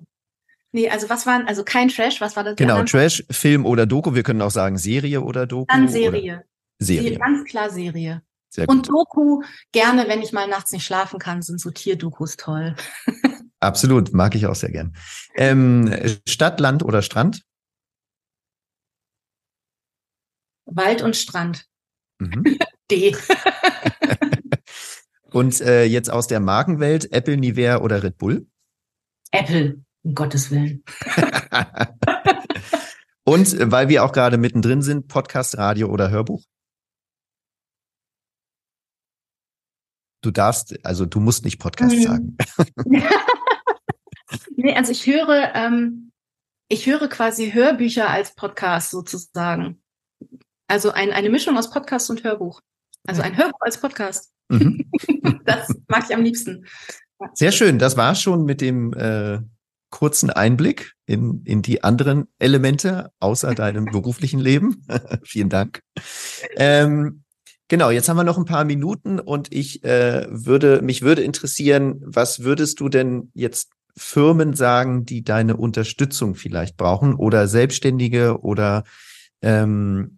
Nee, 0.71 0.89
also 0.89 1.09
was 1.09 1.25
waren 1.25 1.45
also 1.47 1.63
kein 1.63 1.89
Trash, 1.89 2.21
was 2.21 2.35
war 2.35 2.43
das? 2.43 2.55
Genau, 2.55 2.83
Trash, 2.83 3.23
Film 3.29 3.65
oder 3.65 3.85
Doku, 3.85 4.15
wir 4.15 4.23
können 4.23 4.41
auch 4.41 4.51
sagen 4.51 4.77
Serie 4.77 5.21
oder 5.21 5.45
Doku. 5.45 5.65
Dann 5.67 5.89
Serie. 5.89 6.43
Serie. 6.79 7.19
Ganz 7.19 7.43
klar 7.45 7.69
Serie. 7.69 8.21
Sehr 8.49 8.65
gut. 8.67 8.75
Und 8.75 8.89
Doku 8.89 9.41
gerne, 9.71 10.07
wenn 10.07 10.21
ich 10.21 10.31
mal 10.31 10.47
nachts 10.47 10.71
nicht 10.71 10.85
schlafen 10.85 11.19
kann, 11.19 11.41
sind 11.41 11.59
so 11.59 11.69
Tierdokus 11.69 12.37
toll. 12.37 12.75
Absolut, 13.59 14.13
mag 14.13 14.35
ich 14.35 14.45
auch 14.45 14.55
sehr 14.55 14.71
gern. 14.71 14.95
Ähm, 15.35 15.93
Stadt, 16.27 16.59
Land 16.59 16.83
oder 16.83 17.01
Strand? 17.01 17.43
Wald 20.65 21.01
und 21.01 21.15
Strand. 21.15 21.65
Mhm. 22.19 22.57
D. 22.91 23.15
und 25.31 25.61
äh, 25.61 25.85
jetzt 25.85 26.09
aus 26.09 26.27
der 26.27 26.39
Markenwelt, 26.39 27.11
Apple, 27.11 27.37
Nivea 27.37 27.81
oder 27.81 28.03
Red 28.03 28.17
Bull? 28.17 28.47
Apple, 29.31 29.83
um 30.03 30.15
Gottes 30.15 30.51
Willen. 30.51 30.83
und 33.23 33.53
äh, 33.53 33.71
weil 33.71 33.89
wir 33.89 34.03
auch 34.03 34.11
gerade 34.11 34.37
mittendrin 34.37 34.81
sind, 34.81 35.07
Podcast, 35.07 35.57
Radio 35.57 35.89
oder 35.89 36.11
Hörbuch? 36.11 36.43
Du 40.21 40.31
darfst, 40.31 40.85
also 40.85 41.05
du 41.05 41.19
musst 41.19 41.43
nicht 41.43 41.59
Podcast 41.59 41.95
mhm. 41.95 42.01
sagen. 42.01 42.37
nee, 44.55 44.73
also 44.73 44.91
ich 44.91 45.05
höre, 45.05 45.53
ähm, 45.53 46.11
ich 46.69 46.85
höre 46.85 47.09
quasi 47.09 47.51
Hörbücher 47.51 48.09
als 48.09 48.33
Podcast 48.33 48.91
sozusagen. 48.91 49.82
Also 50.73 50.89
ein, 50.89 51.11
eine 51.11 51.29
Mischung 51.29 51.55
aus 51.55 51.69
Podcast 51.69 52.09
und 52.09 52.23
Hörbuch. 52.23 52.59
Also 53.05 53.21
ein 53.21 53.37
Hörbuch 53.37 53.59
als 53.59 53.79
Podcast. 53.79 54.31
Mhm. 54.49 54.89
das 55.45 55.71
mag 55.87 56.05
ich 56.09 56.15
am 56.15 56.23
liebsten. 56.23 56.65
Sehr 57.35 57.51
schön. 57.51 57.77
Das 57.77 57.95
war 57.95 58.15
schon 58.15 58.43
mit 58.43 58.59
dem 58.59 58.91
äh, 58.93 59.37
kurzen 59.91 60.31
Einblick 60.31 60.93
in, 61.05 61.43
in 61.45 61.61
die 61.61 61.83
anderen 61.83 62.25
Elemente 62.39 63.11
außer 63.19 63.53
deinem 63.53 63.85
beruflichen 63.85 64.39
Leben. 64.39 64.83
Vielen 65.23 65.49
Dank. 65.49 65.81
Ähm, 66.55 67.21
genau, 67.67 67.91
jetzt 67.91 68.09
haben 68.09 68.17
wir 68.17 68.23
noch 68.23 68.39
ein 68.39 68.45
paar 68.45 68.65
Minuten 68.65 69.19
und 69.19 69.53
ich 69.53 69.83
äh, 69.83 70.25
würde, 70.31 70.81
mich 70.81 71.03
würde 71.03 71.21
interessieren, 71.21 72.01
was 72.03 72.43
würdest 72.43 72.79
du 72.79 72.89
denn 72.89 73.29
jetzt 73.35 73.69
Firmen 73.95 74.55
sagen, 74.55 75.05
die 75.05 75.23
deine 75.23 75.55
Unterstützung 75.55 76.33
vielleicht 76.33 76.77
brauchen 76.77 77.13
oder 77.13 77.47
Selbstständige 77.47 78.41
oder 78.41 78.85
ähm, 79.43 80.17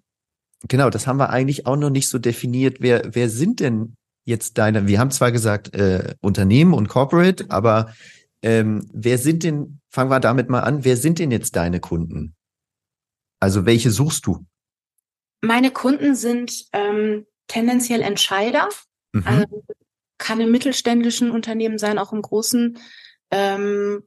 genau, 0.68 0.90
das 0.90 1.08
haben 1.08 1.18
wir 1.18 1.30
eigentlich 1.30 1.66
auch 1.66 1.76
noch 1.76 1.90
nicht 1.90 2.08
so 2.08 2.20
definiert. 2.20 2.78
Wer, 2.80 3.14
wer 3.14 3.30
sind 3.30 3.60
denn 3.60 3.96
jetzt 4.26 4.58
deine, 4.58 4.88
wir 4.88 5.00
haben 5.00 5.12
zwar 5.12 5.32
gesagt 5.32 5.74
äh, 5.76 6.16
Unternehmen 6.22 6.74
und 6.74 6.88
Corporate, 6.88 7.46
aber 7.50 7.94
ähm, 8.42 8.90
wer 8.94 9.18
sind 9.18 9.44
denn, 9.44 9.80
fangen 9.90 10.10
wir 10.10 10.20
damit 10.20 10.50
mal 10.50 10.62
an, 10.62 10.84
wer 10.84 10.98
sind 10.98 11.20
denn 11.20 11.32
jetzt 11.32 11.56
deine 11.56 11.80
Kunden? 11.80 12.36
Also 13.40 13.66
welche 13.66 13.92
suchst 13.92 14.26
du? 14.26 14.46
Meine 15.42 15.72
Kunden 15.72 16.16
sind 16.16 16.66
ähm, 16.74 17.26
tendenziell 17.48 18.02
Entscheider. 18.02 18.70
Mhm. 19.14 19.24
Also 19.26 19.64
kann 20.18 20.40
im 20.40 20.52
mittelständischen 20.52 21.32
Unternehmen 21.32 21.78
sein, 21.78 22.00
auch 22.00 22.14
im 22.14 22.22
großen. 22.22 22.80
Ähm, 23.32 24.04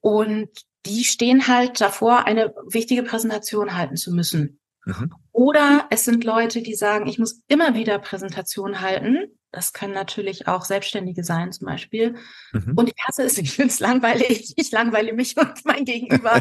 und 0.00 0.48
die 0.86 1.04
stehen 1.04 1.46
halt 1.46 1.80
davor, 1.80 2.26
eine 2.26 2.54
wichtige 2.66 3.02
Präsentation 3.02 3.76
halten 3.76 3.96
zu 3.96 4.12
müssen. 4.12 4.60
Mhm. 4.84 5.12
Oder 5.32 5.86
es 5.90 6.04
sind 6.04 6.24
Leute, 6.24 6.62
die 6.62 6.74
sagen, 6.74 7.06
ich 7.06 7.18
muss 7.18 7.42
immer 7.48 7.74
wieder 7.74 7.98
Präsentation 7.98 8.80
halten. 8.80 9.26
Das 9.50 9.72
können 9.72 9.94
natürlich 9.94 10.48
auch 10.48 10.64
Selbstständige 10.64 11.24
sein 11.24 11.52
zum 11.52 11.66
Beispiel. 11.66 12.16
Mhm. 12.52 12.74
Und 12.76 12.88
ich 12.94 13.02
hasse 13.06 13.22
es, 13.22 13.38
ich 13.38 13.52
finde 13.52 13.72
es 13.72 13.80
langweilig, 13.80 14.54
ich 14.56 14.70
langweile 14.70 15.12
mich 15.12 15.36
und 15.38 15.64
mein 15.64 15.84
Gegenüber. 15.84 16.40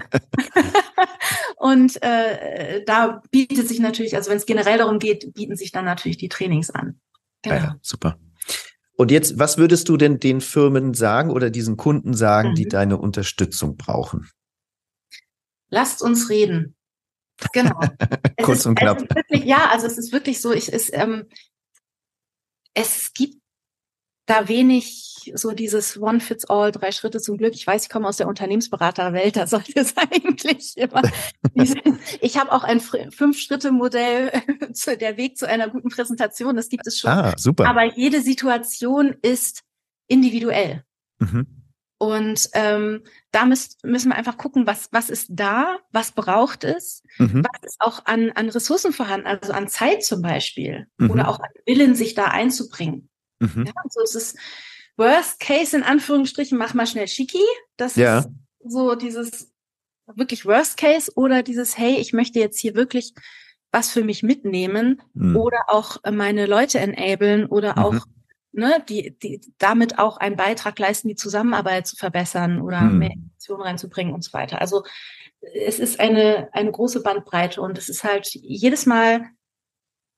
und 1.57 2.01
äh, 2.03 2.83
da 2.85 3.21
bietet 3.31 3.67
sich 3.67 3.79
natürlich, 3.79 4.15
also 4.15 4.29
wenn 4.29 4.37
es 4.37 4.45
generell 4.45 4.77
darum 4.77 4.99
geht, 4.99 5.33
bieten 5.33 5.55
sich 5.55 5.71
dann 5.71 5.85
natürlich 5.85 6.17
die 6.17 6.29
Trainings 6.29 6.69
an. 6.69 6.99
Genau. 7.41 7.55
Ja, 7.55 7.75
super. 7.81 8.17
Und 8.95 9.11
jetzt, 9.11 9.39
was 9.39 9.57
würdest 9.57 9.89
du 9.89 9.97
denn 9.97 10.19
den 10.19 10.39
Firmen 10.39 10.93
sagen 10.93 11.31
oder 11.31 11.49
diesen 11.49 11.77
Kunden 11.77 12.13
sagen, 12.13 12.49
mhm. 12.51 12.55
die 12.55 12.67
deine 12.67 12.97
Unterstützung 12.97 13.75
brauchen? 13.75 14.29
Lasst 15.69 16.03
uns 16.03 16.29
reden. 16.29 16.75
Genau. 17.51 17.79
Kurz 18.41 18.59
ist, 18.59 18.65
und 18.65 18.75
knapp. 18.75 19.01
Wirklich, 19.15 19.43
ja, 19.43 19.69
also 19.71 19.87
es 19.87 19.97
ist 19.97 20.11
wirklich 20.11 20.41
so, 20.41 20.51
ich, 20.51 20.71
es, 20.71 20.91
ähm, 20.93 21.25
es 22.73 23.13
gibt 23.13 23.37
da 24.25 24.47
wenig 24.47 25.31
so 25.35 25.51
dieses 25.51 25.99
One 25.99 26.19
Fits 26.19 26.45
All, 26.45 26.71
drei 26.71 26.91
Schritte 26.91 27.21
zum 27.21 27.37
Glück. 27.37 27.53
Ich 27.53 27.67
weiß, 27.67 27.83
ich 27.83 27.89
komme 27.89 28.07
aus 28.07 28.17
der 28.17 28.27
Unternehmensberaterwelt, 28.27 29.35
da 29.35 29.47
sollte 29.47 29.73
es 29.75 29.95
eigentlich 29.97 30.77
immer. 30.77 31.01
Diese, 31.55 31.75
ich 32.21 32.37
habe 32.37 32.51
auch 32.51 32.63
ein 32.63 32.79
Fünf-Schritte-Modell, 32.79 34.31
der 34.99 35.17
Weg 35.17 35.37
zu 35.37 35.47
einer 35.47 35.69
guten 35.69 35.89
Präsentation, 35.89 36.55
das 36.55 36.69
gibt 36.69 36.87
es 36.87 36.99
schon. 36.99 37.11
Ah, 37.11 37.33
super. 37.37 37.67
Aber 37.67 37.83
jede 37.83 38.21
Situation 38.21 39.15
ist 39.21 39.63
individuell. 40.07 40.83
Mhm. 41.19 41.63
Und 41.97 42.49
ähm, 42.53 43.03
da 43.31 43.45
müsst, 43.45 43.83
müssen 43.85 44.09
wir 44.09 44.15
einfach 44.15 44.37
gucken, 44.37 44.67
was, 44.67 44.89
was 44.91 45.09
ist 45.09 45.27
da, 45.29 45.77
was 45.91 46.11
braucht 46.11 46.65
es, 46.65 47.02
mhm. 47.17 47.43
was 47.43 47.63
ist 47.63 47.81
auch 47.81 48.05
an, 48.05 48.31
an 48.31 48.49
Ressourcen 48.49 48.93
vorhanden, 48.93 49.27
also 49.27 49.53
an 49.53 49.67
Zeit 49.67 50.03
zum 50.03 50.21
Beispiel 50.21 50.87
mhm. 50.97 51.11
oder 51.11 51.27
auch 51.29 51.39
an 51.39 51.49
Willen, 51.65 51.95
sich 51.95 52.13
da 52.15 52.25
einzubringen. 52.25 53.09
Mhm. 53.39 53.65
Ja, 53.65 53.73
es 54.03 54.15
ist 54.15 54.37
Worst 54.97 55.39
Case 55.39 55.75
in 55.75 55.83
Anführungsstrichen, 55.83 56.57
mach 56.57 56.73
mal 56.73 56.87
schnell 56.87 57.07
Schicki. 57.07 57.43
Das 57.77 57.95
ja. 57.95 58.19
ist 58.19 58.29
so 58.65 58.95
dieses 58.95 59.51
wirklich 60.05 60.45
Worst 60.45 60.77
Case 60.77 61.11
oder 61.15 61.43
dieses, 61.43 61.77
hey, 61.77 61.95
ich 61.95 62.13
möchte 62.13 62.39
jetzt 62.39 62.59
hier 62.59 62.75
wirklich 62.75 63.13
was 63.71 63.89
für 63.89 64.03
mich 64.03 64.21
mitnehmen 64.21 65.01
mhm. 65.13 65.35
oder 65.35 65.57
auch 65.67 65.97
meine 66.11 66.45
Leute 66.45 66.79
enablen 66.79 67.45
oder 67.45 67.77
auch 67.77 67.93
mhm 67.93 68.22
ne, 68.53 68.83
die, 68.87 69.17
die 69.17 69.41
damit 69.57 69.99
auch 69.99 70.17
einen 70.17 70.37
Beitrag 70.37 70.79
leisten, 70.79 71.07
die 71.07 71.15
Zusammenarbeit 71.15 71.87
zu 71.87 71.95
verbessern 71.95 72.61
oder 72.61 72.81
hm. 72.81 72.99
mehr 72.99 73.11
Informationen 73.11 73.61
reinzubringen 73.61 74.13
und 74.13 74.23
so 74.23 74.33
weiter. 74.33 74.61
Also 74.61 74.83
es 75.53 75.79
ist 75.79 75.99
eine, 75.99 76.49
eine 76.53 76.71
große 76.71 77.01
Bandbreite 77.01 77.61
und 77.61 77.77
es 77.77 77.89
ist 77.89 78.03
halt 78.03 78.29
jedes 78.33 78.85
Mal 78.85 79.25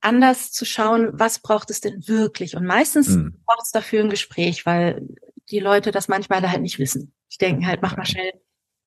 anders 0.01 0.51
zu 0.51 0.65
schauen, 0.65 1.09
was 1.13 1.39
braucht 1.39 1.71
es 1.71 1.81
denn 1.81 2.07
wirklich? 2.07 2.55
Und 2.55 2.65
meistens 2.65 3.07
hm. 3.07 3.41
braucht 3.45 3.63
es 3.63 3.71
dafür 3.71 4.03
ein 4.03 4.09
Gespräch, 4.09 4.65
weil 4.65 5.07
die 5.49 5.59
Leute 5.59 5.91
das 5.91 6.07
manchmal 6.07 6.41
da 6.41 6.51
halt 6.51 6.61
nicht 6.61 6.77
wissen. 6.77 7.13
Ich 7.29 7.37
denke 7.37 7.65
halt, 7.65 7.81
mach 7.81 7.97
mal 7.97 8.05
schnell, 8.05 8.33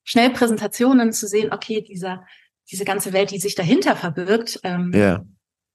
schnell 0.04 0.30
Präsentationen 0.30 1.12
zu 1.12 1.26
sehen, 1.26 1.52
okay, 1.52 1.82
dieser, 1.82 2.24
diese 2.70 2.84
ganze 2.84 3.12
Welt, 3.12 3.30
die 3.30 3.40
sich 3.40 3.54
dahinter 3.54 3.96
verbirgt, 3.96 4.60
ähm, 4.62 4.92
ja. 4.94 5.24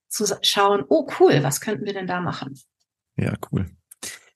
zu 0.07 0.26
schauen, 0.43 0.86
oh 0.88 1.07
cool, 1.19 1.43
was 1.43 1.59
könnten 1.59 1.86
wir 1.86 1.93
denn 1.93 2.07
da 2.07 2.21
machen? 2.21 2.57
Ja, 3.18 3.34
cool. 3.51 3.68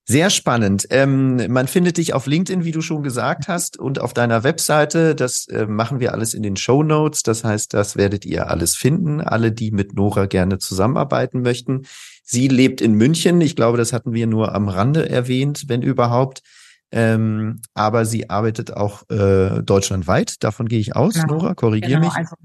Sehr 0.09 0.29
spannend. 0.29 0.87
Ähm, 0.89 1.51
man 1.51 1.67
findet 1.67 1.97
dich 1.97 2.13
auf 2.13 2.27
LinkedIn, 2.27 2.63
wie 2.63 2.71
du 2.71 2.79
schon 2.79 3.03
gesagt 3.03 3.49
hast, 3.49 3.77
und 3.77 3.99
auf 3.99 4.13
deiner 4.13 4.45
Webseite. 4.45 5.15
Das 5.15 5.49
äh, 5.49 5.65
machen 5.65 5.99
wir 5.99 6.13
alles 6.13 6.33
in 6.33 6.43
den 6.43 6.55
Show 6.55 6.81
Notes. 6.81 7.23
Das 7.23 7.43
heißt, 7.43 7.73
das 7.73 7.97
werdet 7.97 8.23
ihr 8.23 8.49
alles 8.49 8.77
finden. 8.77 9.19
Alle, 9.19 9.51
die 9.51 9.71
mit 9.71 9.95
Nora 9.95 10.25
gerne 10.25 10.59
zusammenarbeiten 10.59 11.41
möchten. 11.41 11.87
Sie 12.23 12.47
lebt 12.47 12.79
in 12.79 12.93
München. 12.93 13.41
Ich 13.41 13.57
glaube, 13.57 13.77
das 13.77 13.91
hatten 13.91 14.13
wir 14.13 14.27
nur 14.27 14.55
am 14.55 14.69
Rande 14.69 15.09
erwähnt, 15.09 15.65
wenn 15.67 15.81
überhaupt. 15.81 16.41
Ähm, 16.89 17.61
aber 17.73 18.05
sie 18.05 18.29
arbeitet 18.29 18.71
auch 18.71 19.03
äh, 19.09 19.61
deutschlandweit. 19.61 20.41
Davon 20.41 20.69
gehe 20.69 20.79
ich 20.79 20.95
aus. 20.95 21.15
Genau. 21.15 21.33
Nora, 21.33 21.53
korrigiere 21.53 21.99
genau, 21.99 22.05
mich. 22.05 22.15
Also 22.15 22.37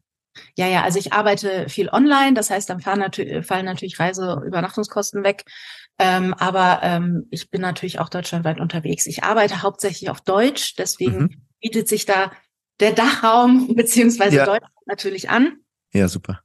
ja, 0.56 0.66
ja, 0.66 0.82
also 0.82 0.98
ich 0.98 1.12
arbeite 1.12 1.68
viel 1.68 1.88
online, 1.90 2.34
das 2.34 2.50
heißt, 2.50 2.68
dann 2.70 2.80
fallen 2.80 2.98
natürlich, 2.98 3.46
fallen 3.46 3.66
natürlich 3.66 3.98
Reiseübernachtungskosten 3.98 5.24
weg. 5.24 5.44
Ähm, 5.98 6.34
aber 6.34 6.80
ähm, 6.82 7.26
ich 7.30 7.50
bin 7.50 7.60
natürlich 7.60 7.98
auch 7.98 8.08
deutschlandweit 8.08 8.60
unterwegs. 8.60 9.06
Ich 9.06 9.22
arbeite 9.24 9.62
hauptsächlich 9.62 10.10
auf 10.10 10.20
Deutsch, 10.20 10.74
deswegen 10.76 11.18
mhm. 11.18 11.42
bietet 11.60 11.88
sich 11.88 12.06
da 12.06 12.32
der 12.80 12.92
Dachraum 12.92 13.74
beziehungsweise 13.76 14.36
ja. 14.36 14.46
Deutsch 14.46 14.66
natürlich 14.86 15.30
an. 15.30 15.58
Ja, 15.92 16.08
super. 16.08 16.40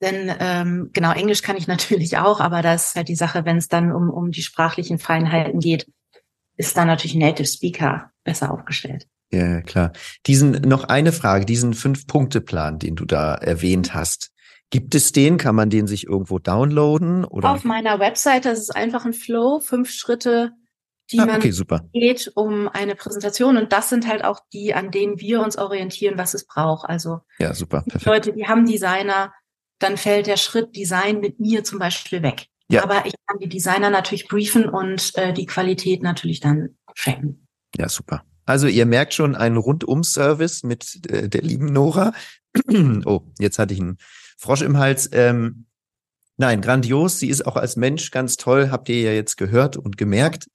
Denn 0.00 0.34
ähm, 0.40 0.90
genau, 0.92 1.12
Englisch 1.12 1.42
kann 1.42 1.56
ich 1.56 1.66
natürlich 1.68 2.18
auch, 2.18 2.40
aber 2.40 2.62
das 2.62 2.88
ist 2.88 2.96
halt 2.96 3.08
die 3.08 3.16
Sache, 3.16 3.44
wenn 3.44 3.56
es 3.56 3.68
dann 3.68 3.92
um, 3.92 4.10
um 4.10 4.30
die 4.30 4.42
sprachlichen 4.42 4.98
Feinheiten 4.98 5.60
geht, 5.60 5.90
ist 6.56 6.76
dann 6.76 6.88
natürlich 6.88 7.14
Native 7.14 7.46
Speaker 7.46 8.10
besser 8.24 8.50
aufgestellt. 8.50 9.06
Ja, 9.32 9.62
klar. 9.62 9.92
Diesen, 10.26 10.52
noch 10.52 10.84
eine 10.84 11.10
Frage, 11.10 11.46
diesen 11.46 11.72
Fünf-Punkte-Plan, 11.72 12.78
den 12.78 12.96
du 12.96 13.06
da 13.06 13.34
erwähnt 13.34 13.94
hast. 13.94 14.31
Gibt 14.72 14.94
es 14.94 15.12
den? 15.12 15.36
Kann 15.36 15.54
man 15.54 15.68
den 15.68 15.86
sich 15.86 16.06
irgendwo 16.06 16.38
downloaden? 16.38 17.26
Oder? 17.26 17.50
Auf 17.50 17.62
meiner 17.62 18.00
Webseite 18.00 18.48
das 18.48 18.58
ist 18.58 18.74
einfach 18.74 19.04
ein 19.04 19.12
Flow, 19.12 19.60
fünf 19.60 19.90
Schritte, 19.90 20.52
die 21.10 21.18
ah, 21.18 21.24
okay, 21.24 21.48
man 21.48 21.52
super. 21.52 21.84
geht, 21.92 22.32
um 22.34 22.68
eine 22.68 22.94
Präsentation. 22.94 23.58
Und 23.58 23.70
das 23.70 23.90
sind 23.90 24.08
halt 24.08 24.24
auch 24.24 24.40
die, 24.54 24.72
an 24.72 24.90
denen 24.90 25.20
wir 25.20 25.42
uns 25.42 25.58
orientieren, 25.58 26.16
was 26.16 26.32
es 26.32 26.46
braucht. 26.46 26.88
Also 26.88 27.20
ja, 27.38 27.52
super, 27.52 27.82
perfekt. 27.82 28.06
Leute, 28.06 28.32
die 28.32 28.46
haben 28.46 28.64
Designer, 28.64 29.34
dann 29.78 29.98
fällt 29.98 30.26
der 30.26 30.38
Schritt 30.38 30.74
Design 30.74 31.20
mit 31.20 31.38
mir 31.38 31.64
zum 31.64 31.78
Beispiel 31.78 32.22
weg. 32.22 32.46
Ja. 32.68 32.82
Aber 32.82 33.04
ich 33.04 33.12
kann 33.26 33.38
die 33.40 33.50
Designer 33.50 33.90
natürlich 33.90 34.26
briefen 34.26 34.66
und 34.66 35.12
äh, 35.16 35.34
die 35.34 35.44
Qualität 35.44 36.02
natürlich 36.02 36.40
dann 36.40 36.78
checken. 36.94 37.46
Ja, 37.76 37.90
super. 37.90 38.24
Also 38.46 38.68
ihr 38.68 38.86
merkt 38.86 39.12
schon 39.12 39.36
einen 39.36 39.58
Rundum-Service 39.58 40.62
mit 40.62 41.10
äh, 41.10 41.28
der 41.28 41.42
lieben 41.42 41.66
Nora. 41.66 42.14
oh, 43.04 43.20
jetzt 43.38 43.58
hatte 43.58 43.74
ich 43.74 43.80
einen 43.80 43.98
Frosch 44.42 44.62
im 44.62 44.76
Hals. 44.76 45.08
Ähm, 45.12 45.66
nein, 46.36 46.62
grandios. 46.62 47.20
Sie 47.20 47.28
ist 47.28 47.46
auch 47.46 47.54
als 47.54 47.76
Mensch 47.76 48.10
ganz 48.10 48.36
toll. 48.36 48.72
Habt 48.72 48.88
ihr 48.88 49.00
ja 49.00 49.12
jetzt 49.12 49.36
gehört 49.36 49.76
und 49.76 49.96
gemerkt. 49.96 50.48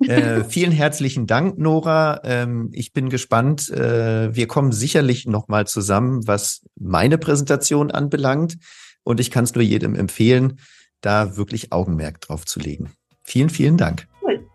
Äh, 0.00 0.42
vielen 0.48 0.72
herzlichen 0.72 1.28
Dank, 1.28 1.56
Nora. 1.56 2.20
Ähm, 2.24 2.70
ich 2.72 2.92
bin 2.92 3.10
gespannt. 3.10 3.70
Äh, 3.70 4.34
wir 4.34 4.48
kommen 4.48 4.72
sicherlich 4.72 5.26
noch 5.26 5.46
mal 5.46 5.68
zusammen, 5.68 6.26
was 6.26 6.62
meine 6.74 7.16
Präsentation 7.16 7.92
anbelangt. 7.92 8.56
Und 9.04 9.20
ich 9.20 9.30
kann 9.30 9.44
es 9.44 9.54
nur 9.54 9.62
jedem 9.62 9.94
empfehlen, 9.94 10.58
da 11.00 11.36
wirklich 11.36 11.72
Augenmerk 11.72 12.20
drauf 12.20 12.44
zu 12.44 12.58
legen. 12.58 12.90
Vielen, 13.22 13.50
vielen 13.50 13.76
Dank. 13.76 14.08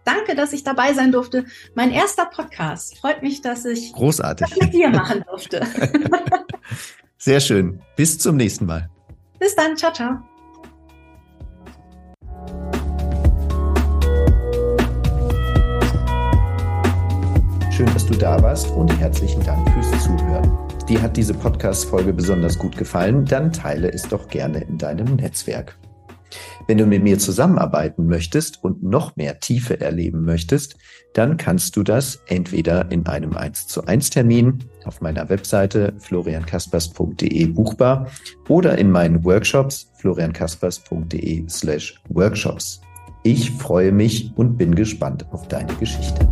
Danke, 0.03 0.35
dass 0.35 0.51
ich 0.51 0.65
dabei 0.65 0.93
sein 0.93 1.13
durfte. 1.13 1.45
Mein 1.75 1.91
erster 1.91 2.25
Podcast. 2.25 2.97
Freut 2.97 3.23
mich, 3.23 3.41
dass 3.41 3.63
ich 3.63 3.93
Großartig. 3.93 4.45
das 4.49 4.59
mit 4.59 4.73
dir 4.73 4.89
machen 4.89 5.23
durfte. 5.25 5.65
Sehr 7.23 7.39
schön. 7.39 7.79
Bis 7.95 8.19
zum 8.19 8.35
nächsten 8.35 8.65
Mal. 8.65 8.89
Bis 9.39 9.55
dann. 9.55 9.77
Ciao, 9.77 9.93
ciao. 9.93 10.19
Schön, 17.71 17.85
dass 17.93 18.05
du 18.05 18.13
da 18.15 18.43
warst 18.43 18.69
und 18.71 18.89
herzlichen 18.99 19.41
Dank 19.45 19.71
fürs 19.71 20.03
Zuhören. 20.03 20.51
Dir 20.89 21.01
hat 21.01 21.15
diese 21.15 21.33
Podcast-Folge 21.33 22.11
besonders 22.11 22.59
gut 22.59 22.75
gefallen, 22.75 23.23
dann 23.23 23.53
teile 23.53 23.89
es 23.89 24.03
doch 24.03 24.27
gerne 24.27 24.59
in 24.59 24.77
deinem 24.77 25.15
Netzwerk. 25.15 25.77
Wenn 26.67 26.77
du 26.77 26.85
mit 26.85 27.03
mir 27.03 27.19
zusammenarbeiten 27.19 28.07
möchtest 28.07 28.63
und 28.63 28.83
noch 28.83 29.15
mehr 29.15 29.39
Tiefe 29.39 29.79
erleben 29.79 30.23
möchtest, 30.23 30.77
dann 31.13 31.37
kannst 31.37 31.75
du 31.75 31.83
das 31.83 32.21
entweder 32.27 32.91
in 32.91 33.05
einem 33.05 33.35
1 33.35 33.67
zu 33.67 33.85
1 33.85 34.09
Termin 34.09 34.59
auf 34.85 35.01
meiner 35.01 35.29
Webseite 35.29 35.93
floriankaspers.de 35.99 37.45
buchbar 37.47 38.07
oder 38.49 38.77
in 38.77 38.91
meinen 38.91 39.23
Workshops 39.23 39.91
floriankaspers.de 39.97 41.47
slash 41.49 42.01
workshops. 42.09 42.81
Ich 43.23 43.51
freue 43.51 43.91
mich 43.91 44.31
und 44.35 44.57
bin 44.57 44.75
gespannt 44.75 45.25
auf 45.31 45.47
deine 45.47 45.73
Geschichte. 45.75 46.27